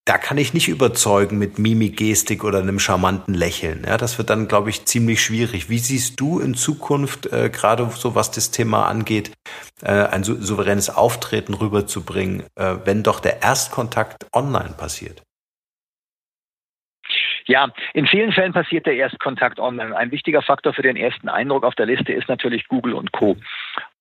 da 0.05 0.19
kann 0.19 0.37
ich 0.37 0.53
nicht 0.53 0.69
überzeugen 0.69 1.39
mit 1.39 1.59
Mimik, 1.59 1.97
Gestik 1.97 2.43
oder 2.43 2.59
einem 2.59 2.81
charmanten 2.81 3.35
Lächeln. 3.35 3.85
Ja, 3.87 3.97
das 3.97 4.19
wird 4.19 4.31
dann, 4.31 4.49
glaube 4.49 4.71
ich, 4.71 4.85
ziemlich 4.85 5.23
schwierig. 5.23 5.71
Wie 5.71 5.79
siehst 5.79 6.19
du 6.19 6.41
in 6.41 6.55
Zukunft, 6.55 7.27
äh, 7.33 7.51
gerade 7.51 7.89
so 7.91 8.17
was 8.17 8.33
das 8.33 8.51
Thema 8.51 8.87
angeht, 8.89 9.33
äh, 9.81 9.93
ein 9.93 10.25
sou 10.25 10.35
souveränes 10.35 10.91
Auftreten 10.91 11.55
rüberzubringen, 11.55 12.43
äh, 12.57 12.77
wenn 12.85 13.05
doch 13.05 13.21
der 13.21 13.43
Erstkontakt 13.43 14.27
online 14.33 14.75
passiert? 14.77 15.23
Ja, 17.47 17.69
in 17.95 18.07
vielen 18.07 18.33
Fällen 18.33 18.53
passiert 18.53 18.87
der 18.87 18.95
Erstkontakt 18.95 19.59
online. 19.59 19.97
Ein 19.97 20.11
wichtiger 20.11 20.43
Faktor 20.43 20.75
für 20.75 20.83
den 20.83 20.97
ersten 20.97 21.29
Eindruck 21.29 21.65
auf 21.65 21.75
der 21.75 21.87
Liste 21.87 22.13
ist 22.13 22.29
natürlich 22.29 22.67
Google 22.69 22.95
und 22.95 23.13
Co. 23.13 23.37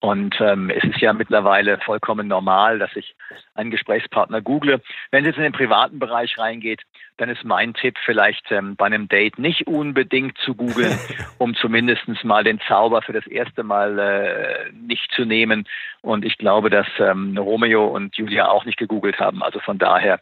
Und 0.02 0.36
ähm, 0.42 0.72
es 0.72 0.84
ist 0.84 1.00
ja 1.00 1.14
mittlerweile 1.14 1.78
vollkommen 1.78 2.28
normal, 2.28 2.80
dass 2.80 2.90
ich 2.96 3.16
einen 3.54 3.70
Gesprächspartner 3.70 4.42
google. 4.42 4.82
Wenn 5.12 5.24
es 5.24 5.28
jetzt 5.28 5.38
in 5.38 5.44
den 5.44 5.54
privaten 5.54 6.00
Bereich 6.00 6.40
reingeht, 6.40 6.82
dann 7.18 7.30
ist 7.30 7.44
mein 7.44 7.76
Tipp 7.76 8.00
vielleicht 8.04 8.52
ähm, 8.52 8.76
bei 8.76 8.88
einem 8.88 9.08
Date 9.08 9.38
nicht 9.38 9.68
unbedingt 9.68 10.40
zu 10.40 10.56
googeln, 10.56 10.98
um 11.38 11.54
zumindest 11.54 12.08
mal 12.24 12.44
den 12.44 12.60
Zauber 12.68 13.04
für 13.04 13.14
das 13.14 13.28
erste 13.28 13.62
Mal 13.62 14.00
äh, 14.00 14.72
nicht 14.74 15.12
zu 15.12 15.24
nehmen. 15.24 15.68
Und 16.02 16.26
ich 16.26 16.40
glaube, 16.40 16.72
dass 16.72 16.88
ähm, 16.98 17.38
Romeo 17.38 17.86
und 17.86 18.18
Julia 18.18 18.48
auch 18.48 18.66
nicht 18.66 18.80
gegoogelt 18.80 19.20
haben. 19.20 19.44
Also 19.44 19.60
von 19.60 19.78
daher 19.78 20.20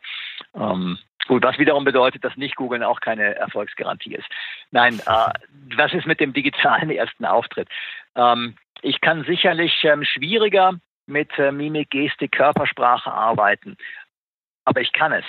ähm, 0.56 1.00
Gut, 1.28 1.44
was 1.44 1.60
wiederum 1.60 1.84
bedeutet, 1.84 2.24
dass 2.24 2.36
nicht 2.38 2.56
googeln 2.56 2.82
auch 2.82 3.02
keine 3.02 3.36
Erfolgsgarantie 3.36 4.16
ist. 4.16 4.26
Nein, 4.72 5.00
äh, 5.06 5.30
was 5.78 5.94
ist 5.94 6.08
mit 6.08 6.20
dem 6.20 6.34
digitalen 6.34 6.90
ersten 6.90 7.24
Auftritt? 7.24 7.70
Ähm, 8.16 8.56
ich 8.82 9.02
kann 9.02 9.24
sicherlich 9.24 9.84
ähm, 9.84 10.04
schwieriger 10.04 10.74
mit 11.06 11.30
äh, 11.38 11.52
Mimik, 11.52 11.90
Gestik, 11.90 12.34
Körpersprache 12.34 13.12
arbeiten, 13.12 13.78
aber 14.66 14.82
ich 14.82 14.94
kann 14.94 15.12
es. 15.12 15.26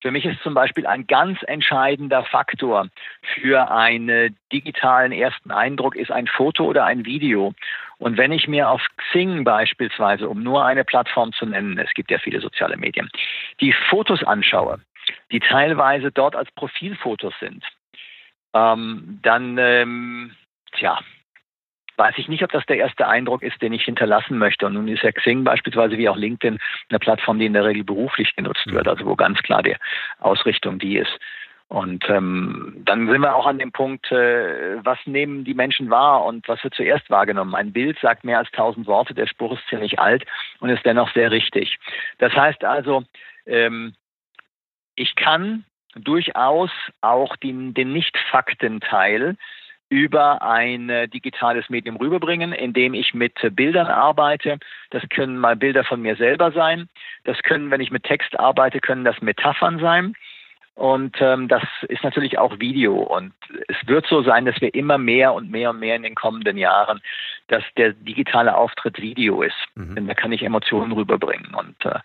Für 0.00 0.12
mich 0.12 0.24
ist 0.24 0.40
zum 0.42 0.54
Beispiel 0.54 0.86
ein 0.86 1.08
ganz 1.08 1.38
entscheidender 1.42 2.24
Faktor 2.24 2.88
für 3.34 3.70
einen 3.70 4.36
digitalen 4.52 5.10
ersten 5.10 5.50
Eindruck 5.50 5.96
ist 5.96 6.12
ein 6.12 6.28
Foto 6.28 6.64
oder 6.64 6.84
ein 6.84 7.04
Video. 7.04 7.52
Und 7.98 8.16
wenn 8.16 8.30
ich 8.30 8.46
mir 8.46 8.68
auf 8.68 8.80
Xing 8.96 9.42
beispielsweise, 9.42 10.28
um 10.28 10.42
nur 10.42 10.64
eine 10.64 10.84
Plattform 10.84 11.32
zu 11.32 11.46
nennen, 11.46 11.78
es 11.78 11.92
gibt 11.94 12.12
ja 12.12 12.18
viele 12.18 12.40
soziale 12.40 12.76
Medien, 12.76 13.10
die 13.60 13.72
Fotos 13.72 14.22
anschaue, 14.22 14.80
die 15.32 15.40
teilweise 15.40 16.12
dort 16.12 16.36
als 16.36 16.50
Profilfotos 16.52 17.34
sind, 17.40 17.64
ähm, 18.54 19.18
dann, 19.22 19.58
ähm, 19.58 20.36
tja, 20.72 21.00
weiß 21.98 22.14
ich 22.16 22.28
nicht, 22.28 22.42
ob 22.44 22.52
das 22.52 22.64
der 22.66 22.78
erste 22.78 23.08
Eindruck 23.08 23.42
ist, 23.42 23.60
den 23.60 23.72
ich 23.72 23.84
hinterlassen 23.84 24.38
möchte. 24.38 24.66
Und 24.66 24.74
nun 24.74 24.88
ist 24.88 25.02
ja 25.02 25.12
Xing 25.12 25.44
beispielsweise 25.44 25.98
wie 25.98 26.08
auch 26.08 26.16
LinkedIn 26.16 26.58
eine 26.88 26.98
Plattform, 26.98 27.38
die 27.38 27.46
in 27.46 27.52
der 27.52 27.64
Regel 27.64 27.84
beruflich 27.84 28.34
genutzt 28.36 28.66
wird, 28.66 28.88
also 28.88 29.04
wo 29.04 29.16
ganz 29.16 29.38
klar 29.40 29.62
die 29.62 29.76
Ausrichtung 30.20 30.78
die 30.78 30.96
ist. 30.96 31.18
Und 31.68 32.08
ähm, 32.08 32.80
dann 32.86 33.08
sind 33.08 33.20
wir 33.20 33.36
auch 33.36 33.46
an 33.46 33.58
dem 33.58 33.72
Punkt, 33.72 34.10
äh, 34.10 34.82
was 34.82 34.98
nehmen 35.04 35.44
die 35.44 35.52
Menschen 35.52 35.90
wahr 35.90 36.24
und 36.24 36.48
was 36.48 36.64
wird 36.64 36.74
zuerst 36.74 37.10
wahrgenommen? 37.10 37.54
Ein 37.54 37.72
Bild 37.72 37.98
sagt 37.98 38.24
mehr 38.24 38.38
als 38.38 38.50
tausend 38.52 38.86
Worte, 38.86 39.12
der 39.12 39.26
Spruch 39.26 39.52
ist 39.52 39.68
ziemlich 39.68 39.98
alt 39.98 40.24
und 40.60 40.70
ist 40.70 40.86
dennoch 40.86 41.12
sehr 41.12 41.30
richtig. 41.30 41.78
Das 42.18 42.32
heißt 42.32 42.64
also, 42.64 43.04
ähm, 43.44 43.94
ich 44.94 45.14
kann 45.14 45.64
durchaus 45.94 46.70
auch 47.02 47.36
den, 47.36 47.74
den 47.74 47.92
Nicht-Fakten-Teil 47.92 49.36
über 49.88 50.42
ein 50.42 50.90
äh, 50.90 51.08
digitales 51.08 51.68
Medium 51.70 51.96
rüberbringen, 51.96 52.52
indem 52.52 52.94
ich 52.94 53.14
mit 53.14 53.42
äh, 53.42 53.50
Bildern 53.50 53.86
arbeite. 53.86 54.58
Das 54.90 55.02
können 55.08 55.38
mal 55.38 55.56
Bilder 55.56 55.84
von 55.84 56.02
mir 56.02 56.16
selber 56.16 56.52
sein. 56.52 56.88
Das 57.24 57.42
können, 57.42 57.70
wenn 57.70 57.80
ich 57.80 57.90
mit 57.90 58.04
Text 58.04 58.38
arbeite, 58.38 58.80
können 58.80 59.04
das 59.04 59.20
Metaphern 59.22 59.78
sein. 59.78 60.14
Und 60.74 61.16
ähm, 61.20 61.48
das 61.48 61.64
ist 61.88 62.04
natürlich 62.04 62.38
auch 62.38 62.60
Video. 62.60 62.94
Und 62.94 63.32
es 63.66 63.76
wird 63.86 64.06
so 64.06 64.22
sein, 64.22 64.44
dass 64.44 64.60
wir 64.60 64.72
immer 64.74 64.96
mehr 64.96 65.34
und 65.34 65.50
mehr 65.50 65.70
und 65.70 65.80
mehr 65.80 65.96
in 65.96 66.04
den 66.04 66.14
kommenden 66.14 66.56
Jahren, 66.56 67.00
dass 67.48 67.64
der 67.76 67.94
digitale 67.94 68.56
Auftritt 68.56 69.00
Video 69.00 69.42
ist. 69.42 69.56
Mhm. 69.74 69.96
Denn 69.96 70.06
da 70.06 70.14
kann 70.14 70.30
ich 70.30 70.42
Emotionen 70.44 70.92
rüberbringen. 70.92 71.52
Und 71.54 71.84
äh, 71.84 71.98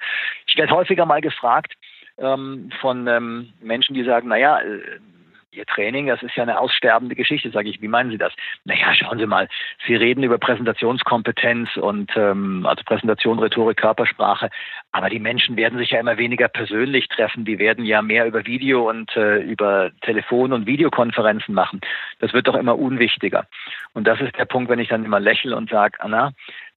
ich 0.47 0.57
werde 0.57 0.73
häufiger 0.73 1.05
mal 1.05 1.21
gefragt 1.21 1.73
ähm, 2.17 2.71
von 2.81 3.07
ähm, 3.07 3.53
Menschen, 3.61 3.93
die 3.93 4.03
sagen, 4.03 4.29
naja, 4.29 4.59
äh, 4.61 4.79
Ihr 5.53 5.65
Training, 5.65 6.07
das 6.07 6.23
ist 6.23 6.35
ja 6.35 6.43
eine 6.43 6.59
aussterbende 6.59 7.15
Geschichte, 7.15 7.51
sage 7.51 7.69
ich. 7.69 7.81
Wie 7.81 7.87
meinen 7.87 8.09
Sie 8.09 8.17
das? 8.17 8.33
Naja, 8.65 8.93
schauen 8.93 9.19
Sie 9.19 9.25
mal, 9.25 9.47
Sie 9.85 9.95
reden 9.95 10.23
über 10.23 10.37
Präsentationskompetenz 10.37 11.77
und 11.77 12.11
ähm, 12.15 12.65
also 12.65 12.83
Präsentation, 12.83 13.39
Rhetorik, 13.39 13.77
Körpersprache, 13.77 14.49
aber 14.91 15.09
die 15.09 15.19
Menschen 15.19 15.55
werden 15.55 15.77
sich 15.77 15.91
ja 15.91 15.99
immer 15.99 16.17
weniger 16.17 16.47
persönlich 16.47 17.07
treffen. 17.07 17.45
Die 17.45 17.59
werden 17.59 17.85
ja 17.85 18.01
mehr 18.01 18.25
über 18.25 18.45
Video 18.45 18.89
und 18.89 19.15
äh, 19.15 19.37
über 19.37 19.91
Telefon- 20.01 20.53
und 20.53 20.65
Videokonferenzen 20.65 21.53
machen. 21.53 21.81
Das 22.19 22.33
wird 22.33 22.47
doch 22.47 22.55
immer 22.55 22.77
unwichtiger. 22.77 23.45
Und 23.93 24.07
das 24.07 24.19
ist 24.21 24.37
der 24.37 24.45
Punkt, 24.45 24.69
wenn 24.69 24.79
ich 24.79 24.89
dann 24.89 25.05
immer 25.05 25.19
lächle 25.19 25.55
und 25.55 25.69
sage, 25.69 25.99
Anna, 26.01 26.33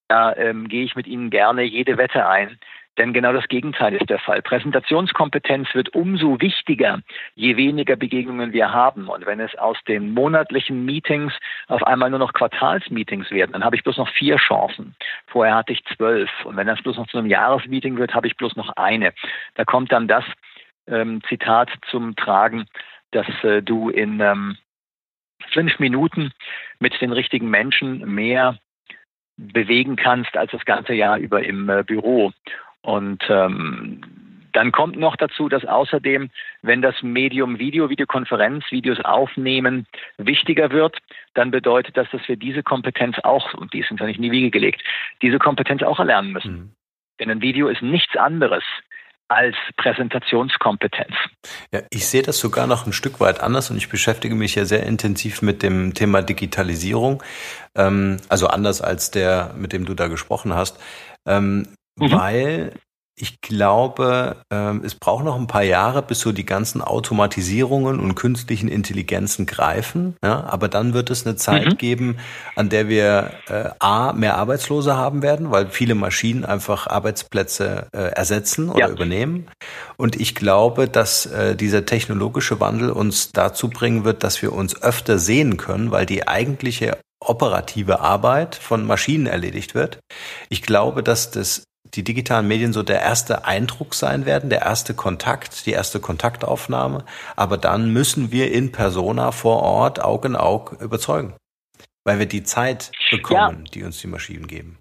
da 0.09 0.35
ähm, 0.37 0.69
gehe 0.69 0.85
ich 0.85 0.95
mit 0.95 1.07
Ihnen 1.07 1.31
gerne 1.31 1.63
jede 1.63 1.99
Wette 1.99 2.29
ein. 2.29 2.59
Denn 2.99 3.13
genau 3.13 3.33
das 3.33 3.47
Gegenteil 3.49 3.95
ist 3.95 4.09
der 4.09 4.19
Fall. 4.19 4.43
Präsentationskompetenz 4.43 5.75
wird 5.75 5.95
umso 5.95 6.41
wichtiger, 6.41 7.01
je 7.35 7.57
weniger 7.57 7.97
Begegnungen 7.97 8.53
wir 8.53 8.73
haben. 8.73 9.09
Und 9.09 9.27
wenn 9.27 9.41
es 9.41 9.55
aus 9.57 9.77
den 9.87 10.15
monatlichen 10.15 10.85
Meetings 10.85 11.33
auf 11.69 11.83
einmal 11.83 12.11
nur 12.11 12.19
noch 12.19 12.33
Quartalsmeetings 12.33 13.31
werden, 13.31 13.53
dann 13.53 13.65
habe 13.65 13.77
ich 13.77 13.85
bloß 13.85 13.99
noch 13.99 14.09
vier 14.09 14.37
Chancen. 14.37 14.95
Vorher 15.27 15.55
hatte 15.55 15.73
ich 15.73 15.85
zwölf. 15.97 16.31
Und 16.45 16.57
wenn 16.57 16.67
das 16.67 16.83
bloß 16.83 16.97
noch 16.97 17.09
zu 17.09 17.19
einem 17.19 17.29
Jahresmeeting 17.29 17.99
wird, 17.99 18.15
habe 18.15 18.27
ich 18.27 18.37
bloß 18.37 18.57
noch 18.57 18.71
eine. 18.77 19.13
Da 19.55 19.65
kommt 19.65 19.93
dann 19.93 20.09
das 20.09 20.25
ähm, 20.87 21.23
Zitat 21.29 21.71
zum 21.91 22.17
Tragen, 22.17 22.67
dass 23.11 23.27
äh, 23.45 23.63
du 23.63 23.91
in 23.91 24.21
ähm, 24.21 24.57
fünf 25.53 25.79
Minuten 25.79 26.33
mit 26.79 27.01
den 27.01 27.13
richtigen 27.13 27.51
Menschen 27.51 28.15
mehr 28.15 28.59
bewegen 29.37 29.97
kannst 29.97 30.37
als 30.37 30.51
das 30.53 30.65
ganze 30.65 30.95
Jahr 30.95 31.19
über 31.19 31.45
im 31.45 31.69
äh, 31.69 31.83
Büro. 31.83 32.33
Und 32.87 33.21
ähm, 33.29 34.01
dann 34.53 34.71
kommt 34.71 34.97
noch 34.97 35.17
dazu, 35.17 35.49
dass 35.49 35.65
außerdem, 35.65 36.31
wenn 36.63 36.83
das 36.83 36.95
Medium 37.03 37.59
Video, 37.59 37.91
Videokonferenz, 37.91 38.65
Videos 38.71 39.01
aufnehmen 39.05 39.87
wichtiger 40.19 40.71
wird, 40.71 40.97
dann 41.35 41.51
bedeutet 41.51 41.97
das, 41.97 42.07
dass 42.13 42.21
wir 42.29 42.37
diese 42.37 42.63
Kompetenz 42.63 43.17
auch, 43.25 43.55
und 43.55 43.73
die 43.73 43.81
ist 43.81 43.91
uns 43.91 43.99
ja 43.99 44.07
nicht 44.07 44.19
in 44.19 44.23
die 44.23 44.31
Wiege 44.31 44.53
gelegt, 44.53 44.83
diese 45.21 45.41
Kompetenz 45.41 45.83
auch 45.83 45.99
erlernen 45.99 46.31
müssen. 46.31 46.53
Mhm. 46.53 46.73
Denn 47.19 47.31
ein 47.31 47.43
Video 47.43 47.67
ist 47.67 47.83
nichts 47.83 48.17
anderes 48.17 48.63
als 49.27 49.57
Präsentationskompetenz. 49.79 51.17
Ja, 51.73 51.81
ich 51.91 52.07
sehe 52.07 52.23
das 52.23 52.39
sogar 52.39 52.69
noch 52.69 52.87
ein 52.87 52.93
Stück 52.93 53.19
weit 53.19 53.41
anders 53.41 53.69
und 53.73 53.79
ich 53.79 53.89
beschäftige 53.89 54.37
mich 54.37 54.55
ja 54.55 54.65
sehr 54.65 54.85
intensiv 54.85 55.43
mit 55.43 55.65
dem 55.65 55.93
Thema 55.93 56.23
Digitalisierung, 56.23 57.21
ähm, 57.75 58.19
also 58.29 58.47
anders 58.47 58.81
als 58.81 59.11
der, 59.11 59.55
mit 59.57 59.73
dem 59.73 59.87
du 59.87 59.95
da 59.95 60.07
gesprochen 60.07 60.55
hast. 60.55 60.81
Ähm, 61.27 61.67
mhm. 61.99 62.13
weil 62.13 62.73
ich 63.19 63.41
glaube, 63.41 64.37
ähm, 64.51 64.83
es 64.85 64.95
braucht 64.95 65.25
noch 65.25 65.37
ein 65.37 65.47
paar 65.47 65.63
Jahre, 65.63 66.03
bis 66.03 66.21
so 66.21 66.33
die 66.33 66.45
ganzen 66.45 66.83
Automatisierungen 66.83 67.99
und 67.99 68.15
künstlichen 68.15 68.69
Intelligenzen 68.69 69.47
greifen. 69.47 70.17
Ja? 70.23 70.45
Aber 70.45 70.69
dann 70.69 70.93
wird 70.93 71.09
es 71.09 71.27
eine 71.27 71.37
Zeit 71.37 71.65
mhm. 71.65 71.79
geben, 71.79 72.19
an 72.57 72.69
der 72.69 72.91
wir 72.91 73.31
äh, 73.49 73.71
A, 73.79 74.13
mehr 74.13 74.37
Arbeitslose 74.37 74.97
haben 74.97 75.23
werden, 75.23 75.51
weil 75.51 75.71
viele 75.71 75.95
Maschinen 75.95 76.45
einfach 76.45 76.89
Arbeitsplätze 76.89 77.89
äh, 77.93 77.99
ersetzen 78.13 78.69
oder 78.69 78.81
ja. 78.81 78.89
übernehmen. 78.91 79.49
Und 79.97 80.21
ich 80.21 80.35
glaube, 80.35 80.87
dass 80.87 81.25
äh, 81.25 81.57
dieser 81.57 81.87
technologische 81.87 82.61
Wandel 82.61 82.91
uns 82.91 83.33
dazu 83.33 83.71
bringen 83.71 84.05
wird, 84.05 84.25
dass 84.25 84.43
wir 84.43 84.53
uns 84.53 84.83
öfter 84.83 85.19
sehen 85.19 85.57
können, 85.57 85.91
weil 85.91 86.05
die 86.05 86.29
eigentliche 86.29 86.99
operative 87.19 88.01
Arbeit 88.01 88.57
von 88.57 88.87
Maschinen 88.87 89.27
erledigt 89.27 89.75
wird. 89.75 90.01
Ich 90.51 90.61
glaube, 90.61 91.03
dass 91.03 91.31
das 91.31 91.63
die 91.97 92.05
digitalen 92.05 92.47
Medien 92.47 92.73
so 92.73 92.83
der 92.83 93.01
erste 93.01 93.45
Eindruck 93.47 93.95
sein 93.95 94.27
werden, 94.27 94.51
der 94.51 94.63
erste 94.63 94.95
Kontakt, 94.95 95.67
die 95.67 95.73
erste 95.73 95.99
Kontaktaufnahme. 95.99 97.05
Aber 97.37 97.57
dann 97.57 97.93
müssen 97.93 98.31
wir 98.31 98.53
in 98.53 98.73
Persona 98.73 99.33
vor 99.33 99.63
Ort 99.63 100.03
Aug 100.03 100.27
in 100.27 100.37
Aug 100.37 100.77
überzeugen, 100.81 101.35
weil 102.05 102.19
wir 102.19 102.27
die 102.27 102.43
Zeit 102.43 102.93
bekommen, 103.11 103.65
ja. 103.65 103.71
die 103.73 103.83
uns 103.83 104.01
die 104.01 104.09
Maschinen 104.09 104.47
geben. 104.47 104.79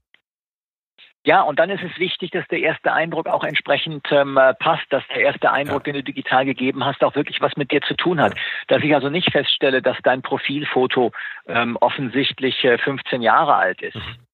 Ja, 1.25 1.41
und 1.41 1.57
dann 1.57 1.71
ist 1.71 1.81
es 1.81 1.97
wichtig, 1.97 2.29
dass 2.29 2.47
der 2.49 2.59
erste 2.59 2.93
Eindruck 2.93 3.25
auch 3.25 3.43
entsprechend 3.43 4.05
ähm, 4.11 4.39
passt, 4.59 4.85
dass 4.91 5.03
der 5.07 5.21
erste 5.21 5.51
Eindruck, 5.51 5.87
ja. 5.87 5.93
den 5.93 6.01
du 6.01 6.03
digital 6.03 6.45
gegeben 6.45 6.85
hast, 6.85 7.03
auch 7.03 7.15
wirklich 7.15 7.41
was 7.41 7.57
mit 7.57 7.71
dir 7.71 7.81
zu 7.81 7.95
tun 7.95 8.21
hat. 8.21 8.35
Dass 8.67 8.83
ich 8.83 8.93
also 8.93 9.09
nicht 9.09 9.31
feststelle, 9.31 9.81
dass 9.81 9.97
dein 10.03 10.21
Profilfoto 10.21 11.11
ähm, 11.47 11.77
offensichtlich 11.81 12.63
äh, 12.63 12.77
15 12.77 13.23
Jahre 13.23 13.55
alt 13.55 13.81
ist. 13.81 13.95
Mhm 13.95 14.25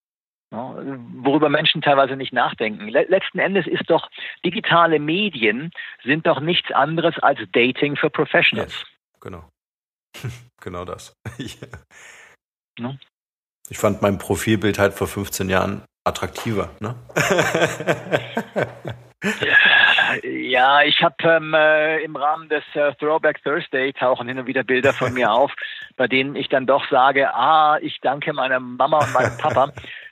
worüber 0.52 1.50
Menschen 1.50 1.82
teilweise 1.82 2.16
nicht 2.16 2.34
nachdenken. 2.34 2.88
Letzten 2.90 3.40
Endes 3.40 3.68
ist 3.68 3.90
doch 3.90 4.10
digitale 4.44 5.00
Medien 5.00 5.72
sind 6.04 6.28
doch 6.28 6.42
nichts 6.42 6.72
anderes 6.72 7.18
als 7.20 7.40
Dating 7.54 7.96
für 7.96 8.10
Professionals. 8.10 8.74
Yes, 8.74 8.86
genau. 9.22 9.50
genau 10.62 10.86
das. 10.86 11.16
ja. 12.78 12.96
Ich 13.70 13.78
fand 13.78 14.02
mein 14.02 14.18
Profilbild 14.18 14.78
halt 14.78 14.94
vor 14.94 15.08
15 15.08 15.48
Jahren 15.50 15.84
attraktiver. 16.04 16.72
Ne? 16.80 16.96
Ja, 20.24 20.82
ich 20.82 21.02
habe 21.04 21.16
ähm, 21.24 21.54
äh, 21.54 22.04
im 22.04 22.16
Rahmen 22.16 22.50
des 22.50 22.64
äh, 22.74 22.94
Throwback 22.96 23.42
Thursday 23.44 23.94
tauchen 23.94 24.28
hin 24.28 24.40
und 24.40 24.48
wieder 24.48 24.64
Bilder 24.64 24.94
von 24.94 25.14
mir 25.14 25.32
auf, 25.32 25.54
bei 25.96 26.08
denen 26.08 26.36
ich 26.36 26.50
dann 26.50 26.66
doch 26.66 26.90
sage, 26.90 27.34
ah, 27.34 27.78
ich 27.82 28.00
danke 28.02 28.34
meiner 28.34 28.60
Mama 28.60 28.98
und 29.00 29.14
meinem 29.14 29.38
Papa, 29.38 29.72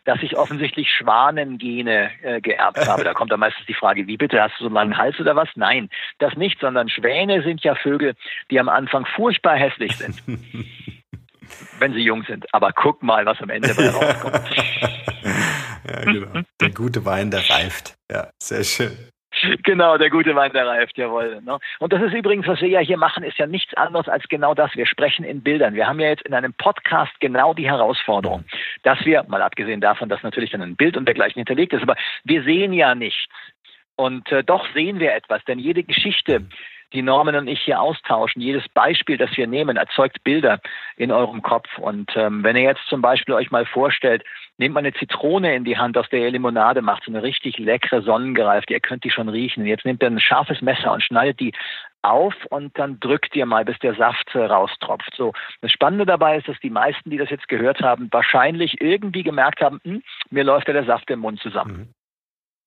dass 0.09 0.23
ich 0.23 0.35
offensichtlich 0.35 0.89
Schwanengene 0.89 2.09
äh, 2.23 2.41
geerbt 2.41 2.87
habe. 2.87 3.03
Da 3.03 3.13
kommt 3.13 3.31
dann 3.31 3.39
meistens 3.39 3.63
die 3.67 3.75
Frage, 3.75 4.07
wie 4.07 4.17
bitte, 4.17 4.41
hast 4.41 4.55
du 4.57 4.63
so 4.63 4.65
einen 4.65 4.73
langen 4.73 4.97
Hals 4.97 5.19
oder 5.19 5.35
was? 5.35 5.49
Nein, 5.53 5.87
das 6.17 6.35
nicht, 6.35 6.59
sondern 6.59 6.89
Schwäne 6.89 7.43
sind 7.43 7.63
ja 7.63 7.75
Vögel, 7.75 8.15
die 8.49 8.59
am 8.59 8.69
Anfang 8.69 9.05
furchtbar 9.05 9.55
hässlich 9.55 9.95
sind. 9.97 10.23
wenn 11.79 11.93
sie 11.93 11.99
jung 11.99 12.23
sind. 12.23 12.51
Aber 12.53 12.71
guck 12.73 13.03
mal, 13.03 13.25
was 13.27 13.39
am 13.39 13.49
Ende 13.51 13.73
bei 13.75 13.89
rauskommt. 13.89 14.49
ja, 15.87 16.03
genau. 16.05 16.41
Der 16.59 16.69
gute 16.71 17.05
Wein, 17.05 17.29
der 17.29 17.47
reift. 17.47 17.95
Ja, 18.11 18.29
sehr 18.41 18.63
schön. 18.63 18.97
Genau, 19.63 19.97
der 19.97 20.09
gute 20.09 20.35
Wein, 20.35 20.51
der 20.53 20.67
reift, 20.67 20.97
jawohl. 20.97 21.41
Ne? 21.41 21.59
Und 21.79 21.93
das 21.93 22.01
ist 22.01 22.13
übrigens, 22.13 22.47
was 22.47 22.61
wir 22.61 22.67
ja 22.67 22.79
hier 22.79 22.97
machen, 22.97 23.23
ist 23.23 23.37
ja 23.37 23.47
nichts 23.47 23.73
anderes 23.75 24.07
als 24.07 24.27
genau 24.27 24.53
das. 24.53 24.75
Wir 24.75 24.85
sprechen 24.85 25.25
in 25.25 25.41
Bildern. 25.41 25.73
Wir 25.73 25.87
haben 25.87 25.99
ja 25.99 26.09
jetzt 26.09 26.23
in 26.23 26.33
einem 26.33 26.53
Podcast 26.53 27.11
genau 27.19 27.53
die 27.53 27.69
Herausforderung, 27.69 28.43
dass 28.83 29.03
wir, 29.05 29.23
mal 29.27 29.41
abgesehen 29.41 29.81
davon, 29.81 30.09
dass 30.09 30.23
natürlich 30.23 30.51
dann 30.51 30.61
ein 30.61 30.75
Bild 30.75 30.97
und 30.97 31.05
dergleichen 31.05 31.39
hinterlegt 31.39 31.73
ist, 31.73 31.83
aber 31.83 31.95
wir 32.23 32.43
sehen 32.43 32.73
ja 32.73 32.95
nichts. 32.95 33.33
Und 33.95 34.31
äh, 34.31 34.43
doch 34.43 34.65
sehen 34.73 34.99
wir 34.99 35.13
etwas, 35.13 35.43
denn 35.45 35.59
jede 35.59 35.83
Geschichte, 35.83 36.45
die 36.93 37.01
Norman 37.01 37.35
und 37.35 37.47
ich 37.47 37.61
hier 37.61 37.79
austauschen. 37.79 38.41
Jedes 38.41 38.67
Beispiel, 38.69 39.17
das 39.17 39.35
wir 39.37 39.45
nehmen, 39.45 39.77
erzeugt 39.77 40.23
Bilder 40.23 40.59
in 40.97 41.11
eurem 41.11 41.41
Kopf. 41.41 41.77
Und 41.77 42.15
ähm, 42.15 42.43
wenn 42.43 42.55
ihr 42.55 42.63
jetzt 42.63 42.85
zum 42.87 43.01
Beispiel 43.01 43.35
euch 43.35 43.51
mal 43.51 43.65
vorstellt, 43.65 44.23
nehmt 44.59 44.73
mal 44.73 44.81
eine 44.81 44.93
Zitrone 44.93 45.55
in 45.55 45.63
die 45.63 45.77
Hand, 45.77 45.97
aus 45.97 46.09
der 46.09 46.19
ihr 46.19 46.31
Limonade 46.31 46.81
macht, 46.81 47.05
so 47.05 47.11
eine 47.11 47.23
richtig 47.23 47.57
leckere 47.57 48.01
sonnengereifte, 48.01 48.73
ihr 48.73 48.81
könnt 48.81 49.03
die 49.03 49.09
schon 49.09 49.29
riechen. 49.29 49.65
Jetzt 49.65 49.85
nehmt 49.85 50.03
ihr 50.03 50.07
ein 50.07 50.19
scharfes 50.19 50.61
Messer 50.61 50.91
und 50.91 51.01
schneidet 51.01 51.39
die 51.39 51.53
auf 52.01 52.33
und 52.49 52.77
dann 52.77 52.99
drückt 52.99 53.35
ihr 53.35 53.45
mal, 53.45 53.65
bis 53.65 53.79
der 53.79 53.95
Saft 53.95 54.35
äh, 54.35 54.39
raustropft. 54.39 55.13
So. 55.15 55.33
Das 55.61 55.71
Spannende 55.71 56.05
dabei 56.05 56.37
ist, 56.37 56.47
dass 56.47 56.59
die 56.59 56.69
meisten, 56.69 57.09
die 57.09 57.17
das 57.17 57.29
jetzt 57.29 57.47
gehört 57.47 57.81
haben, 57.81 58.09
wahrscheinlich 58.11 58.81
irgendwie 58.81 59.23
gemerkt 59.23 59.61
haben, 59.61 59.79
hm, 59.83 60.03
mir 60.29 60.43
läuft 60.43 60.67
ja 60.67 60.73
der 60.73 60.85
Saft 60.85 61.09
im 61.09 61.19
Mund 61.19 61.39
zusammen. 61.39 61.77
Mhm. 61.77 61.93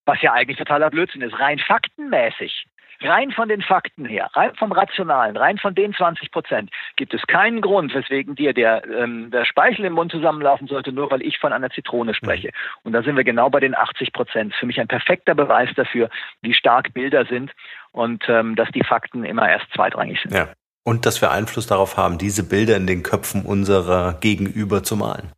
Was 0.05 0.21
ja 0.21 0.33
eigentlich 0.33 0.59
totaler 0.59 0.91
Blödsinn 0.91 1.23
ist. 1.23 1.39
Rein 1.39 1.59
faktenmäßig 1.59 2.67
rein 3.05 3.31
von 3.33 3.49
den 3.49 3.63
Fakten 3.63 4.05
her, 4.05 4.31
rein 4.35 4.55
vom 4.57 4.73
Rationalen, 4.73 5.37
rein 5.37 5.59
von 5.59 5.75
den 5.75 5.95
20 5.95 6.31
Prozent, 6.31 6.71
gibt 6.97 7.15
es 7.15 7.23
keinen 7.27 7.61
Grund, 7.61 7.95
weswegen 7.95 8.35
dir 8.35 8.53
der, 8.53 8.85
ähm, 8.87 9.31
der 9.31 9.45
Speichel 9.45 9.85
im 9.85 9.95
Mund 9.95 10.13
zusammenlaufen 10.13 10.69
sollte, 10.69 10.93
nur 10.93 11.11
weil 11.11 11.23
ich 11.23 11.39
von 11.39 11.53
einer 11.53 11.71
Zitrone 11.71 12.15
spreche. 12.15 12.49
Mhm. 12.49 12.53
Und 12.85 12.93
da 12.93 13.03
sind 13.03 13.17
wir 13.17 13.25
genau 13.25 13.51
bei 13.51 13.61
den 13.61 13.77
80 13.77 14.13
Prozent. 14.13 14.55
Für 14.55 14.67
mich 14.67 14.81
ein 14.81 14.89
perfekter 14.89 15.35
Beweis 15.35 15.71
dafür, 15.77 16.11
wie 16.41 16.55
stark 16.55 16.93
Bilder 16.95 17.27
sind 17.27 17.53
und 17.93 18.25
ähm, 18.29 18.57
dass 18.57 18.71
die 18.71 18.85
Fakten 18.85 19.25
immer 19.25 19.49
erst 19.49 19.67
zweitrangig 19.75 20.21
sind. 20.23 20.35
Ja. 20.35 20.49
Und 20.85 21.07
dass 21.07 21.21
wir 21.21 21.31
Einfluss 21.31 21.67
darauf 21.67 21.97
haben, 21.97 22.19
diese 22.19 22.49
Bilder 22.49 22.77
in 22.77 22.89
den 22.89 23.03
Köpfen 23.03 23.45
unserer 23.45 24.15
Gegenüber 24.15 24.83
zu 24.83 24.97
malen. 24.97 25.33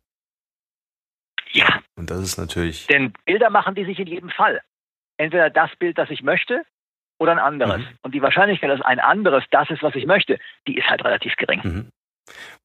Ja. 1.51 1.81
Und 1.95 2.09
das 2.09 2.19
ist 2.19 2.37
natürlich. 2.37 2.87
Denn 2.87 3.13
Bilder 3.25 3.49
machen 3.49 3.75
die 3.75 3.85
sich 3.85 3.99
in 3.99 4.07
jedem 4.07 4.29
Fall. 4.29 4.61
Entweder 5.17 5.49
das 5.49 5.69
Bild, 5.77 5.97
das 5.97 6.09
ich 6.09 6.23
möchte, 6.23 6.63
oder 7.17 7.31
ein 7.31 7.39
anderes. 7.39 7.79
Mhm. 7.79 7.97
Und 8.01 8.13
die 8.13 8.21
Wahrscheinlichkeit, 8.21 8.69
dass 8.69 8.81
ein 8.81 8.99
anderes 8.99 9.43
das 9.51 9.69
ist, 9.69 9.83
was 9.83 9.95
ich 9.95 10.05
möchte, 10.05 10.39
die 10.67 10.77
ist 10.77 10.89
halt 10.89 11.03
relativ 11.03 11.35
gering. 11.37 11.61
Mhm. 11.63 11.89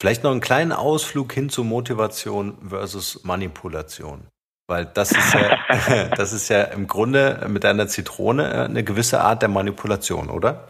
Vielleicht 0.00 0.24
noch 0.24 0.30
einen 0.30 0.40
kleinen 0.40 0.72
Ausflug 0.72 1.32
hin 1.32 1.50
zu 1.50 1.64
Motivation 1.64 2.58
versus 2.68 3.24
Manipulation. 3.24 4.26
Weil 4.66 4.86
das 4.86 5.12
ist 5.12 5.34
ja, 5.34 6.08
das 6.16 6.32
ist 6.32 6.48
ja 6.48 6.64
im 6.64 6.86
Grunde 6.86 7.46
mit 7.48 7.64
einer 7.64 7.88
Zitrone 7.88 8.66
eine 8.66 8.84
gewisse 8.84 9.20
Art 9.20 9.42
der 9.42 9.48
Manipulation, 9.48 10.30
oder? 10.30 10.68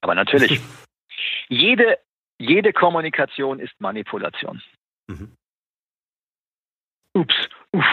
Aber 0.00 0.14
natürlich. 0.14 0.60
jede, 1.48 1.98
jede 2.38 2.72
Kommunikation 2.72 3.58
ist 3.60 3.72
Manipulation. 3.80 4.62
Mhm. 5.06 5.36
Ups, 7.12 7.34
uff, 7.72 7.84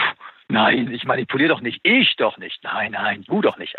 nein, 0.48 0.92
ich 0.92 1.04
manipuliere 1.04 1.50
doch 1.50 1.60
nicht, 1.60 1.80
ich 1.82 2.16
doch 2.16 2.38
nicht, 2.38 2.62
nein, 2.64 2.92
nein, 2.92 3.24
du 3.26 3.40
doch 3.40 3.58
nicht. 3.58 3.76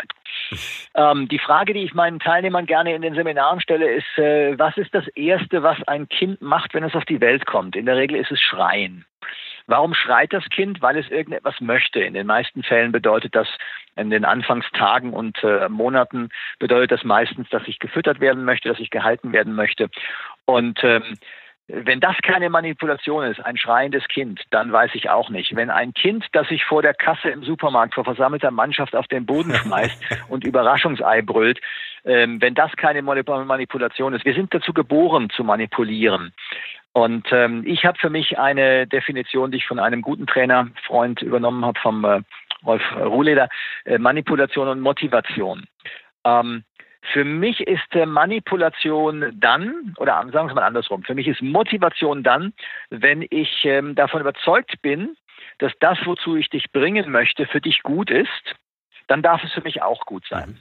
ähm, 0.94 1.28
die 1.28 1.38
Frage, 1.38 1.74
die 1.74 1.84
ich 1.84 1.94
meinen 1.94 2.20
Teilnehmern 2.20 2.66
gerne 2.66 2.94
in 2.94 3.02
den 3.02 3.14
Seminaren 3.14 3.60
stelle, 3.60 3.90
ist, 3.90 4.18
äh, 4.18 4.58
was 4.58 4.76
ist 4.76 4.94
das 4.94 5.06
Erste, 5.08 5.62
was 5.62 5.82
ein 5.86 6.08
Kind 6.08 6.42
macht, 6.42 6.74
wenn 6.74 6.84
es 6.84 6.94
auf 6.94 7.04
die 7.04 7.20
Welt 7.20 7.46
kommt? 7.46 7.76
In 7.76 7.86
der 7.86 7.96
Regel 7.96 8.16
ist 8.16 8.30
es 8.30 8.40
Schreien. 8.40 9.04
Warum 9.66 9.94
schreit 9.94 10.32
das 10.32 10.44
Kind? 10.50 10.82
Weil 10.82 10.98
es 10.98 11.08
irgendetwas 11.08 11.60
möchte. 11.60 12.00
In 12.00 12.12
den 12.12 12.26
meisten 12.26 12.62
Fällen 12.62 12.92
bedeutet 12.92 13.34
das 13.34 13.48
in 13.96 14.10
den 14.10 14.24
Anfangstagen 14.24 15.12
und 15.12 15.42
äh, 15.42 15.68
Monaten 15.68 16.28
bedeutet 16.58 16.90
das 16.92 17.04
meistens, 17.04 17.48
dass 17.48 17.66
ich 17.66 17.78
gefüttert 17.78 18.20
werden 18.20 18.44
möchte, 18.44 18.68
dass 18.68 18.80
ich 18.80 18.90
gehalten 18.90 19.32
werden 19.32 19.54
möchte. 19.54 19.88
Und 20.44 20.82
ähm, 20.82 21.16
wenn 21.68 22.00
das 22.00 22.16
keine 22.22 22.50
Manipulation 22.50 23.24
ist, 23.24 23.40
ein 23.40 23.56
schreiendes 23.56 24.06
Kind, 24.08 24.42
dann 24.50 24.70
weiß 24.70 24.90
ich 24.94 25.08
auch 25.08 25.30
nicht. 25.30 25.56
Wenn 25.56 25.70
ein 25.70 25.94
Kind, 25.94 26.26
das 26.32 26.48
sich 26.48 26.64
vor 26.64 26.82
der 26.82 26.92
Kasse 26.92 27.30
im 27.30 27.42
Supermarkt 27.42 27.94
vor 27.94 28.04
versammelter 28.04 28.50
Mannschaft 28.50 28.94
auf 28.94 29.06
den 29.06 29.24
Boden 29.24 29.54
schmeißt 29.62 29.96
und 30.28 30.44
Überraschungsei 30.44 31.22
brüllt, 31.22 31.60
ähm, 32.04 32.40
wenn 32.42 32.54
das 32.54 32.72
keine 32.76 33.00
Manipulation 33.00 34.12
ist, 34.12 34.26
wir 34.26 34.34
sind 34.34 34.52
dazu 34.52 34.74
geboren 34.74 35.30
zu 35.30 35.42
manipulieren. 35.42 36.34
Und 36.92 37.26
ähm, 37.32 37.64
ich 37.66 37.86
habe 37.86 37.98
für 37.98 38.10
mich 38.10 38.38
eine 38.38 38.86
Definition, 38.86 39.50
die 39.50 39.56
ich 39.56 39.66
von 39.66 39.80
einem 39.80 40.02
guten 40.02 40.26
Trainerfreund 40.26 41.22
übernommen 41.22 41.64
habe, 41.64 41.80
vom 41.80 42.04
äh, 42.04 42.20
Rolf 42.64 42.82
Ruhleder, 42.96 43.48
äh, 43.84 43.98
Manipulation 43.98 44.68
und 44.68 44.80
Motivation. 44.80 45.64
Ähm, 46.24 46.64
für 47.12 47.24
mich 47.24 47.60
ist 47.60 47.94
äh, 47.94 48.06
Manipulation 48.06 49.32
dann, 49.34 49.94
oder 49.98 50.14
sagen 50.32 50.32
wir 50.32 50.50
es 50.50 50.54
mal 50.54 50.62
andersrum, 50.62 51.02
für 51.02 51.14
mich 51.14 51.28
ist 51.28 51.42
Motivation 51.42 52.22
dann, 52.22 52.52
wenn 52.90 53.26
ich 53.30 53.64
ähm, 53.64 53.94
davon 53.94 54.20
überzeugt 54.20 54.80
bin, 54.82 55.16
dass 55.58 55.72
das, 55.80 55.98
wozu 56.04 56.36
ich 56.36 56.48
dich 56.50 56.72
bringen 56.72 57.10
möchte, 57.10 57.46
für 57.46 57.60
dich 57.60 57.82
gut 57.82 58.10
ist, 58.10 58.54
dann 59.06 59.22
darf 59.22 59.44
es 59.44 59.52
für 59.52 59.62
mich 59.62 59.82
auch 59.82 60.06
gut 60.06 60.24
sein. 60.28 60.60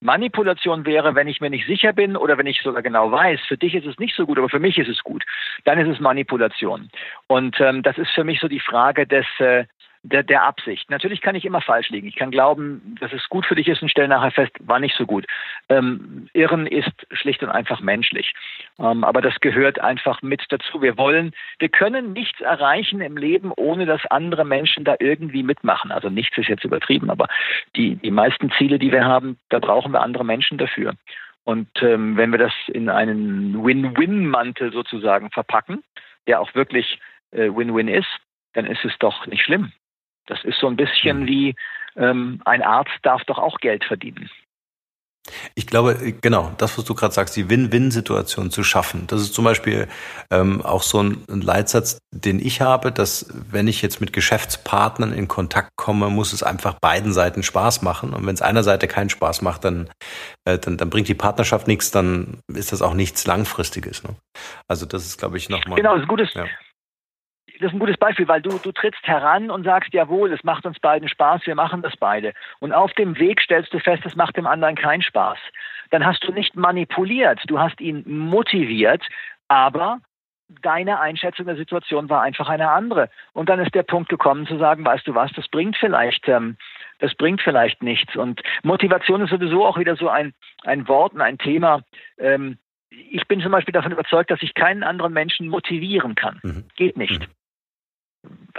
Manipulation 0.00 0.86
wäre, 0.86 1.14
wenn 1.14 1.26
ich 1.26 1.40
mir 1.40 1.50
nicht 1.50 1.66
sicher 1.66 1.92
bin 1.92 2.16
oder 2.16 2.38
wenn 2.38 2.46
ich 2.46 2.60
sogar 2.60 2.82
genau 2.82 3.10
weiß, 3.10 3.40
für 3.48 3.56
dich 3.56 3.74
ist 3.74 3.86
es 3.86 3.98
nicht 3.98 4.14
so 4.14 4.26
gut, 4.26 4.38
aber 4.38 4.48
für 4.48 4.60
mich 4.60 4.78
ist 4.78 4.88
es 4.88 5.02
gut, 5.02 5.24
dann 5.64 5.78
ist 5.78 5.88
es 5.88 6.00
Manipulation. 6.00 6.90
Und 7.26 7.58
ähm, 7.60 7.82
das 7.82 7.98
ist 7.98 8.10
für 8.10 8.24
mich 8.24 8.38
so 8.38 8.46
die 8.46 8.60
Frage 8.60 9.06
des, 9.06 9.26
äh, 9.38 9.64
der, 10.04 10.22
der 10.22 10.44
Absicht. 10.44 10.90
Natürlich 10.90 11.22
kann 11.22 11.34
ich 11.34 11.44
immer 11.44 11.62
falsch 11.62 11.88
liegen. 11.88 12.06
Ich 12.06 12.16
kann 12.16 12.30
glauben, 12.30 12.94
dass 13.00 13.12
es 13.12 13.28
gut 13.28 13.46
für 13.46 13.54
dich 13.54 13.68
ist 13.68 13.82
und 13.82 13.90
stelle 13.90 14.08
nachher 14.08 14.30
fest, 14.30 14.52
war 14.60 14.78
nicht 14.78 14.96
so 14.96 15.06
gut. 15.06 15.26
Ähm, 15.68 16.28
Irren 16.34 16.66
ist 16.66 16.92
schlicht 17.10 17.42
und 17.42 17.48
einfach 17.48 17.80
menschlich. 17.80 18.34
Ähm, 18.78 19.02
aber 19.02 19.22
das 19.22 19.40
gehört 19.40 19.80
einfach 19.80 20.20
mit 20.20 20.44
dazu. 20.50 20.82
Wir 20.82 20.98
wollen, 20.98 21.32
wir 21.58 21.70
können 21.70 22.12
nichts 22.12 22.40
erreichen 22.42 23.00
im 23.00 23.16
Leben, 23.16 23.50
ohne 23.56 23.86
dass 23.86 24.04
andere 24.06 24.44
Menschen 24.44 24.84
da 24.84 24.94
irgendwie 25.00 25.42
mitmachen. 25.42 25.90
Also 25.90 26.10
nichts 26.10 26.36
ist 26.36 26.48
jetzt 26.48 26.64
übertrieben, 26.64 27.10
aber 27.10 27.26
die, 27.74 27.96
die 27.96 28.10
meisten 28.10 28.52
Ziele, 28.52 28.78
die 28.78 28.92
wir 28.92 29.06
haben, 29.06 29.38
da 29.48 29.58
brauchen 29.58 29.92
wir 29.92 30.02
andere 30.02 30.24
Menschen 30.24 30.58
dafür. 30.58 30.92
Und 31.44 31.68
ähm, 31.82 32.16
wenn 32.16 32.30
wir 32.30 32.38
das 32.38 32.52
in 32.68 32.88
einen 32.88 33.64
Win-Win-Mantel 33.64 34.72
sozusagen 34.72 35.30
verpacken, 35.30 35.82
der 36.26 36.40
auch 36.40 36.54
wirklich 36.54 36.98
äh, 37.32 37.48
Win-Win 37.48 37.88
ist, 37.88 38.08
dann 38.52 38.66
ist 38.66 38.84
es 38.84 38.96
doch 38.98 39.26
nicht 39.26 39.42
schlimm. 39.42 39.72
Das 40.26 40.42
ist 40.44 40.58
so 40.58 40.66
ein 40.66 40.76
bisschen 40.76 41.20
hm. 41.20 41.26
wie 41.26 41.54
ähm, 41.96 42.40
ein 42.44 42.62
Arzt 42.62 42.98
darf 43.02 43.22
doch 43.24 43.38
auch 43.38 43.58
Geld 43.58 43.84
verdienen. 43.84 44.30
Ich 45.54 45.66
glaube, 45.66 45.96
genau, 46.20 46.52
das, 46.58 46.76
was 46.76 46.84
du 46.84 46.94
gerade 46.94 47.14
sagst, 47.14 47.34
die 47.34 47.48
Win-Win-Situation 47.48 48.50
zu 48.50 48.62
schaffen. 48.62 49.06
Das 49.06 49.22
ist 49.22 49.32
zum 49.32 49.44
Beispiel 49.44 49.88
ähm, 50.30 50.60
auch 50.60 50.82
so 50.82 51.02
ein, 51.02 51.24
ein, 51.30 51.40
Leitsatz, 51.40 51.98
den 52.10 52.44
ich 52.44 52.60
habe, 52.60 52.92
dass 52.92 53.32
wenn 53.50 53.66
ich 53.66 53.80
jetzt 53.80 54.02
mit 54.02 54.12
Geschäftspartnern 54.12 55.14
in 55.14 55.26
Kontakt 55.26 55.70
komme, 55.76 56.10
muss 56.10 56.34
es 56.34 56.42
einfach 56.42 56.74
beiden 56.78 57.14
Seiten 57.14 57.42
Spaß 57.42 57.80
machen. 57.80 58.12
Und 58.12 58.26
wenn 58.26 58.34
es 58.34 58.42
einer 58.42 58.62
Seite 58.62 58.86
keinen 58.86 59.08
Spaß 59.08 59.40
macht, 59.40 59.64
dann, 59.64 59.88
äh, 60.44 60.58
dann, 60.58 60.76
dann 60.76 60.90
bringt 60.90 61.08
die 61.08 61.14
Partnerschaft 61.14 61.68
nichts, 61.68 61.90
dann 61.90 62.40
ist 62.52 62.72
das 62.72 62.82
auch 62.82 62.94
nichts 62.94 63.26
Langfristiges. 63.26 64.04
Ne? 64.04 64.10
Also 64.68 64.84
das 64.84 65.06
ist, 65.06 65.18
glaube 65.18 65.38
ich, 65.38 65.48
nochmal. 65.48 65.76
Genau, 65.76 65.92
das 65.94 66.00
ist 66.00 66.04
ein 66.04 66.08
gutes, 66.08 66.34
ja 66.34 66.44
das 67.60 67.68
ist 67.68 67.74
ein 67.74 67.78
gutes 67.78 67.96
Beispiel, 67.96 68.26
weil 68.26 68.42
du, 68.42 68.58
du 68.58 68.72
trittst 68.72 69.06
heran 69.06 69.50
und 69.50 69.64
sagst, 69.64 69.92
jawohl, 69.92 70.32
es 70.32 70.42
macht 70.44 70.66
uns 70.66 70.78
beiden 70.80 71.08
Spaß, 71.08 71.42
wir 71.46 71.54
machen 71.54 71.82
das 71.82 71.96
beide. 71.96 72.32
Und 72.58 72.72
auf 72.72 72.92
dem 72.94 73.18
Weg 73.18 73.40
stellst 73.40 73.72
du 73.72 73.78
fest, 73.78 74.04
es 74.04 74.16
macht 74.16 74.36
dem 74.36 74.46
anderen 74.46 74.74
keinen 74.74 75.02
Spaß. 75.02 75.38
Dann 75.90 76.04
hast 76.04 76.24
du 76.24 76.32
nicht 76.32 76.56
manipuliert, 76.56 77.40
du 77.46 77.60
hast 77.60 77.80
ihn 77.80 78.02
motiviert, 78.06 79.02
aber 79.48 80.00
deine 80.48 81.00
Einschätzung 81.00 81.46
der 81.46 81.56
Situation 81.56 82.08
war 82.08 82.22
einfach 82.22 82.48
eine 82.48 82.70
andere. 82.70 83.08
Und 83.32 83.48
dann 83.48 83.60
ist 83.60 83.74
der 83.74 83.82
Punkt 83.82 84.08
gekommen 84.08 84.46
zu 84.46 84.58
sagen, 84.58 84.84
weißt 84.84 85.06
du 85.06 85.14
was, 85.14 85.32
das 85.32 85.48
bringt 85.48 85.76
vielleicht, 85.76 86.28
ähm, 86.28 86.56
das 86.98 87.14
bringt 87.14 87.40
vielleicht 87.40 87.82
nichts. 87.82 88.16
Und 88.16 88.42
Motivation 88.62 89.22
ist 89.22 89.30
sowieso 89.30 89.64
auch 89.64 89.78
wieder 89.78 89.96
so 89.96 90.08
ein, 90.08 90.34
ein 90.64 90.86
Wort 90.88 91.14
und 91.14 91.20
ein 91.20 91.38
Thema. 91.38 91.82
Ähm, 92.18 92.58
ich 92.90 93.26
bin 93.26 93.40
zum 93.40 93.52
Beispiel 93.52 93.72
davon 93.72 93.92
überzeugt, 93.92 94.30
dass 94.30 94.42
ich 94.42 94.54
keinen 94.54 94.82
anderen 94.82 95.12
Menschen 95.12 95.48
motivieren 95.48 96.14
kann. 96.14 96.40
Mhm. 96.42 96.64
Geht 96.76 96.96
nicht. 96.96 97.20
Mhm 97.20 97.34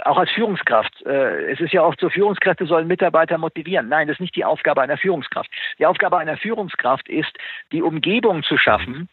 auch 0.04 0.18
als 0.18 0.30
Führungskraft. 0.30 1.04
Äh, 1.06 1.52
es 1.52 1.60
ist 1.60 1.72
ja 1.72 1.82
oft 1.82 2.00
so, 2.00 2.08
Führungskräfte 2.10 2.66
sollen 2.66 2.86
Mitarbeiter 2.86 3.38
motivieren. 3.38 3.88
Nein, 3.88 4.08
das 4.08 4.16
ist 4.16 4.20
nicht 4.20 4.36
die 4.36 4.44
Aufgabe 4.44 4.82
einer 4.82 4.98
Führungskraft. 4.98 5.50
Die 5.78 5.86
Aufgabe 5.86 6.18
einer 6.18 6.36
Führungskraft 6.36 7.08
ist, 7.08 7.32
die 7.72 7.82
Umgebung 7.82 8.42
zu 8.42 8.58
schaffen, 8.58 9.08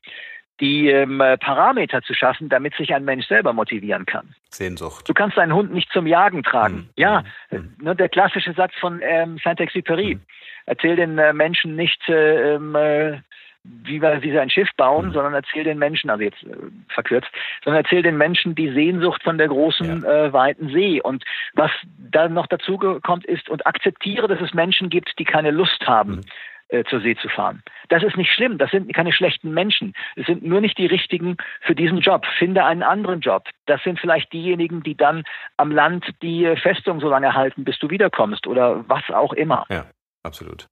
die 0.60 0.90
ähm, 0.90 1.18
Parameter 1.40 2.02
zu 2.04 2.14
schaffen, 2.14 2.50
damit 2.50 2.76
sich 2.76 2.94
ein 2.94 3.06
Mensch 3.06 3.28
selber 3.28 3.54
motivieren 3.54 4.06
kann. 4.06 4.36
Sehnsucht. 4.50 5.08
Du 5.10 5.14
kannst 5.14 5.38
deinen 5.38 5.54
Hund 5.54 5.74
nicht 5.74 5.92
zum 5.92 6.06
Jagen 6.06 6.44
tragen. 6.44 6.76
Mhm. 6.76 6.90
Ja, 6.96 7.24
mhm. 7.50 7.76
Ne, 7.82 7.96
der 7.96 8.10
klassische 8.10 8.54
Satz 8.54 8.74
von 8.80 9.02
ähm, 9.04 9.38
Saint-Exupéry. 9.44 10.16
Mhm. 10.16 10.22
Erzähl 10.66 10.96
den 10.96 11.18
äh, 11.18 11.34
Menschen 11.34 11.76
nicht, 11.76 12.08
äh, 12.08 12.56
ähm, 12.56 12.76
äh, 12.76 13.20
wie 13.64 14.02
wir, 14.02 14.22
wie 14.22 14.32
sie 14.32 14.40
ein 14.40 14.50
Schiff 14.50 14.70
bauen, 14.78 15.08
mhm. 15.08 15.14
sondern 15.14 15.34
erzähl 15.34 15.64
den 15.64 15.80
Menschen, 15.80 16.10
also 16.10 16.24
jetzt 16.24 16.44
äh, 16.44 16.56
verkürzt, 16.90 17.30
sondern 17.64 17.84
erzähl 17.84 18.02
den 18.02 18.18
Menschen 18.18 18.56
die 18.56 18.72
Sehnsucht 18.72 19.24
von 19.24 19.38
der 19.38 19.48
großen, 19.48 20.04
ja. 20.04 20.26
äh, 20.26 20.34
weiten 20.34 20.70
See. 20.70 21.02
Und 21.02 21.24
was 21.54 21.72
dann 21.98 22.34
noch 22.34 22.48
dazu 22.48 22.78
kommt, 22.78 23.26
ist, 23.26 23.50
und 23.50 23.66
akzeptiere, 23.66 24.28
dass 24.28 24.42
es 24.42 24.54
Menschen 24.54 24.90
gibt, 24.90 25.18
die 25.18 25.26
keine 25.26 25.52
Lust 25.52 25.88
haben. 25.88 26.16
Mhm 26.16 26.22
äh, 26.70 26.84
zur 26.86 27.02
See 27.02 27.16
zu 27.16 27.30
fahren. 27.30 27.62
Das 27.90 28.04
ist 28.04 28.18
nicht 28.18 28.32
schlimm, 28.32 28.58
das 28.58 28.72
sind 28.72 28.92
keine 28.94 29.14
schlechten 29.14 29.54
Menschen. 29.54 29.94
Es 30.16 30.26
sind 30.26 30.44
nur 30.44 30.60
nicht 30.60 30.78
die 30.78 30.88
richtigen 30.88 31.38
für 31.62 31.76
diesen 31.76 32.00
Job. 32.00 32.26
Finde 32.40 32.66
einen 32.66 32.82
anderen 32.82 33.20
Job. 33.20 33.48
Das 33.68 33.84
sind 33.84 34.00
vielleicht 34.00 34.34
diejenigen, 34.34 34.82
die 34.82 34.96
dann 34.96 35.24
am 35.58 35.72
Land 35.72 36.06
die 36.24 36.56
Festung 36.56 37.00
so 37.00 37.10
lange 37.10 37.34
halten, 37.34 37.64
bis 37.64 37.78
du 37.80 37.90
wiederkommst 37.90 38.48
oder 38.48 38.88
was 38.88 39.04
auch 39.10 39.34
immer. 39.34 39.66
Ja, 39.70 39.86
absolut. 40.24 40.68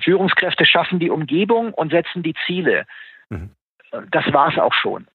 Führungskräfte 0.00 0.66
schaffen 0.66 0.98
die 0.98 1.10
Umgebung 1.10 1.72
und 1.72 1.90
setzen 1.90 2.22
die 2.22 2.34
Ziele. 2.46 2.86
Mhm. 3.30 3.50
Das 4.10 4.32
war 4.32 4.50
es 4.50 4.58
auch 4.58 4.72
schon. 4.72 5.06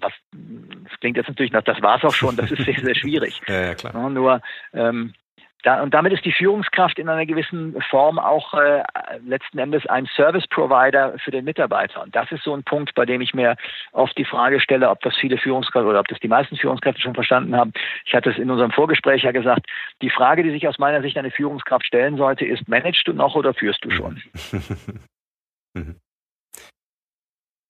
Was, 0.00 0.12
das 0.32 1.00
klingt 1.00 1.16
jetzt 1.16 1.28
natürlich 1.28 1.52
nach, 1.52 1.62
das 1.62 1.80
war 1.82 1.98
es 1.98 2.04
auch 2.04 2.14
schon, 2.14 2.36
das 2.36 2.50
ist 2.50 2.64
sehr, 2.64 2.80
sehr 2.80 2.94
schwierig. 2.94 3.40
ja, 3.48 3.66
ja, 3.66 3.74
klar. 3.74 4.10
Nur 4.10 4.40
ähm, 4.72 5.14
da, 5.64 5.82
und 5.82 5.94
damit 5.94 6.12
ist 6.12 6.24
die 6.24 6.32
Führungskraft 6.32 6.98
in 6.98 7.08
einer 7.08 7.24
gewissen 7.24 7.80
Form 7.88 8.18
auch 8.18 8.52
äh, 8.54 8.82
letzten 9.26 9.58
Endes 9.58 9.86
ein 9.86 10.06
Service 10.14 10.46
Provider 10.46 11.14
für 11.18 11.30
den 11.30 11.44
Mitarbeiter. 11.44 12.02
Und 12.02 12.14
das 12.14 12.30
ist 12.32 12.44
so 12.44 12.54
ein 12.54 12.62
Punkt, 12.62 12.94
bei 12.94 13.06
dem 13.06 13.22
ich 13.22 13.32
mir 13.32 13.56
oft 13.92 14.16
die 14.18 14.26
Frage 14.26 14.60
stelle, 14.60 14.90
ob 14.90 15.00
das 15.00 15.16
viele 15.16 15.38
Führungskräfte 15.38 15.88
oder 15.88 16.00
ob 16.00 16.08
das 16.08 16.20
die 16.20 16.28
meisten 16.28 16.56
Führungskräfte 16.56 17.00
schon 17.00 17.14
verstanden 17.14 17.56
haben. 17.56 17.72
Ich 18.04 18.14
hatte 18.14 18.30
es 18.30 18.38
in 18.38 18.50
unserem 18.50 18.72
Vorgespräch 18.72 19.22
ja 19.22 19.32
gesagt, 19.32 19.66
die 20.02 20.10
Frage, 20.10 20.42
die 20.42 20.50
sich 20.50 20.68
aus 20.68 20.78
meiner 20.78 21.00
Sicht 21.00 21.16
eine 21.16 21.30
Führungskraft 21.30 21.86
stellen 21.86 22.18
sollte, 22.18 22.44
ist, 22.44 22.68
managst 22.68 23.08
du 23.08 23.14
noch 23.14 23.34
oder 23.34 23.54
führst 23.54 23.84
du 23.84 23.90
schon? 23.90 24.22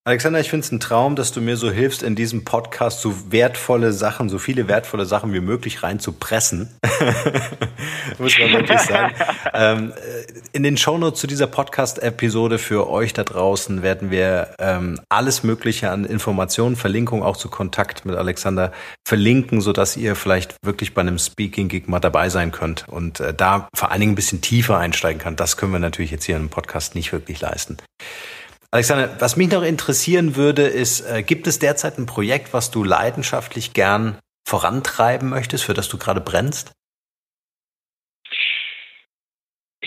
Alexander, 0.06 0.38
ich 0.38 0.50
finde 0.50 0.66
es 0.66 0.70
ein 0.70 0.80
Traum, 0.80 1.16
dass 1.16 1.32
du 1.32 1.40
mir 1.40 1.56
so 1.56 1.70
hilfst, 1.70 2.02
in 2.02 2.14
diesem 2.14 2.44
Podcast 2.44 3.00
so 3.00 3.32
wertvolle 3.32 3.90
Sachen, 3.94 4.28
so 4.28 4.38
viele 4.38 4.68
wertvolle 4.68 5.06
Sachen 5.06 5.32
wie 5.32 5.40
möglich 5.40 5.82
reinzupressen. 5.82 6.68
Muss 8.18 8.38
man 8.38 8.52
wirklich 8.52 8.80
sagen. 8.80 9.14
ähm, 9.54 9.94
in 10.52 10.62
den 10.62 10.76
Shownotes 10.76 11.18
zu 11.18 11.26
dieser 11.26 11.46
Podcast-Episode 11.46 12.58
für 12.58 12.90
euch 12.90 13.14
da 13.14 13.24
draußen 13.24 13.80
werden 13.80 14.10
wir 14.10 14.50
ähm, 14.58 15.00
alles 15.08 15.42
Mögliche 15.42 15.90
an 15.90 16.04
Informationen, 16.04 16.76
Verlinkungen 16.76 17.24
auch 17.24 17.38
zu 17.38 17.48
Kontakt 17.48 18.04
mit 18.04 18.14
Alexander 18.14 18.72
verlinken, 19.08 19.62
sodass 19.62 19.96
ihr 19.96 20.16
vielleicht 20.16 20.54
wirklich 20.62 20.92
bei 20.92 21.00
einem 21.00 21.18
Speaking-Gig 21.18 21.86
mal 21.86 22.00
dabei 22.00 22.28
sein 22.28 22.52
könnt 22.52 22.86
und 22.90 23.20
äh, 23.20 23.32
da 23.32 23.70
vor 23.74 23.90
allen 23.90 24.00
Dingen 24.00 24.12
ein 24.12 24.16
bisschen 24.16 24.42
tiefer 24.42 24.76
einsteigen 24.76 25.18
könnt. 25.18 25.40
Das 25.40 25.56
können 25.56 25.72
wir 25.72 25.78
natürlich 25.78 26.10
jetzt 26.10 26.26
hier 26.26 26.36
im 26.36 26.50
Podcast 26.50 26.94
nicht 26.94 27.10
wirklich 27.10 27.40
leisten. 27.40 27.78
Alexander, 28.74 29.08
was 29.20 29.36
mich 29.36 29.52
noch 29.52 29.62
interessieren 29.62 30.34
würde, 30.34 30.66
ist, 30.66 31.02
äh, 31.02 31.22
gibt 31.22 31.46
es 31.46 31.60
derzeit 31.60 31.96
ein 31.96 32.06
Projekt, 32.06 32.52
was 32.52 32.72
du 32.72 32.82
leidenschaftlich 32.82 33.72
gern 33.72 34.18
vorantreiben 34.44 35.28
möchtest, 35.28 35.62
für 35.62 35.74
das 35.74 35.88
du 35.88 35.96
gerade 35.96 36.20
brennst? 36.20 36.72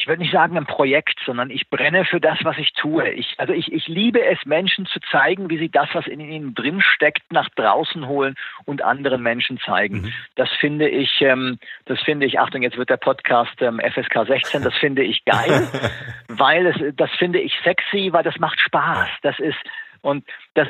Ich 0.07 0.09
würde 0.09 0.21
nicht 0.21 0.31
sagen 0.31 0.55
ein 0.55 0.65
Projekt, 0.65 1.19
sondern 1.25 1.49
ich 1.49 1.69
brenne 1.69 2.05
für 2.05 2.21
das, 2.21 2.39
was 2.43 2.57
ich 2.57 2.71
tue. 2.71 3.09
Ich, 3.09 3.35
also 3.39 3.51
ich, 3.51 3.73
ich 3.73 3.89
liebe 3.89 4.23
es, 4.23 4.45
Menschen 4.45 4.85
zu 4.85 5.01
zeigen, 5.11 5.49
wie 5.49 5.57
sie 5.57 5.67
das, 5.67 5.89
was 5.91 6.07
in 6.07 6.21
ihnen 6.21 6.55
drin 6.55 6.79
steckt, 6.79 7.29
nach 7.33 7.49
draußen 7.49 8.07
holen 8.07 8.35
und 8.63 8.81
anderen 8.81 9.21
Menschen 9.21 9.59
zeigen. 9.59 10.03
Mhm. 10.03 10.13
Das 10.35 10.49
finde 10.61 10.87
ich, 10.87 11.19
ähm, 11.19 11.59
das 11.83 11.99
finde 11.99 12.25
ich, 12.25 12.39
Achtung, 12.39 12.61
jetzt 12.61 12.77
wird 12.77 12.89
der 12.89 12.95
Podcast 12.95 13.61
ähm, 13.61 13.81
FSK 13.81 14.25
16, 14.27 14.63
das 14.63 14.75
finde 14.75 15.03
ich 15.03 15.25
geil, 15.25 15.67
weil 16.29 16.67
es, 16.67 16.95
das 16.95 17.11
finde 17.17 17.41
ich 17.41 17.53
sexy, 17.65 18.07
weil 18.13 18.23
das 18.23 18.39
macht 18.39 18.61
Spaß. 18.61 19.09
Das 19.23 19.37
ist, 19.39 19.59
und 19.99 20.25
das, 20.53 20.69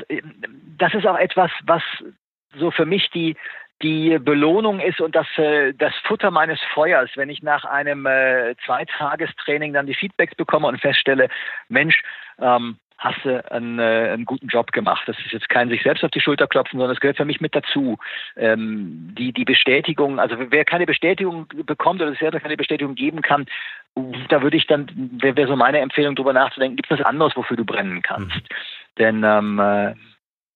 das 0.80 0.96
ist 0.96 1.06
auch 1.06 1.20
etwas, 1.20 1.52
was 1.62 1.84
so 2.58 2.72
für 2.72 2.88
mich 2.88 3.12
die, 3.12 3.36
die 3.82 4.18
Belohnung 4.20 4.80
ist 4.80 5.00
und 5.00 5.16
das, 5.16 5.28
äh, 5.38 5.74
das 5.74 5.94
Futter 6.04 6.32
meines 6.32 6.60
Feuers, 6.74 7.10
wenn 7.16 7.30
ich 7.30 7.44
nach 7.44 7.66
einem 7.66 8.06
äh, 8.06 8.56
Zweitagestraining 8.66 9.74
dann 9.74 9.86
die 9.86 9.94
Feedbacks 9.94 10.36
bekomme 10.36 10.68
und 10.68 10.82
feststelle, 10.82 11.30
Mensch, 11.70 12.02
ähm, 12.40 12.78
hast 12.98 13.24
du 13.24 13.52
einen, 13.52 13.78
äh, 13.78 14.10
einen 14.14 14.26
guten 14.26 14.48
Job 14.48 14.72
gemacht. 14.72 15.04
Das 15.06 15.18
ist 15.20 15.32
jetzt 15.32 15.50
kein 15.50 15.70
sich 15.70 15.84
selbst 15.84 16.04
auf 16.04 16.12
die 16.12 16.20
Schulter 16.20 16.48
klopfen, 16.48 16.80
sondern 16.80 16.96
es 16.96 17.00
gehört 17.00 17.18
für 17.18 17.26
mich 17.26 17.40
mit 17.40 17.56
dazu. 17.56 17.98
Ähm, 18.36 19.14
die, 19.18 19.32
die 19.32 19.46
Bestätigung, 19.46 20.20
also 20.20 20.36
wer 20.50 20.66
keine 20.66 20.86
Bestätigung 20.86 21.48
bekommt 21.66 22.02
oder 22.02 22.16
selber 22.16 22.40
keine 22.40 22.58
Bestätigung 22.58 22.96
geben 22.96 23.22
kann, 23.22 23.46
da 24.30 24.42
würde 24.42 24.58
ich 24.58 24.68
dann, 24.68 24.88
wäre 25.22 25.36
wär 25.36 25.48
so 25.48 25.56
meine 25.56 25.80
Empfehlung, 25.80 26.16
darüber 26.16 26.34
nachzudenken, 26.34 26.76
gibt 26.76 26.92
es 26.92 27.00
was 27.00 27.06
anderes, 27.06 27.36
wofür 27.36 27.58
du 27.58 27.66
brennen 27.66 28.02
kannst. 28.02 28.36
Mhm. 28.36 28.42
Denn 28.98 29.24
ähm, 29.24 29.60
äh, 29.60 29.94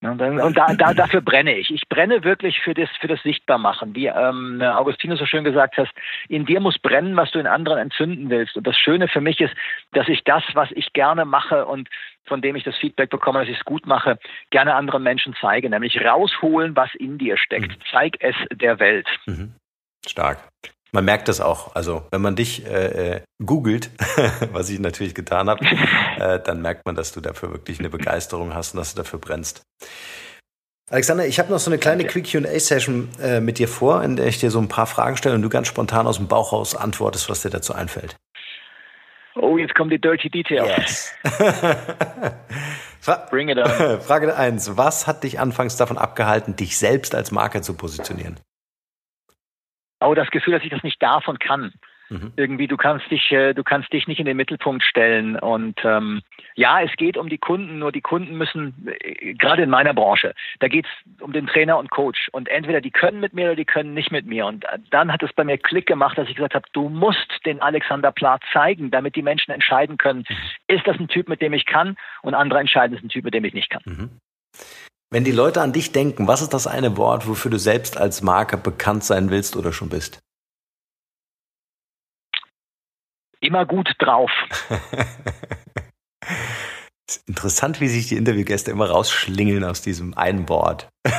und, 0.02 0.58
da, 0.58 0.74
da, 0.74 0.93
dafür 0.95 1.22
brenne 1.22 1.56
ich. 1.56 1.70
Ich 1.70 1.88
brenne 1.88 2.24
wirklich 2.24 2.60
für 2.60 2.74
das, 2.74 2.89
für 2.99 3.08
das 3.08 3.22
Sichtbarmachen. 3.22 3.95
Wie 3.95 4.08
ähm, 4.08 4.60
Augustinus 4.62 5.20
so 5.20 5.28
schön 5.28 5.43
gesagt 5.43 5.78
hast, 5.78 5.91
in 6.28 6.45
dir 6.47 6.60
muss 6.60 6.80
brennen, 6.80 7.16
was 7.16 7.30
du 7.30 7.39
in 7.39 7.45
anderen 7.45 7.78
entzünden 7.78 8.32
willst. 8.32 8.58
Und 8.58 8.66
das 8.66 8.76
Schöne 8.78 9.08
für 9.08 9.22
mich 9.22 9.39
ist, 9.39 9.54
dass 9.91 10.08
ich 10.08 10.24
das, 10.24 10.43
was 10.54 10.70
ich 10.72 10.93
gerne 10.93 11.24
mache 11.26 11.68
und 11.68 11.88
von 12.26 12.41
dem 12.41 12.56
ich 12.56 12.64
das 12.64 12.78
Feedback 12.78 13.12
bekomme, 13.12 13.39
dass 13.39 13.49
ich 13.49 13.58
es 13.58 13.66
gut 13.66 13.86
mache, 13.86 14.18
gerne 14.49 14.74
anderen 14.74 15.04
Menschen 15.04 15.36
zeige. 15.39 15.70
Nämlich 15.70 16.04
rausholen, 16.04 16.76
was 16.76 16.89
in 16.95 17.20
dir 17.20 17.38
steckt. 17.38 17.70
Mhm. 17.70 17.82
Zeig 17.91 18.16
es 18.22 18.36
der 18.52 18.80
Welt. 18.80 19.08
Mhm. 19.28 19.54
Stark. 20.08 20.39
Man 20.94 21.06
merkt 21.06 21.28
das 21.28 21.39
auch. 21.39 21.76
Also 21.76 22.04
wenn 22.12 22.22
man 22.22 22.36
dich 22.36 22.66
äh, 22.66 23.16
äh 23.16 23.22
googelt, 23.44 23.89
was 24.52 24.70
ich 24.70 24.80
natürlich 24.80 25.16
getan 25.16 25.50
habe, 25.50 25.66
äh, 26.20 26.39
dann 26.39 26.62
merkt 26.62 26.86
man, 26.86 26.96
dass 26.96 27.12
du 27.12 27.22
dafür 27.22 27.52
wirklich 27.52 27.80
eine 27.80 27.89
Begeisterung 27.89 28.54
hast 28.54 28.74
und 28.74 28.80
dass 28.80 28.94
du 28.94 29.02
dafür 29.02 29.20
brennst. 29.20 29.64
Alexander, 30.89 31.26
ich 31.26 31.39
habe 31.39 31.50
noch 31.50 31.60
so 31.60 31.72
eine 31.72 31.78
kleine 31.78 32.04
Quick 32.04 32.30
QA-Session 32.30 33.10
äh, 33.22 33.39
mit 33.39 33.60
dir 33.60 33.70
vor, 33.70 34.04
in 34.04 34.18
der 34.18 34.28
ich 34.28 34.39
dir 34.39 34.52
so 34.52 34.60
ein 34.60 34.68
paar 34.68 34.88
Fragen 34.88 35.16
stelle 35.16 35.36
und 35.36 35.42
du 35.42 35.48
ganz 35.48 35.70
spontan 35.70 36.06
aus 36.06 36.18
dem 36.18 36.28
Bauch 36.28 36.52
raus 36.52 36.76
antwortest, 36.76 37.30
was 37.30 37.42
dir 37.42 37.50
dazu 37.50 37.74
einfällt. 37.74 38.18
Oh, 39.36 39.58
jetzt 39.58 39.74
kommen 39.76 39.89
die 39.89 40.02
Dirty 40.02 40.30
Details. 40.30 40.68
Yes. 40.68 41.14
Bring 43.30 43.48
it 43.48 43.58
on. 43.58 44.02
Frage 44.02 44.36
1. 44.36 44.76
Was 44.76 45.08
hat 45.08 45.24
dich 45.24 45.39
anfangs 45.39 45.78
davon 45.78 45.98
abgehalten, 45.98 46.58
dich 46.58 46.78
selbst 46.78 47.16
als 47.16 47.32
Marke 47.32 47.62
zu 47.62 47.74
positionieren? 47.74 48.38
Oh, 50.02 50.14
das 50.14 50.30
Gefühl, 50.32 50.54
dass 50.54 50.64
ich 50.64 50.70
das 50.70 50.84
nicht 50.84 51.02
darf 51.02 51.28
und 51.28 51.39
kann. 51.39 51.74
Mhm. 52.12 52.34
Irgendwie, 52.36 52.68
du 52.68 52.76
kannst 52.76 53.10
dich, 53.10 53.32
äh, 53.32 53.54
du 53.54 53.64
kannst 53.64 53.91
dich 53.93 54.06
nicht 54.06 54.20
in 54.20 54.26
den 54.26 54.36
Mittelpunkt 54.36 54.84
stellen. 54.84 55.39
Und 55.39 55.80
ähm, 55.86 56.22
ja, 56.56 56.82
es 56.82 56.91
geht 56.97 57.16
um 57.16 57.30
die 57.30 57.38
Kunden, 57.38 57.80
nur 57.80 57.93
die 57.93 58.02
Kunden 58.02 58.38
müssen, 58.38 58.89
äh, 58.99 59.34
gerade 59.34 59.64
in 59.64 59.70
meiner 59.70 59.93
Branche, 59.93 60.34
da 60.60 60.68
geht 60.68 60.86
es 60.86 61.22
um 61.22 61.32
den 61.32 61.47
Trainer 61.47 61.78
und 61.78 61.89
Coach. 61.89 62.28
Und 62.34 62.49
entweder 62.49 62.82
die 62.82 62.91
können 62.91 63.22
mit 63.22 63.34
mir 63.34 63.45
oder 63.45 63.56
die 63.56 63.66
können 63.66 63.93
nicht 63.93 64.12
mit 64.12 64.26
mir. 64.26 64.45
Und 64.45 64.66
dann 64.89 65.12
hat 65.12 65.24
es 65.24 65.32
bei 65.34 65.45
mir 65.45 65.58
Klick 65.58 65.88
gemacht, 65.88 66.18
dass 66.18 66.28
ich 66.28 66.36
gesagt 66.36 66.54
habe, 66.54 66.68
du 66.74 66.89
musst 66.89 67.39
den 67.45 67.62
Alexander 67.62 68.12
Plath 68.12 68.43
zeigen, 68.52 68.91
damit 68.91 69.16
die 69.16 69.24
Menschen 69.24 69.52
entscheiden 69.52 69.97
können, 69.97 70.26
mhm. 70.28 70.36
ist 70.68 70.86
das 70.86 70.99
ein 70.99 71.08
Typ, 71.08 71.30
mit 71.30 71.41
dem 71.41 71.54
ich 71.54 71.66
kann? 71.66 71.95
Und 72.22 72.34
andere 72.34 72.60
entscheiden, 72.60 72.97
ist 72.97 73.06
ein 73.06 73.10
Typ, 73.10 73.24
mit 73.24 73.34
dem 73.34 73.45
ich 73.45 73.54
nicht 73.54 73.70
kann. 73.70 73.84
Mhm. 73.86 74.10
Wenn 75.14 75.26
die 75.26 75.32
Leute 75.32 75.62
an 75.62 75.74
dich 75.74 75.91
denken, 75.91 76.28
was 76.28 76.41
ist 76.41 76.53
das 76.53 76.68
eine 76.68 76.95
Wort, 76.95 77.28
wofür 77.28 77.51
du 77.51 77.59
selbst 77.59 77.97
als 77.97 78.22
Marke 78.22 78.57
bekannt 78.57 79.03
sein 79.03 79.30
willst 79.30 79.57
oder 79.57 79.74
schon 79.74 79.89
bist? 79.89 80.20
Immer 83.41 83.66
gut 83.66 83.91
drauf. 83.99 84.32
interessant, 87.28 87.82
wie 87.82 87.88
sich 87.88 88.07
die 88.07 88.16
Interviewgäste 88.16 88.72
immer 88.72 88.89
rausschlingeln 88.89 89.66
aus 89.66 89.82
diesem 89.82 90.18
einen 90.18 90.47
Wort. 90.47 90.88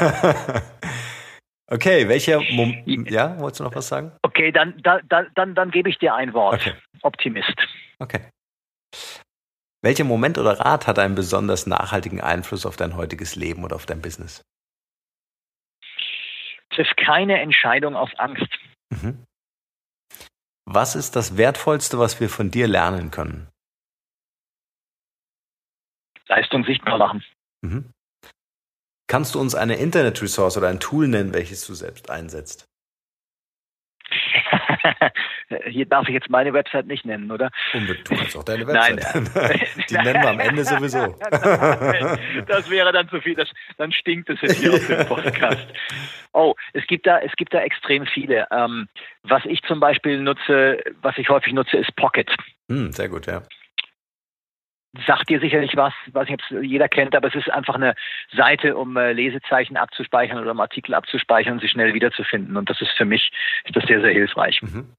okay, 1.67 2.09
welcher 2.09 2.41
Mom 2.53 2.75
ja, 2.87 3.39
wolltest 3.41 3.61
du 3.61 3.65
noch 3.65 3.75
was 3.75 3.89
sagen? 3.89 4.13
Okay, 4.23 4.53
dann, 4.53 4.81
dann, 4.83 5.27
dann, 5.35 5.55
dann 5.55 5.71
gebe 5.71 5.91
ich 5.91 5.99
dir 5.99 6.15
ein 6.15 6.33
Wort. 6.33 6.55
Okay. 6.63 6.75
Optimist. 7.03 7.57
Okay. 7.99 8.21
Welcher 9.83 10.05
Moment 10.05 10.39
oder 10.39 10.61
Rat 10.61 10.87
hat 10.87 10.99
einen 11.01 11.17
besonders 11.17 11.67
nachhaltigen 11.67 12.21
Einfluss 12.21 12.67
auf 12.67 12.77
dein 12.77 12.97
heutiges 12.97 13.35
Leben 13.35 13.65
oder 13.65 13.75
auf 13.75 13.85
dein 13.85 14.01
Business? 14.01 14.45
Triff 16.71 16.89
keine 16.97 17.41
Entscheidung 17.41 17.97
aus 17.97 18.11
Angst. 18.17 18.49
Mhm. 18.91 19.27
Was 20.65 20.95
ist 20.95 21.17
das 21.17 21.37
Wertvollste, 21.37 21.99
was 21.99 22.21
wir 22.21 22.29
von 22.29 22.51
dir 22.51 22.69
lernen 22.69 23.11
können? 23.11 23.49
Leistung 26.29 26.65
sichtbar 26.65 26.99
machen. 26.99 27.25
Mhm. 27.63 27.93
Kannst 29.09 29.35
du 29.35 29.41
uns 29.41 29.55
eine 29.55 29.77
Internet-Resource 29.77 30.57
oder 30.57 30.69
ein 30.69 30.81
Tool 30.81 31.09
nennen, 31.09 31.35
welches 31.35 31.67
du 31.67 31.75
selbst 31.75 32.09
einsetzt? 32.09 32.72
Hier 35.67 35.87
darf 35.87 36.09
ich 36.09 36.15
jetzt 36.15 36.31
meine 36.31 36.53
Website 36.53 36.87
nicht 36.87 37.05
nennen, 37.05 37.31
oder? 37.31 37.51
Unbedingt, 37.73 38.11
du 38.11 38.17
kannst 38.17 38.37
auch 38.37 38.45
deine 38.45 38.67
Website 38.67 39.35
Nein. 39.35 39.61
Die 39.91 39.95
nennen 39.95 40.23
wir 40.23 40.31
am 40.31 40.41
Ende 40.41 40.65
sowieso. 40.65 41.17
das 42.47 42.71
wäre 42.71 42.93
dann 42.93 43.09
zu 43.09 43.21
viel, 43.21 43.35
das, 43.35 43.49
dann 43.79 43.93
stinkt 43.93 44.31
es 44.31 44.41
jetzt 44.41 44.59
hier 44.59 44.75
auf 44.75 44.87
dem 44.87 45.07
Podcast. 45.07 45.67
Oh, 46.33 46.55
es 46.73 46.87
gibt 46.87 47.07
da, 47.07 47.19
es 47.19 47.33
gibt 47.37 47.53
da 47.53 47.61
extrem 47.61 48.07
viele. 48.07 48.47
Ähm, 48.51 48.89
was 49.23 49.45
ich 49.45 49.63
zum 49.63 49.81
Beispiel 49.81 50.19
nutze, 50.21 50.79
was 51.03 51.17
ich 51.19 51.29
häufig 51.29 51.53
nutze, 51.53 51.77
ist 51.77 51.95
Pocket. 51.97 52.31
Hm, 52.69 52.93
sehr 52.93 53.09
gut, 53.09 53.27
ja 53.27 53.43
sagt 55.07 55.31
dir 55.31 55.41
sicherlich 55.41 55.75
was, 55.77 55.95
weiß 56.13 56.29
nicht, 56.29 56.43
ob 56.43 56.59
es 56.59 56.67
jeder 56.67 56.89
kennt, 56.89 57.15
aber 57.15 57.29
es 57.29 57.35
ist 57.35 57.51
einfach 57.51 57.75
eine 57.75 57.95
Seite, 58.33 58.77
um 58.77 58.97
äh, 58.97 59.13
Lesezeichen 59.13 59.77
abzuspeichern 59.77 60.39
oder 60.39 60.51
um 60.51 60.61
Artikel 60.61 60.95
abzuspeichern 60.95 61.55
und 61.55 61.61
sie 61.61 61.69
schnell 61.69 61.95
wiederzufinden. 61.95 62.57
Und 62.57 62.69
das 62.69 62.81
ist 62.81 62.93
für 62.97 63.05
mich 63.05 63.33
ist 63.65 63.77
das 63.77 63.85
sehr, 63.85 64.01
sehr 64.01 64.13
hilfreich. 64.13 64.61
Mhm. 64.63 64.95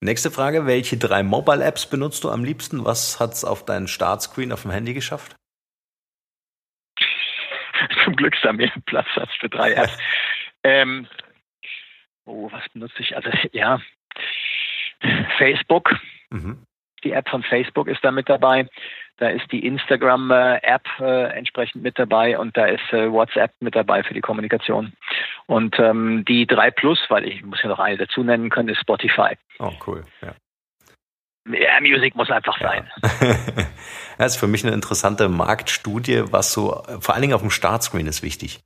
Nächste 0.00 0.30
Frage, 0.30 0.66
welche 0.66 0.96
drei 0.98 1.22
Mobile-Apps 1.22 1.88
benutzt 1.88 2.24
du 2.24 2.30
am 2.30 2.44
liebsten? 2.44 2.84
Was 2.84 3.20
hat 3.20 3.32
es 3.32 3.44
auf 3.44 3.64
deinen 3.64 3.88
Startscreen 3.88 4.52
auf 4.52 4.62
dem 4.62 4.70
Handy 4.70 4.94
geschafft? 4.94 5.36
Zum 8.04 8.16
Glück 8.16 8.34
ist 8.34 8.44
da 8.44 8.52
mehr 8.52 8.72
Platz 8.86 9.08
als 9.16 9.30
für 9.40 9.48
drei 9.48 9.72
Apps. 9.74 9.98
ähm, 10.62 11.06
oh, 12.24 12.50
was 12.50 12.66
benutze 12.70 13.00
ich? 13.00 13.16
Also 13.16 13.30
ja, 13.52 13.80
Facebook. 15.38 15.96
Mhm 16.30 16.64
die 17.04 17.12
App 17.12 17.28
von 17.28 17.42
Facebook 17.42 17.88
ist 17.88 18.02
da 18.02 18.10
mit 18.10 18.28
dabei. 18.28 18.68
Da 19.18 19.28
ist 19.28 19.50
die 19.52 19.64
Instagram-App 19.64 20.82
äh, 20.98 21.36
entsprechend 21.36 21.82
mit 21.82 21.98
dabei 21.98 22.36
und 22.36 22.56
da 22.56 22.66
ist 22.66 22.92
äh, 22.92 23.10
WhatsApp 23.12 23.52
mit 23.60 23.76
dabei 23.76 24.02
für 24.02 24.14
die 24.14 24.20
Kommunikation. 24.20 24.92
Und 25.46 25.78
ähm, 25.78 26.24
die 26.26 26.46
3 26.46 26.72
Plus, 26.72 26.98
weil 27.08 27.28
ich 27.28 27.44
muss 27.44 27.62
ja 27.62 27.68
noch 27.68 27.78
eine 27.78 27.96
dazu 27.96 28.24
nennen 28.24 28.50
können, 28.50 28.70
ist 28.70 28.80
Spotify. 28.80 29.36
Oh, 29.60 29.72
cool, 29.86 30.04
ja. 30.20 30.34
Ja, 31.46 31.80
Musik 31.80 32.16
muss 32.16 32.30
einfach 32.30 32.58
sein. 32.58 32.90
Ja. 33.02 33.08
das 34.18 34.34
ist 34.34 34.36
für 34.36 34.46
mich 34.46 34.64
eine 34.64 34.74
interessante 34.74 35.28
Marktstudie, 35.28 36.32
was 36.32 36.52
so, 36.52 36.82
vor 37.00 37.14
allen 37.14 37.22
Dingen 37.22 37.34
auf 37.34 37.42
dem 37.42 37.50
Startscreen 37.50 38.06
ist 38.06 38.22
wichtig, 38.22 38.60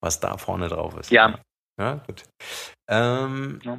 was 0.00 0.18
da 0.20 0.36
vorne 0.36 0.68
drauf 0.68 0.98
ist. 0.98 1.12
Ja. 1.12 1.38
Ja, 1.78 2.02
gut. 2.06 2.24
Ähm, 2.88 3.60
ja. 3.62 3.78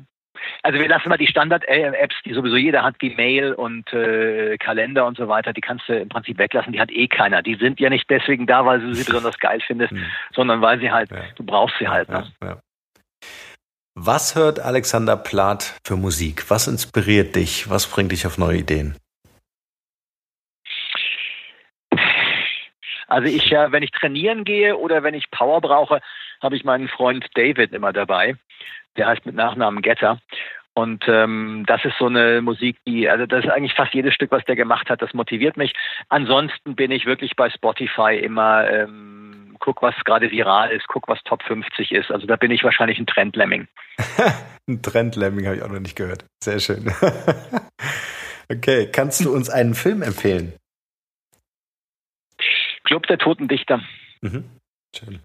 Also 0.63 0.79
wir 0.79 0.87
lassen 0.87 1.09
mal 1.09 1.17
die 1.17 1.27
Standard-Apps, 1.27 2.15
die 2.25 2.33
sowieso 2.33 2.55
jeder 2.55 2.83
hat, 2.83 2.95
wie 2.99 3.15
Mail 3.15 3.53
und 3.53 3.91
äh, 3.93 4.57
Kalender 4.57 5.05
und 5.05 5.17
so 5.17 5.27
weiter, 5.27 5.53
die 5.53 5.61
kannst 5.61 5.87
du 5.87 5.97
im 5.97 6.09
Prinzip 6.09 6.37
weglassen, 6.37 6.73
die 6.73 6.79
hat 6.79 6.91
eh 6.91 7.07
keiner. 7.07 7.41
Die 7.41 7.55
sind 7.55 7.79
ja 7.79 7.89
nicht 7.89 8.09
deswegen 8.09 8.47
da, 8.47 8.65
weil 8.65 8.79
du 8.79 8.93
sie 8.93 9.03
besonders 9.03 9.37
geil 9.39 9.59
findest, 9.65 9.91
hm. 9.91 10.05
sondern 10.33 10.61
weil 10.61 10.79
sie 10.79 10.91
halt, 10.91 11.11
ja. 11.11 11.17
du 11.35 11.43
brauchst 11.43 11.75
sie 11.79 11.87
halt. 11.87 12.09
Ne? 12.09 12.31
Ja, 12.41 12.47
ja. 12.47 12.57
Was 13.97 14.35
hört 14.35 14.59
Alexander 14.59 15.15
Plath 15.15 15.77
für 15.85 15.95
Musik? 15.95 16.49
Was 16.49 16.67
inspiriert 16.67 17.35
dich? 17.35 17.69
Was 17.69 17.87
bringt 17.87 18.11
dich 18.11 18.27
auf 18.27 18.37
neue 18.37 18.57
Ideen? 18.57 18.97
Also 23.07 23.27
ich, 23.29 23.51
äh, 23.51 23.71
wenn 23.71 23.83
ich 23.83 23.91
trainieren 23.91 24.43
gehe 24.43 24.75
oder 24.77 25.03
wenn 25.03 25.13
ich 25.13 25.31
Power 25.31 25.61
brauche, 25.61 26.01
habe 26.41 26.57
ich 26.57 26.65
meinen 26.65 26.89
Freund 26.89 27.25
David 27.35 27.71
immer 27.71 27.93
dabei. 27.93 28.35
Der 28.97 29.07
heißt 29.07 29.25
mit 29.25 29.35
Nachnamen 29.35 29.81
Getter. 29.81 30.19
Und 30.77 31.05
ähm, 31.07 31.63
das 31.67 31.85
ist 31.85 31.97
so 31.97 32.07
eine 32.07 32.41
Musik, 32.41 32.77
die, 32.85 33.09
also 33.09 33.25
das 33.25 33.45
ist 33.45 33.49
eigentlich 33.49 33.73
fast 33.73 33.93
jedes 33.93 34.13
Stück, 34.13 34.31
was 34.31 34.43
der 34.43 34.57
gemacht 34.57 34.89
hat, 34.89 35.01
das 35.01 35.13
motiviert 35.13 35.55
mich. 35.55 35.73
Ansonsten 36.09 36.75
bin 36.75 36.91
ich 36.91 37.05
wirklich 37.05 37.37
bei 37.37 37.49
Spotify 37.49 38.19
immer, 38.21 38.69
ähm, 38.69 39.55
guck, 39.59 39.81
was 39.81 39.95
gerade 40.03 40.31
viral 40.31 40.71
ist, 40.71 40.87
guck, 40.89 41.07
was 41.07 41.23
Top 41.23 41.43
50 41.43 41.93
ist. 41.93 42.11
Also 42.11 42.27
da 42.27 42.35
bin 42.35 42.51
ich 42.51 42.65
wahrscheinlich 42.65 42.99
ein 42.99 43.07
Trendlemming. 43.07 43.69
ein 44.67 44.81
Trendlemming 44.81 45.45
habe 45.45 45.55
ich 45.55 45.63
auch 45.63 45.69
noch 45.69 45.79
nicht 45.79 45.95
gehört. 45.95 46.25
Sehr 46.43 46.59
schön. 46.59 46.91
okay, 48.51 48.89
kannst 48.91 49.23
du 49.23 49.33
uns 49.33 49.49
einen 49.49 49.75
Film 49.75 50.01
empfehlen? 50.01 50.53
Club 52.83 53.07
der 53.07 53.17
Toten 53.17 53.47
Dichter. 53.47 53.81
Mhm. 54.21 54.43
Schön. 54.93 55.21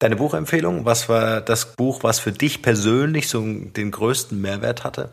Deine 0.00 0.16
Buchempfehlung, 0.16 0.86
was 0.86 1.10
war 1.10 1.42
das 1.42 1.76
Buch, 1.76 2.02
was 2.02 2.20
für 2.20 2.32
dich 2.32 2.62
persönlich 2.62 3.28
so 3.28 3.40
den 3.42 3.90
größten 3.90 4.40
Mehrwert 4.40 4.82
hatte? 4.82 5.12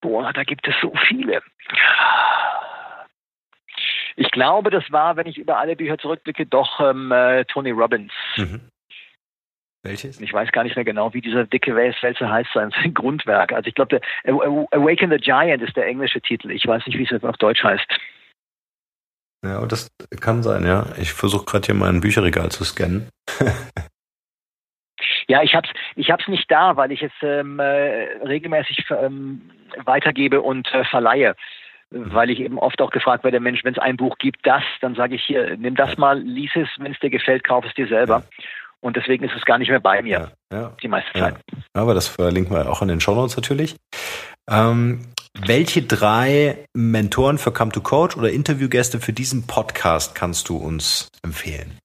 Boah, 0.00 0.32
da 0.32 0.42
gibt 0.42 0.66
es 0.66 0.74
so 0.80 0.92
viele. 1.06 1.42
Ich 4.16 4.30
glaube, 4.30 4.70
das 4.70 4.90
war, 4.90 5.16
wenn 5.16 5.26
ich 5.26 5.36
über 5.36 5.58
alle 5.58 5.76
Bücher 5.76 5.98
zurückblicke, 5.98 6.46
doch 6.46 6.80
ähm, 6.80 7.12
äh, 7.12 7.44
Tony 7.44 7.72
Robbins. 7.72 8.12
Mhm. 8.36 8.70
Welches? 9.82 10.18
Ich 10.20 10.32
weiß 10.32 10.50
gar 10.52 10.64
nicht 10.64 10.76
mehr 10.76 10.84
genau, 10.84 11.12
wie 11.12 11.20
dieser 11.20 11.44
dicke 11.44 11.76
Wälzer 11.76 12.30
heißt, 12.30 12.50
sein 12.54 12.94
Grundwerk. 12.94 13.52
Also 13.52 13.68
ich 13.68 13.74
glaube, 13.74 14.00
Awaken 14.24 15.10
the 15.10 15.18
Giant 15.18 15.62
ist 15.62 15.76
der 15.76 15.86
englische 15.86 16.22
Titel. 16.22 16.50
Ich 16.50 16.66
weiß 16.66 16.86
nicht, 16.86 16.98
wie 16.98 17.04
es 17.04 17.22
auf 17.22 17.36
Deutsch 17.36 17.62
heißt. 17.62 17.86
Ja, 19.44 19.64
das 19.66 19.88
kann 20.20 20.42
sein, 20.42 20.64
ja. 20.64 20.86
Ich 20.98 21.12
versuche 21.12 21.44
gerade 21.44 21.66
hier 21.66 21.74
mein 21.74 22.00
Bücherregal 22.00 22.50
zu 22.50 22.64
scannen. 22.64 23.08
ja, 25.28 25.42
ich 25.42 25.54
hab's, 25.54 25.68
ich 25.94 26.10
hab's 26.10 26.26
nicht 26.26 26.50
da, 26.50 26.76
weil 26.76 26.90
ich 26.90 27.02
es 27.02 27.12
ähm, 27.22 27.60
äh, 27.60 28.18
regelmäßig 28.24 28.86
ähm, 28.90 29.50
weitergebe 29.84 30.42
und 30.42 30.66
äh, 30.74 30.84
verleihe. 30.84 31.36
Mhm. 31.90 32.12
Weil 32.12 32.30
ich 32.30 32.40
eben 32.40 32.58
oft 32.58 32.80
auch 32.82 32.90
gefragt 32.90 33.24
werde, 33.24 33.40
Mensch, 33.40 33.64
wenn 33.64 33.74
es 33.74 33.78
ein 33.78 33.96
Buch 33.96 34.18
gibt, 34.18 34.44
das, 34.44 34.62
dann 34.80 34.94
sage 34.94 35.14
ich 35.14 35.24
hier, 35.24 35.56
nimm 35.56 35.76
das 35.76 35.96
mal, 35.96 36.20
lies 36.20 36.50
es, 36.54 36.68
wenn 36.78 36.92
es 36.92 36.98
dir 36.98 37.10
gefällt, 37.10 37.44
kauf 37.44 37.64
es 37.64 37.74
dir 37.74 37.86
selber. 37.86 38.24
Ja. 38.26 38.44
Und 38.80 38.96
deswegen 38.96 39.24
ist 39.24 39.34
es 39.36 39.44
gar 39.44 39.58
nicht 39.58 39.70
mehr 39.70 39.80
bei 39.80 40.02
mir, 40.02 40.30
ja, 40.52 40.56
ja, 40.56 40.76
die 40.80 40.88
meiste 40.88 41.10
Zeit. 41.18 41.34
Aber 41.74 41.94
das 41.94 42.06
verlinken 42.06 42.54
wir 42.54 42.70
auch 42.70 42.80
in 42.80 42.88
den 42.88 43.00
Show 43.00 43.14
Notes 43.14 43.36
natürlich. 43.36 43.74
Ähm, 44.50 45.00
welche 45.34 45.82
drei 45.82 46.64
Mentoren 46.74 47.36
für 47.36 47.52
Come 47.52 47.70
to 47.70 47.82
Coach 47.82 48.16
oder 48.16 48.30
Interviewgäste 48.30 48.98
für 48.98 49.12
diesen 49.12 49.46
Podcast 49.46 50.14
kannst 50.14 50.48
du 50.48 50.56
uns 50.56 51.10
empfehlen? 51.22 51.78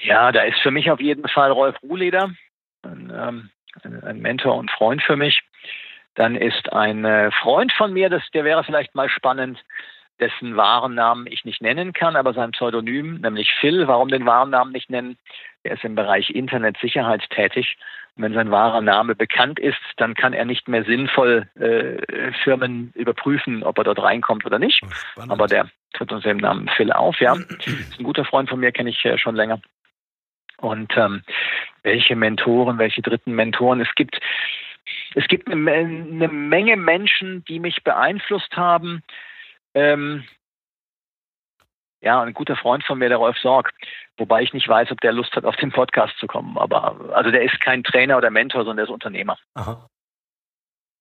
Ja, 0.00 0.30
da 0.30 0.42
ist 0.42 0.60
für 0.60 0.70
mich 0.70 0.90
auf 0.90 1.00
jeden 1.00 1.28
Fall 1.28 1.50
Rolf 1.50 1.76
Ruhleder, 1.82 2.30
ein, 2.82 3.12
ähm, 3.12 3.50
ein 3.82 4.20
Mentor 4.20 4.56
und 4.56 4.70
Freund 4.70 5.02
für 5.02 5.16
mich. 5.16 5.42
Dann 6.14 6.36
ist 6.36 6.72
ein 6.72 7.04
äh, 7.04 7.30
Freund 7.42 7.72
von 7.72 7.92
mir, 7.92 8.08
das, 8.08 8.22
der 8.32 8.44
wäre 8.44 8.62
vielleicht 8.62 8.94
mal 8.94 9.08
spannend, 9.08 9.62
dessen 10.20 10.56
wahren 10.56 10.94
Namen 10.94 11.26
ich 11.26 11.44
nicht 11.44 11.62
nennen 11.62 11.92
kann, 11.92 12.16
aber 12.16 12.32
sein 12.32 12.52
Pseudonym, 12.52 13.20
nämlich 13.20 13.52
Phil. 13.60 13.86
Warum 13.86 14.08
den 14.08 14.26
wahren 14.26 14.50
Namen 14.50 14.72
nicht 14.72 14.90
nennen? 14.90 15.16
Er 15.62 15.74
ist 15.74 15.84
im 15.84 15.94
Bereich 15.94 16.30
Internetsicherheit 16.30 17.28
tätig. 17.30 17.76
Und 18.16 18.24
wenn 18.24 18.34
sein 18.34 18.50
wahrer 18.50 18.80
Name 18.80 19.14
bekannt 19.14 19.60
ist, 19.60 19.78
dann 19.96 20.14
kann 20.14 20.32
er 20.32 20.44
nicht 20.44 20.66
mehr 20.66 20.84
sinnvoll 20.84 21.48
äh, 21.54 22.32
Firmen 22.42 22.92
überprüfen, 22.94 23.62
ob 23.62 23.78
er 23.78 23.84
dort 23.84 24.02
reinkommt 24.02 24.44
oder 24.44 24.58
nicht. 24.58 24.82
Oh, 25.16 25.22
aber 25.28 25.46
der 25.46 25.70
tritt 25.92 26.12
unter 26.12 26.28
dem 26.28 26.38
Namen 26.38 26.68
Phil 26.76 26.92
auf, 26.92 27.20
ja. 27.20 27.34
ist 27.34 27.98
ein 28.00 28.04
guter 28.04 28.24
Freund 28.24 28.48
von 28.48 28.58
mir, 28.58 28.72
kenne 28.72 28.90
ich 28.90 29.04
äh, 29.04 29.18
schon 29.18 29.36
länger. 29.36 29.60
Und 30.56 30.92
ähm, 30.96 31.22
welche 31.84 32.16
Mentoren, 32.16 32.78
welche 32.78 33.02
dritten 33.02 33.32
Mentoren? 33.32 33.80
Es 33.80 33.94
gibt 33.94 34.18
es 35.14 35.26
gibt 35.28 35.48
eine, 35.48 35.70
eine 35.70 36.28
Menge 36.28 36.76
Menschen, 36.76 37.44
die 37.44 37.60
mich 37.60 37.84
beeinflusst 37.84 38.56
haben. 38.56 39.02
Ähm, 39.78 40.24
ja, 42.00 42.22
ein 42.22 42.34
guter 42.34 42.56
Freund 42.56 42.84
von 42.84 42.98
mir, 42.98 43.08
der 43.08 43.18
Rolf 43.18 43.36
Sorg, 43.38 43.72
wobei 44.16 44.42
ich 44.42 44.52
nicht 44.52 44.68
weiß, 44.68 44.90
ob 44.90 45.00
der 45.00 45.12
Lust 45.12 45.34
hat, 45.34 45.44
auf 45.44 45.56
den 45.56 45.72
Podcast 45.72 46.16
zu 46.18 46.26
kommen. 46.26 46.56
Aber 46.58 47.14
also 47.14 47.30
der 47.30 47.42
ist 47.42 47.60
kein 47.60 47.84
Trainer 47.84 48.16
oder 48.16 48.30
Mentor, 48.30 48.60
sondern 48.60 48.78
der 48.78 48.84
ist 48.86 48.90
Unternehmer. 48.90 49.38
Aha. 49.54 49.88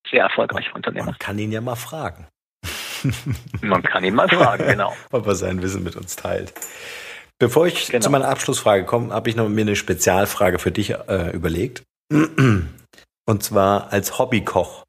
Sehr 0.09 0.23
erfolgreicher 0.23 0.73
Unternehmer. 0.75 1.07
Man 1.07 1.17
kann 1.17 1.37
ihn 1.37 1.51
ja 1.51 1.61
mal 1.61 1.75
fragen. 1.75 2.27
Man 3.61 3.83
kann 3.83 4.03
ihn 4.03 4.15
mal 4.15 4.29
fragen, 4.29 4.65
genau. 4.65 4.93
Ob 5.11 5.27
er 5.27 5.35
sein 5.35 5.61
Wissen 5.61 5.83
mit 5.83 5.95
uns 5.95 6.15
teilt. 6.15 6.53
Bevor 7.39 7.67
ich 7.67 7.89
genau. 7.89 8.03
zu 8.03 8.09
meiner 8.09 8.27
Abschlussfrage 8.27 8.85
komme, 8.85 9.13
habe 9.13 9.29
ich 9.29 9.35
noch 9.35 9.47
mir 9.47 9.61
eine 9.61 9.75
Spezialfrage 9.75 10.57
für 10.57 10.71
dich 10.71 10.91
äh, 10.91 11.29
überlegt. 11.31 11.83
Und 12.11 13.43
zwar 13.43 13.91
als 13.91 14.17
Hobbykoch. 14.17 14.83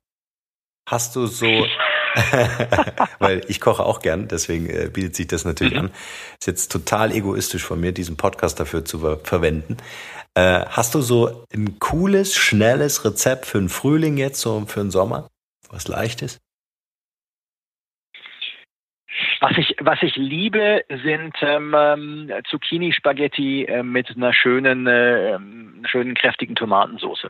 Hast 0.89 1.17
du 1.17 1.27
so 1.27 1.47
Weil 3.19 3.43
ich 3.49 3.61
koche 3.61 3.85
auch 3.85 4.01
gern, 4.01 4.29
deswegen 4.29 4.69
äh, 4.69 4.91
bietet 4.93 5.17
sich 5.17 5.27
das 5.27 5.45
natürlich 5.45 5.75
mhm. 5.75 5.81
an. 5.81 5.91
Ist 6.39 6.47
jetzt 6.47 6.73
total 6.73 7.13
egoistisch 7.13 7.65
von 7.65 7.81
mir, 7.81 7.93
diesen 7.93 8.17
Podcast 8.17 8.61
dafür 8.61 8.85
zu 8.85 9.01
ver 9.01 9.19
verwenden. 9.19 9.77
Äh, 10.35 10.65
hast 10.69 10.95
du 10.95 11.01
so 11.01 11.45
ein 11.53 11.79
cooles, 11.79 12.37
schnelles 12.37 13.05
Rezept 13.05 13.47
für 13.47 13.59
den 13.59 13.69
Frühling 13.69 14.17
jetzt, 14.17 14.41
so 14.41 14.65
für 14.67 14.81
den 14.81 14.91
Sommer? 14.91 15.29
Was 15.71 15.89
leichtes? 15.89 16.39
Was 19.41 19.57
ich, 19.57 19.77
was 19.81 20.03
ich 20.03 20.17
liebe, 20.17 20.85
sind 20.89 21.35
ähm, 21.43 22.33
Zucchini-Spaghetti 22.49 23.65
äh, 23.65 23.83
mit 23.83 24.15
einer 24.17 24.33
schönen, 24.33 24.87
äh, 24.87 25.39
schönen, 25.87 26.15
kräftigen 26.15 26.55
Tomatensauce. 26.55 27.29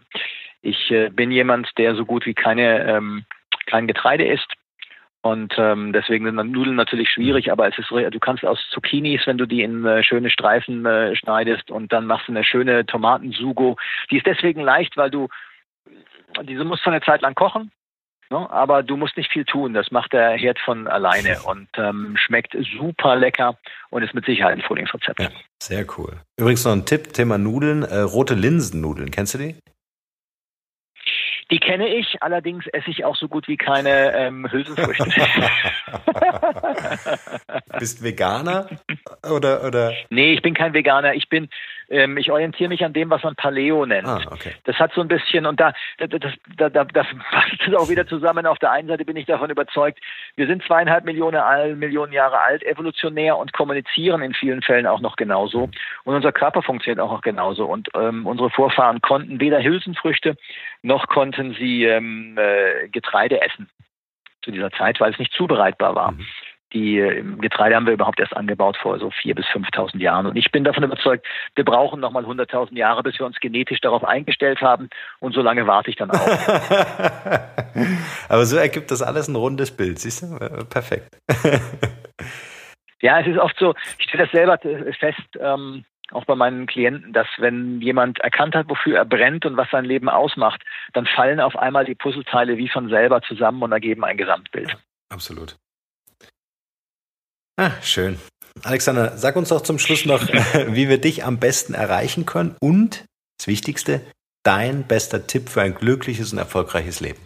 Ich 0.63 0.91
äh, 0.91 1.11
bin 1.11 1.31
jemand, 1.31 1.71
der 1.79 1.95
so 1.95 2.05
gut 2.05 2.27
wie 2.27 2.35
keine 2.35 2.85
ähm, 2.85 3.25
kein 3.69 3.87
Getreide 3.87 4.27
isst. 4.27 4.53
Und 5.23 5.55
ähm, 5.59 5.93
deswegen 5.93 6.25
sind 6.25 6.53
Nudeln 6.53 6.77
natürlich 6.77 7.11
schwierig, 7.11 7.51
aber 7.51 7.69
es 7.69 7.77
ist 7.77 7.91
du 7.91 8.21
kannst 8.21 8.45
aus 8.45 8.59
Zucchinis, 8.71 9.27
wenn 9.27 9.37
du 9.37 9.47
die 9.47 9.63
in 9.63 9.85
äh, 9.85 10.05
schöne 10.05 10.31
Streifen 10.31 10.87
äh, 10.87 11.17
schneidest 11.17 11.71
und 11.71 11.93
dann 11.93 12.07
machst 12.07 12.29
du 12.29 12.33
eine 12.33 12.45
schöne 12.45 12.87
Tomatensugo. 12.87 13.77
Die 14.11 14.19
ist 14.19 14.27
deswegen 14.27 14.61
leicht, 14.61 14.97
weil 14.97 15.11
du 15.11 15.29
diese 16.43 16.65
musst 16.65 16.85
du 16.85 16.91
eine 16.91 17.01
Zeit 17.01 17.23
lang 17.23 17.35
kochen, 17.35 17.73
ne? 18.31 18.49
aber 18.51 18.83
du 18.83 18.97
musst 18.97 19.17
nicht 19.17 19.33
viel 19.33 19.45
tun. 19.45 19.75
Das 19.75 19.91
macht 19.91 20.13
der 20.13 20.31
Herd 20.33 20.59
von 20.61 20.87
alleine 20.87 21.41
und 21.47 21.69
ähm, 21.77 22.17
schmeckt 22.17 22.57
super 22.79 23.17
lecker 23.17 23.59
und 23.91 24.03
ist 24.03 24.15
mit 24.15 24.25
Sicherheit 24.25 24.57
ein 24.57 24.63
Frühlingsrezept. 24.63 25.21
Ja, 25.21 25.31
sehr 25.61 25.85
cool. 25.97 26.21
Übrigens 26.37 26.65
noch 26.65 26.73
ein 26.73 26.87
Tipp, 26.87 27.13
Thema 27.13 27.39
Nudeln, 27.39 27.83
äh, 27.83 27.99
rote 28.01 28.35
Linsennudeln. 28.35 29.11
Kennst 29.11 29.35
du 29.35 29.39
die? 29.39 29.57
Die 31.51 31.59
kenne 31.59 31.89
ich, 31.89 32.23
allerdings 32.23 32.67
esse 32.69 32.91
ich 32.91 33.05
auch 33.05 33.17
so 33.17 33.27
gut 33.27 33.49
wie 33.49 33.57
keine 33.57 34.15
ähm, 34.15 34.51
Hülsenfrüchte. 34.51 35.07
Bist 37.79 38.03
Veganer 38.03 38.69
oder 39.31 39.65
oder? 39.65 39.95
Nee, 40.11 40.35
ich 40.35 40.43
bin 40.43 40.53
kein 40.53 40.75
Veganer. 40.75 41.15
Ich 41.15 41.31
bin 41.31 41.49
ähm, 41.89 42.17
ich 42.17 42.31
orientiere 42.31 42.69
mich 42.69 42.85
an 42.85 42.93
dem, 42.93 43.11
was 43.11 43.23
man 43.23 43.35
Paleo 43.35 43.87
nennt. 43.87 44.07
Ah, 44.07 44.21
okay. 44.31 44.55
Das 44.65 44.77
hat 44.77 44.93
so 44.95 45.01
ein 45.01 45.09
bisschen, 45.09 45.47
und 45.47 45.59
da, 45.59 45.73
das, 45.99 46.33
da, 46.57 46.69
da, 46.69 46.85
das 46.85 47.07
passt 47.31 47.67
es 47.67 47.75
auch 47.75 47.89
wieder 47.89 48.07
zusammen. 48.07 48.47
Auf 48.47 48.59
der 48.59 48.73
einen 48.73 48.89
Seite 48.89 49.05
bin 49.05 49.17
ich 49.17 49.27
davon 49.27 49.51
überzeugt, 49.51 49.99
wir 50.37 50.47
sind 50.47 50.63
zweieinhalb 50.65 51.05
Millionen, 51.05 51.79
Millionen 51.79 52.13
Jahre 52.13 52.41
alt, 52.41 52.63
evolutionär 52.63 53.37
und 53.37 53.53
kommunizieren 53.53 54.23
in 54.23 54.35
vielen 54.35 54.63
Fällen 54.63 54.87
auch 54.87 55.01
noch 55.01 55.17
genauso. 55.17 55.71
Und 56.05 56.15
unser 56.15 56.33
Körper 56.33 56.63
funktioniert 56.63 57.01
auch 57.01 57.13
noch 57.13 57.23
genauso. 57.23 57.65
Und 57.65 57.89
ähm, 57.95 58.27
unsere 58.27 58.51
Vorfahren 58.51 59.01
konnten 59.01 59.41
weder 59.41 59.63
Hülsenfrüchte 59.63 60.37
noch 60.83 61.09
konnten 61.09 61.55
sie 61.55 61.85
ähm, 61.85 62.37
äh, 62.39 62.89
Getreide 62.89 63.41
essen 63.41 63.69
zu 64.43 64.51
dieser 64.51 64.71
Zeit, 64.71 65.01
weil 65.01 65.13
es 65.13 65.19
nicht 65.19 65.33
zubereitbar 65.33 65.95
war. 65.95 66.13
Mhm. 66.13 66.27
Die 66.73 66.97
Getreide 67.41 67.77
haben 67.77 67.87
wir 67.87 67.95
überhaupt 67.95 68.21
erst 68.21 68.37
angebaut 68.37 68.77
vor 68.77 68.99
so 68.99 69.09
4.000 69.09 69.35
bis 69.35 69.47
5.000 69.47 69.99
Jahren. 69.99 70.27
Und 70.27 70.37
ich 70.37 70.53
bin 70.53 70.65
davon 70.65 70.85
überzeugt, 70.85 71.27
wir 71.55 71.65
brauchen 71.65 72.01
nochmal 72.01 72.25
100.000 72.25 72.77
Jahre, 72.77 73.03
bis 73.03 73.19
wir 73.19 73.25
uns 73.25 73.41
genetisch 73.41 73.81
darauf 73.81 74.05
eingestellt 74.05 74.61
haben. 74.61 74.91
Und 75.19 75.35
so 75.35 75.41
lange 75.41 75.67
warte 75.67 75.91
ich 75.91 75.97
dann 75.97 76.11
auch. 76.11 76.19
Aber 78.29 78.45
so 78.45 78.59
ergibt 78.59 78.91
das 78.91 79.01
alles 79.01 79.29
ein 79.29 79.37
rundes 79.37 79.75
Bild, 79.75 79.99
siehst 79.99 80.23
du? 80.23 80.37
Äh, 80.37 80.65
perfekt. 80.67 81.17
ja, 83.01 83.21
es 83.21 83.27
ist 83.27 83.39
oft 83.39 83.57
so, 83.59 83.75
ich 83.99 84.05
stelle 84.05 84.25
das 84.25 84.33
selber 84.33 84.59
fest, 84.99 85.39
ähm, 85.41 85.85
auch 86.13 86.25
bei 86.25 86.35
meinen 86.35 86.67
Klienten, 86.67 87.13
dass 87.13 87.27
wenn 87.39 87.81
jemand 87.81 88.19
erkannt 88.21 88.55
hat, 88.55 88.69
wofür 88.69 88.97
er 88.97 89.05
brennt 89.05 89.45
und 89.45 89.57
was 89.57 89.71
sein 89.71 89.85
Leben 89.85 90.09
ausmacht, 90.09 90.63
dann 90.93 91.07
fallen 91.07 91.41
auf 91.41 91.57
einmal 91.57 91.85
die 91.85 91.95
Puzzleteile 91.95 92.57
wie 92.57 92.69
von 92.69 92.89
selber 92.89 93.21
zusammen 93.23 93.63
und 93.63 93.73
ergeben 93.73 94.05
ein 94.05 94.17
Gesamtbild. 94.17 94.77
Absolut. 95.11 95.57
Ah, 97.59 97.73
schön. 97.83 98.21
Alexander, 98.63 99.17
sag 99.17 99.35
uns 99.35 99.49
doch 99.49 99.63
zum 99.63 99.81
Schluss 99.81 100.05
noch, 100.05 100.23
wie 100.69 100.89
wir 100.89 100.99
dich 100.99 101.25
am 101.25 101.41
besten 101.41 101.75
erreichen 101.75 102.25
können 102.25 102.55
und 102.61 103.05
das 103.37 103.49
Wichtigste, 103.49 104.01
dein 104.45 104.85
bester 104.85 105.27
Tipp 105.27 105.49
für 105.49 105.63
ein 105.63 105.75
glückliches 105.75 106.33
und 106.33 106.39
erfolgreiches 106.39 107.01
Leben. 107.01 107.19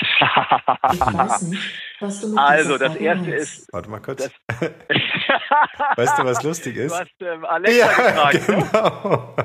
ich 0.00 0.20
weiß 0.20 1.42
nicht, 1.42 1.62
was 2.00 2.20
du 2.22 2.28
mit 2.28 2.38
also, 2.38 2.78
das 2.78 2.96
erste 2.96 3.30
meinst. 3.30 3.58
ist. 3.58 3.68
Warte 3.72 3.90
mal 3.90 4.00
kurz. 4.00 4.30
weißt 5.96 6.18
du, 6.18 6.24
was 6.24 6.42
lustig 6.42 6.76
ist? 6.76 6.92
Du 6.92 6.98
hast 6.98 7.10
ähm, 7.20 7.44
Alexa 7.44 7.78
ja, 7.78 7.86
gefragt. 7.88 8.48
Ne? 8.48 8.68
Genau. 8.72 9.36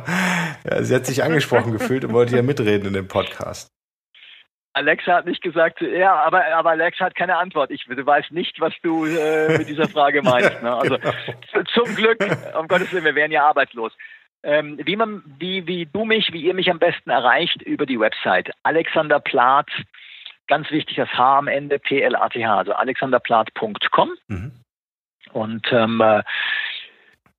Ja, 0.64 0.84
sie 0.84 0.95
hat 0.95 1.06
sich 1.06 1.24
angesprochen 1.24 1.74
gefühlt 1.74 2.06
und 2.06 2.14
wollte 2.14 2.38
ja 2.38 2.41
mitreden 2.41 2.88
in 2.88 2.93
dem 2.93 3.10
Podcast. 3.10 3.68
Alexa 4.74 5.15
hat 5.15 5.26
nicht 5.26 5.41
gesagt, 5.41 5.82
ja, 5.82 6.15
aber, 6.15 6.45
aber 6.53 6.72
Alexa 6.72 7.05
hat 7.05 7.15
keine 7.15 7.38
Antwort. 7.38 7.72
Ich 7.72 7.86
du 7.86 8.05
weißt 8.05 8.32
nicht, 8.32 8.59
was 8.59 8.74
du 8.82 9.05
äh, 9.05 9.57
mit 9.57 9.67
dieser 9.67 9.89
Frage 9.89 10.22
meinst. 10.22 10.61
Ne? 10.63 10.74
Also 10.74 10.97
genau. 11.51 11.63
zum 11.74 11.95
Glück, 11.95 12.19
um 12.57 12.67
Gottes 12.67 12.91
Willen, 12.93 13.05
wir 13.05 13.15
wären 13.15 13.32
ja 13.32 13.45
arbeitslos. 13.45 13.91
Ähm, 14.43 14.80
wie 14.84 14.95
man, 14.95 15.24
wie, 15.39 15.67
wie 15.67 15.86
du 15.86 16.05
mich, 16.05 16.32
wie 16.34 16.41
ihr 16.41 16.53
mich 16.53 16.69
am 16.72 16.80
besten 16.80 17.09
erreicht, 17.09 17.61
über 17.61 17.86
die 17.86 17.99
Website 17.99 18.51
Alexander 18.63 19.19
Plath, 19.19 19.69
ganz 20.47 20.72
wichtig 20.72 20.95
das 20.95 21.09
H 21.09 21.39
am 21.39 21.47
Ende, 21.47 21.78
P-L-A-T-H, 21.78 22.57
also 22.57 22.74
alexanderplath.com. 22.74 24.11
Mhm. 24.28 24.51
Und 25.34 25.72
ähm, 25.72 26.01
äh, 26.01 26.24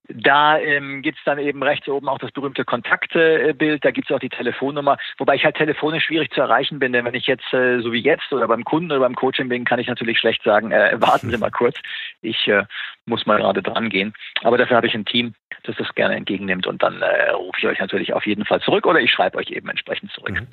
da 0.09 0.59
ähm, 0.59 1.01
gibt 1.03 1.19
es 1.19 1.25
dann 1.25 1.39
eben 1.39 1.63
rechts 1.63 1.89
oben 1.89 2.09
auch 2.09 2.19
das 2.19 2.33
berühmte 2.33 2.65
Kontaktbild, 2.65 3.85
da 3.85 3.91
gibt 3.91 4.11
es 4.11 4.15
auch 4.15 4.21
die 4.21 4.29
Telefonnummer, 4.29 4.99
wobei 5.19 5.37
ich 5.37 5.45
halt 5.45 5.57
telefonisch 5.57 6.07
schwierig 6.07 6.31
zu 6.33 6.41
erreichen 6.41 6.79
bin, 6.79 6.93
denn 6.93 7.05
wenn 7.05 7.15
ich 7.15 7.27
jetzt 7.27 7.53
äh, 7.53 7.81
so 7.81 7.93
wie 7.93 8.01
jetzt 8.01 8.33
oder 8.33 8.49
beim 8.49 8.65
Kunden 8.65 8.91
oder 8.91 9.01
beim 9.01 9.15
Coaching 9.15 9.49
bin, 9.49 9.65
kann 9.65 9.79
ich 9.79 9.87
natürlich 9.87 10.19
schlecht 10.19 10.43
sagen, 10.43 10.73
äh, 10.73 10.97
warten 11.01 11.31
Sie 11.31 11.39
mal 11.39 11.51
kurz, 11.51 11.77
ich 12.21 12.49
äh, 12.49 12.65
muss 13.07 13.27
mal 13.27 13.39
gerade 13.39 13.63
dran 13.63 13.91
gehen. 13.91 14.13
Aber 14.43 14.59
dafür 14.59 14.77
habe 14.77 14.87
ich 14.87 14.95
ein 14.95 15.05
Team, 15.05 15.35
das 15.63 15.77
das 15.77 15.95
gerne 15.95 16.17
entgegennimmt 16.17 16.67
und 16.67 16.83
dann 16.83 17.01
äh, 17.01 17.31
rufe 17.31 17.59
ich 17.59 17.67
euch 17.67 17.79
natürlich 17.79 18.13
auf 18.13 18.27
jeden 18.27 18.45
Fall 18.45 18.61
zurück 18.61 18.87
oder 18.87 19.01
ich 19.01 19.11
schreibe 19.13 19.39
euch 19.39 19.51
eben 19.51 19.69
entsprechend 19.69 20.11
zurück. 20.13 20.35
Mhm. 20.35 20.49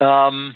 Ähm, 0.00 0.54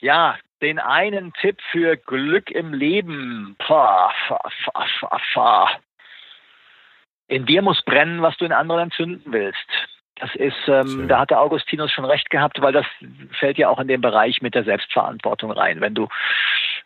ja, 0.00 0.36
den 0.62 0.78
einen 0.78 1.32
Tipp 1.34 1.60
für 1.72 1.96
Glück 1.96 2.50
im 2.50 2.72
Leben. 2.72 3.56
Pah, 3.58 4.12
pah, 4.28 4.38
pah, 4.64 4.86
pah, 5.00 5.20
pah. 5.34 5.70
In 7.28 7.46
dir 7.46 7.62
muss 7.62 7.82
brennen, 7.82 8.22
was 8.22 8.36
du 8.36 8.44
in 8.44 8.52
anderen 8.52 8.82
entzünden 8.82 9.32
willst. 9.32 9.66
Das 10.18 10.34
ist, 10.34 10.56
ähm, 10.66 11.08
da 11.08 11.20
hat 11.20 11.30
der 11.30 11.40
Augustinus 11.40 11.92
schon 11.92 12.06
recht 12.06 12.30
gehabt, 12.30 12.60
weil 12.62 12.72
das 12.72 12.86
fällt 13.38 13.58
ja 13.58 13.68
auch 13.68 13.78
in 13.78 13.88
den 13.88 14.00
Bereich 14.00 14.40
mit 14.40 14.54
der 14.54 14.64
Selbstverantwortung 14.64 15.50
rein. 15.50 15.80
Wenn 15.80 15.94
du, 15.94 16.08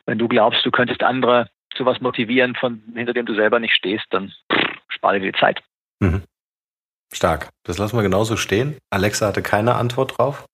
wenn 0.07 0.18
du 0.18 0.26
glaubst, 0.26 0.66
du 0.66 0.70
könntest 0.72 1.03
andere 1.03 1.49
zu 1.76 1.86
was 1.86 2.01
motivieren, 2.01 2.57
von 2.57 2.82
hinter 2.95 3.12
dem 3.12 3.26
du 3.26 3.34
selber 3.34 3.61
nicht 3.61 3.74
stehst, 3.74 4.07
dann 4.11 4.32
pff, 4.53 4.66
spare 4.88 5.20
dir 5.20 5.32
die 5.32 5.38
Zeit. 5.38 5.62
Mhm. 6.01 6.24
Stark. 7.12 7.51
Das 7.64 7.78
lassen 7.78 7.97
wir 7.97 8.03
genauso 8.03 8.36
stehen. 8.36 8.78
Alexa 8.91 9.28
hatte 9.28 9.43
keine 9.43 9.76
Antwort 9.76 10.18
drauf. 10.18 10.47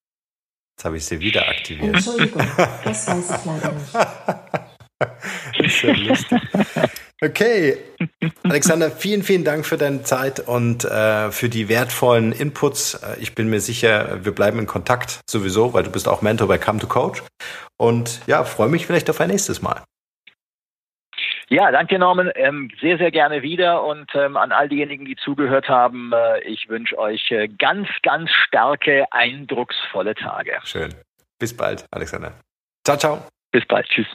Jetzt 0.77 0.85
habe 0.85 0.99
ich 0.99 1.07
sie 1.07 1.21
wieder 1.21 1.49
aktiviert. 1.49 1.95
Entschuldigung, 1.95 2.47
das 2.85 3.09
weiß 3.09 3.41
ich 3.41 3.47
leider 3.47 3.73
nicht. 3.73 3.95
das 3.95 5.67
ist 5.67 5.83
ja 5.83 5.95
lustig. 5.95 6.43
Okay, 7.23 7.79
Alexander, 8.45 8.91
vielen, 8.91 9.23
vielen 9.23 9.45
Dank 9.45 9.65
für 9.65 9.79
deine 9.79 10.03
Zeit 10.03 10.41
und 10.41 10.85
äh, 10.85 11.31
für 11.31 11.49
die 11.49 11.69
wertvollen 11.69 12.33
Inputs. 12.33 12.95
Äh, 12.95 13.19
ich 13.21 13.35
bin 13.35 13.49
mir 13.49 13.61
sicher, 13.61 14.25
wir 14.25 14.35
bleiben 14.35 14.59
in 14.59 14.67
Kontakt 14.67 15.21
sowieso, 15.27 15.73
weil 15.73 15.85
du 15.85 15.91
bist 15.91 16.09
auch 16.09 16.21
Mentor 16.21 16.49
bei 16.49 16.59
Come 16.59 16.79
to 16.79 16.87
Coach. 16.87 17.23
Und 17.79 18.21
ja, 18.27 18.45
freue 18.45 18.69
mich 18.69 18.87
vielleicht 18.87 19.09
auf 19.09 19.21
ein 19.21 19.29
nächstes 19.29 19.63
Mal. 19.63 19.83
Ja, 21.49 21.71
danke 21.71 21.99
Norman. 21.99 22.31
Ähm, 22.35 22.71
sehr, 22.81 22.99
sehr 22.99 23.11
gerne 23.11 23.41
wieder 23.43 23.85
und 23.85 24.11
ähm, 24.15 24.37
an 24.37 24.53
all 24.53 24.69
diejenigen, 24.69 25.05
die 25.05 25.17
zugehört 25.17 25.69
haben, 25.69 26.13
äh, 26.13 26.41
ich 26.41 26.69
wünsche 26.69 26.99
euch 26.99 27.31
äh, 27.31 27.49
ganz, 27.49 27.89
ganz 28.03 28.31
starke, 28.31 29.07
eindrucksvolle 29.13 30.15
Tage. 30.17 30.59
Schön. 30.65 30.93
Bis 31.39 31.57
bald, 31.57 31.87
Alexander. 31.93 32.33
Ciao, 32.85 32.97
ciao. 32.97 33.23
Bis 33.53 33.65
bald. 33.67 33.87
Tschüss. 33.89 34.09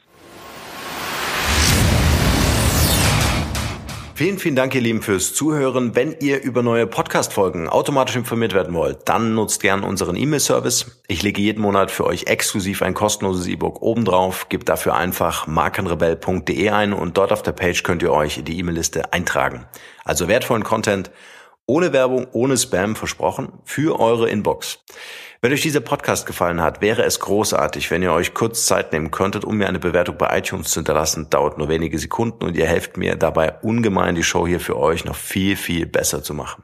Vielen, 4.21 4.37
vielen 4.37 4.55
Dank, 4.55 4.75
ihr 4.75 4.81
Lieben, 4.81 5.01
fürs 5.01 5.33
Zuhören. 5.33 5.95
Wenn 5.95 6.15
ihr 6.19 6.43
über 6.43 6.61
neue 6.61 6.85
Podcast-Folgen 6.85 7.67
automatisch 7.67 8.15
informiert 8.15 8.53
werden 8.53 8.75
wollt, 8.75 9.09
dann 9.09 9.33
nutzt 9.33 9.63
gern 9.63 9.83
unseren 9.83 10.15
E-Mail-Service. 10.15 11.01
Ich 11.07 11.23
lege 11.23 11.41
jeden 11.41 11.59
Monat 11.59 11.89
für 11.89 12.05
euch 12.05 12.27
exklusiv 12.27 12.83
ein 12.83 12.93
kostenloses 12.93 13.47
E-Book 13.47 13.81
obendrauf. 13.81 14.47
Gebt 14.49 14.69
dafür 14.69 14.93
einfach 14.93 15.47
markenrebell.de 15.47 16.69
ein 16.69 16.93
und 16.93 17.17
dort 17.17 17.31
auf 17.31 17.41
der 17.41 17.53
Page 17.53 17.81
könnt 17.81 18.03
ihr 18.03 18.13
euch 18.13 18.37
in 18.37 18.45
die 18.45 18.59
E-Mail-Liste 18.59 19.11
eintragen. 19.11 19.65
Also 20.05 20.27
wertvollen 20.27 20.63
Content 20.63 21.09
ohne 21.65 21.93
Werbung, 21.93 22.27
ohne 22.31 22.57
Spam 22.57 22.95
versprochen 22.95 23.53
für 23.63 23.99
eure 23.99 24.29
Inbox. 24.29 24.79
Wenn 25.41 25.53
euch 25.53 25.61
dieser 25.61 25.79
Podcast 25.79 26.27
gefallen 26.27 26.61
hat, 26.61 26.81
wäre 26.81 27.03
es 27.03 27.19
großartig, 27.19 27.89
wenn 27.89 28.03
ihr 28.03 28.13
euch 28.13 28.35
kurz 28.35 28.67
Zeit 28.67 28.93
nehmen 28.93 29.09
könntet, 29.09 29.43
um 29.43 29.57
mir 29.57 29.67
eine 29.67 29.79
Bewertung 29.79 30.17
bei 30.17 30.37
iTunes 30.37 30.69
zu 30.69 30.81
hinterlassen. 30.81 31.31
Dauert 31.31 31.57
nur 31.57 31.67
wenige 31.67 31.97
Sekunden 31.97 32.43
und 32.43 32.55
ihr 32.55 32.67
helft 32.67 32.97
mir 32.97 33.15
dabei 33.15 33.59
ungemein, 33.61 34.13
die 34.13 34.23
Show 34.23 34.45
hier 34.45 34.59
für 34.59 34.77
euch 34.77 35.03
noch 35.03 35.15
viel, 35.15 35.55
viel 35.55 35.87
besser 35.87 36.21
zu 36.21 36.35
machen. 36.35 36.63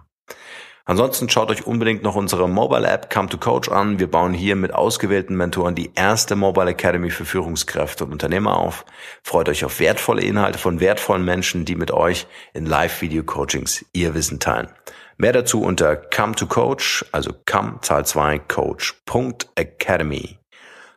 Ansonsten 0.88 1.30
schaut 1.30 1.52
euch 1.52 1.68
unbedingt 1.68 2.02
noch 2.02 2.16
unsere 2.16 2.48
Mobile 2.48 2.88
App 2.88 3.14
Come 3.14 3.28
to 3.28 3.38
Coach 3.38 3.68
an. 3.68 4.00
Wir 4.00 4.10
bauen 4.10 4.34
hier 4.34 4.56
mit 4.56 4.74
ausgewählten 4.74 5.36
Mentoren 5.36 5.76
die 5.76 5.92
erste 5.96 6.38
Mobile 6.38 6.70
Academy 6.70 7.10
für 7.10 7.26
Führungskräfte 7.26 8.06
und 8.06 8.14
Unternehmer 8.14 8.58
auf. 8.58 8.86
Freut 9.22 9.50
euch 9.50 9.66
auf 9.66 9.82
wertvolle 9.82 10.22
Inhalte 10.22 10.58
von 10.58 10.80
wertvollen 10.80 11.26
Menschen, 11.26 11.66
die 11.66 11.76
mit 11.76 11.92
euch 11.92 12.26
in 12.54 12.66
Live-Video-Coachings 12.66 13.86
ihr 13.92 14.14
Wissen 14.14 14.40
teilen. 14.40 14.70
Mehr 15.18 15.34
dazu 15.34 15.62
unter 15.62 15.98
come 15.98 16.36
to 16.36 16.46
coach, 16.46 17.04
also 17.12 17.34
come 17.46 17.82
Zahl 17.82 18.06
2 18.06 18.40
coach.academy. 18.40 20.38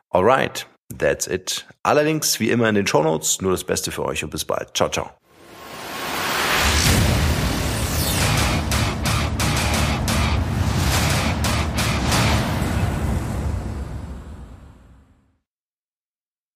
Alright, 0.09 0.67
that's 0.97 1.27
it. 1.27 1.67
Allerdings 1.83 2.39
wie 2.39 2.49
immer 2.49 2.69
in 2.69 2.75
den 2.75 2.87
Show 2.87 3.03
Notes, 3.03 3.41
nur 3.41 3.51
das 3.51 3.65
Beste 3.65 3.91
für 3.91 4.05
euch 4.05 4.23
und 4.23 4.29
bis 4.29 4.45
bald. 4.45 4.69
Ciao, 4.73 4.89
ciao. 4.89 5.20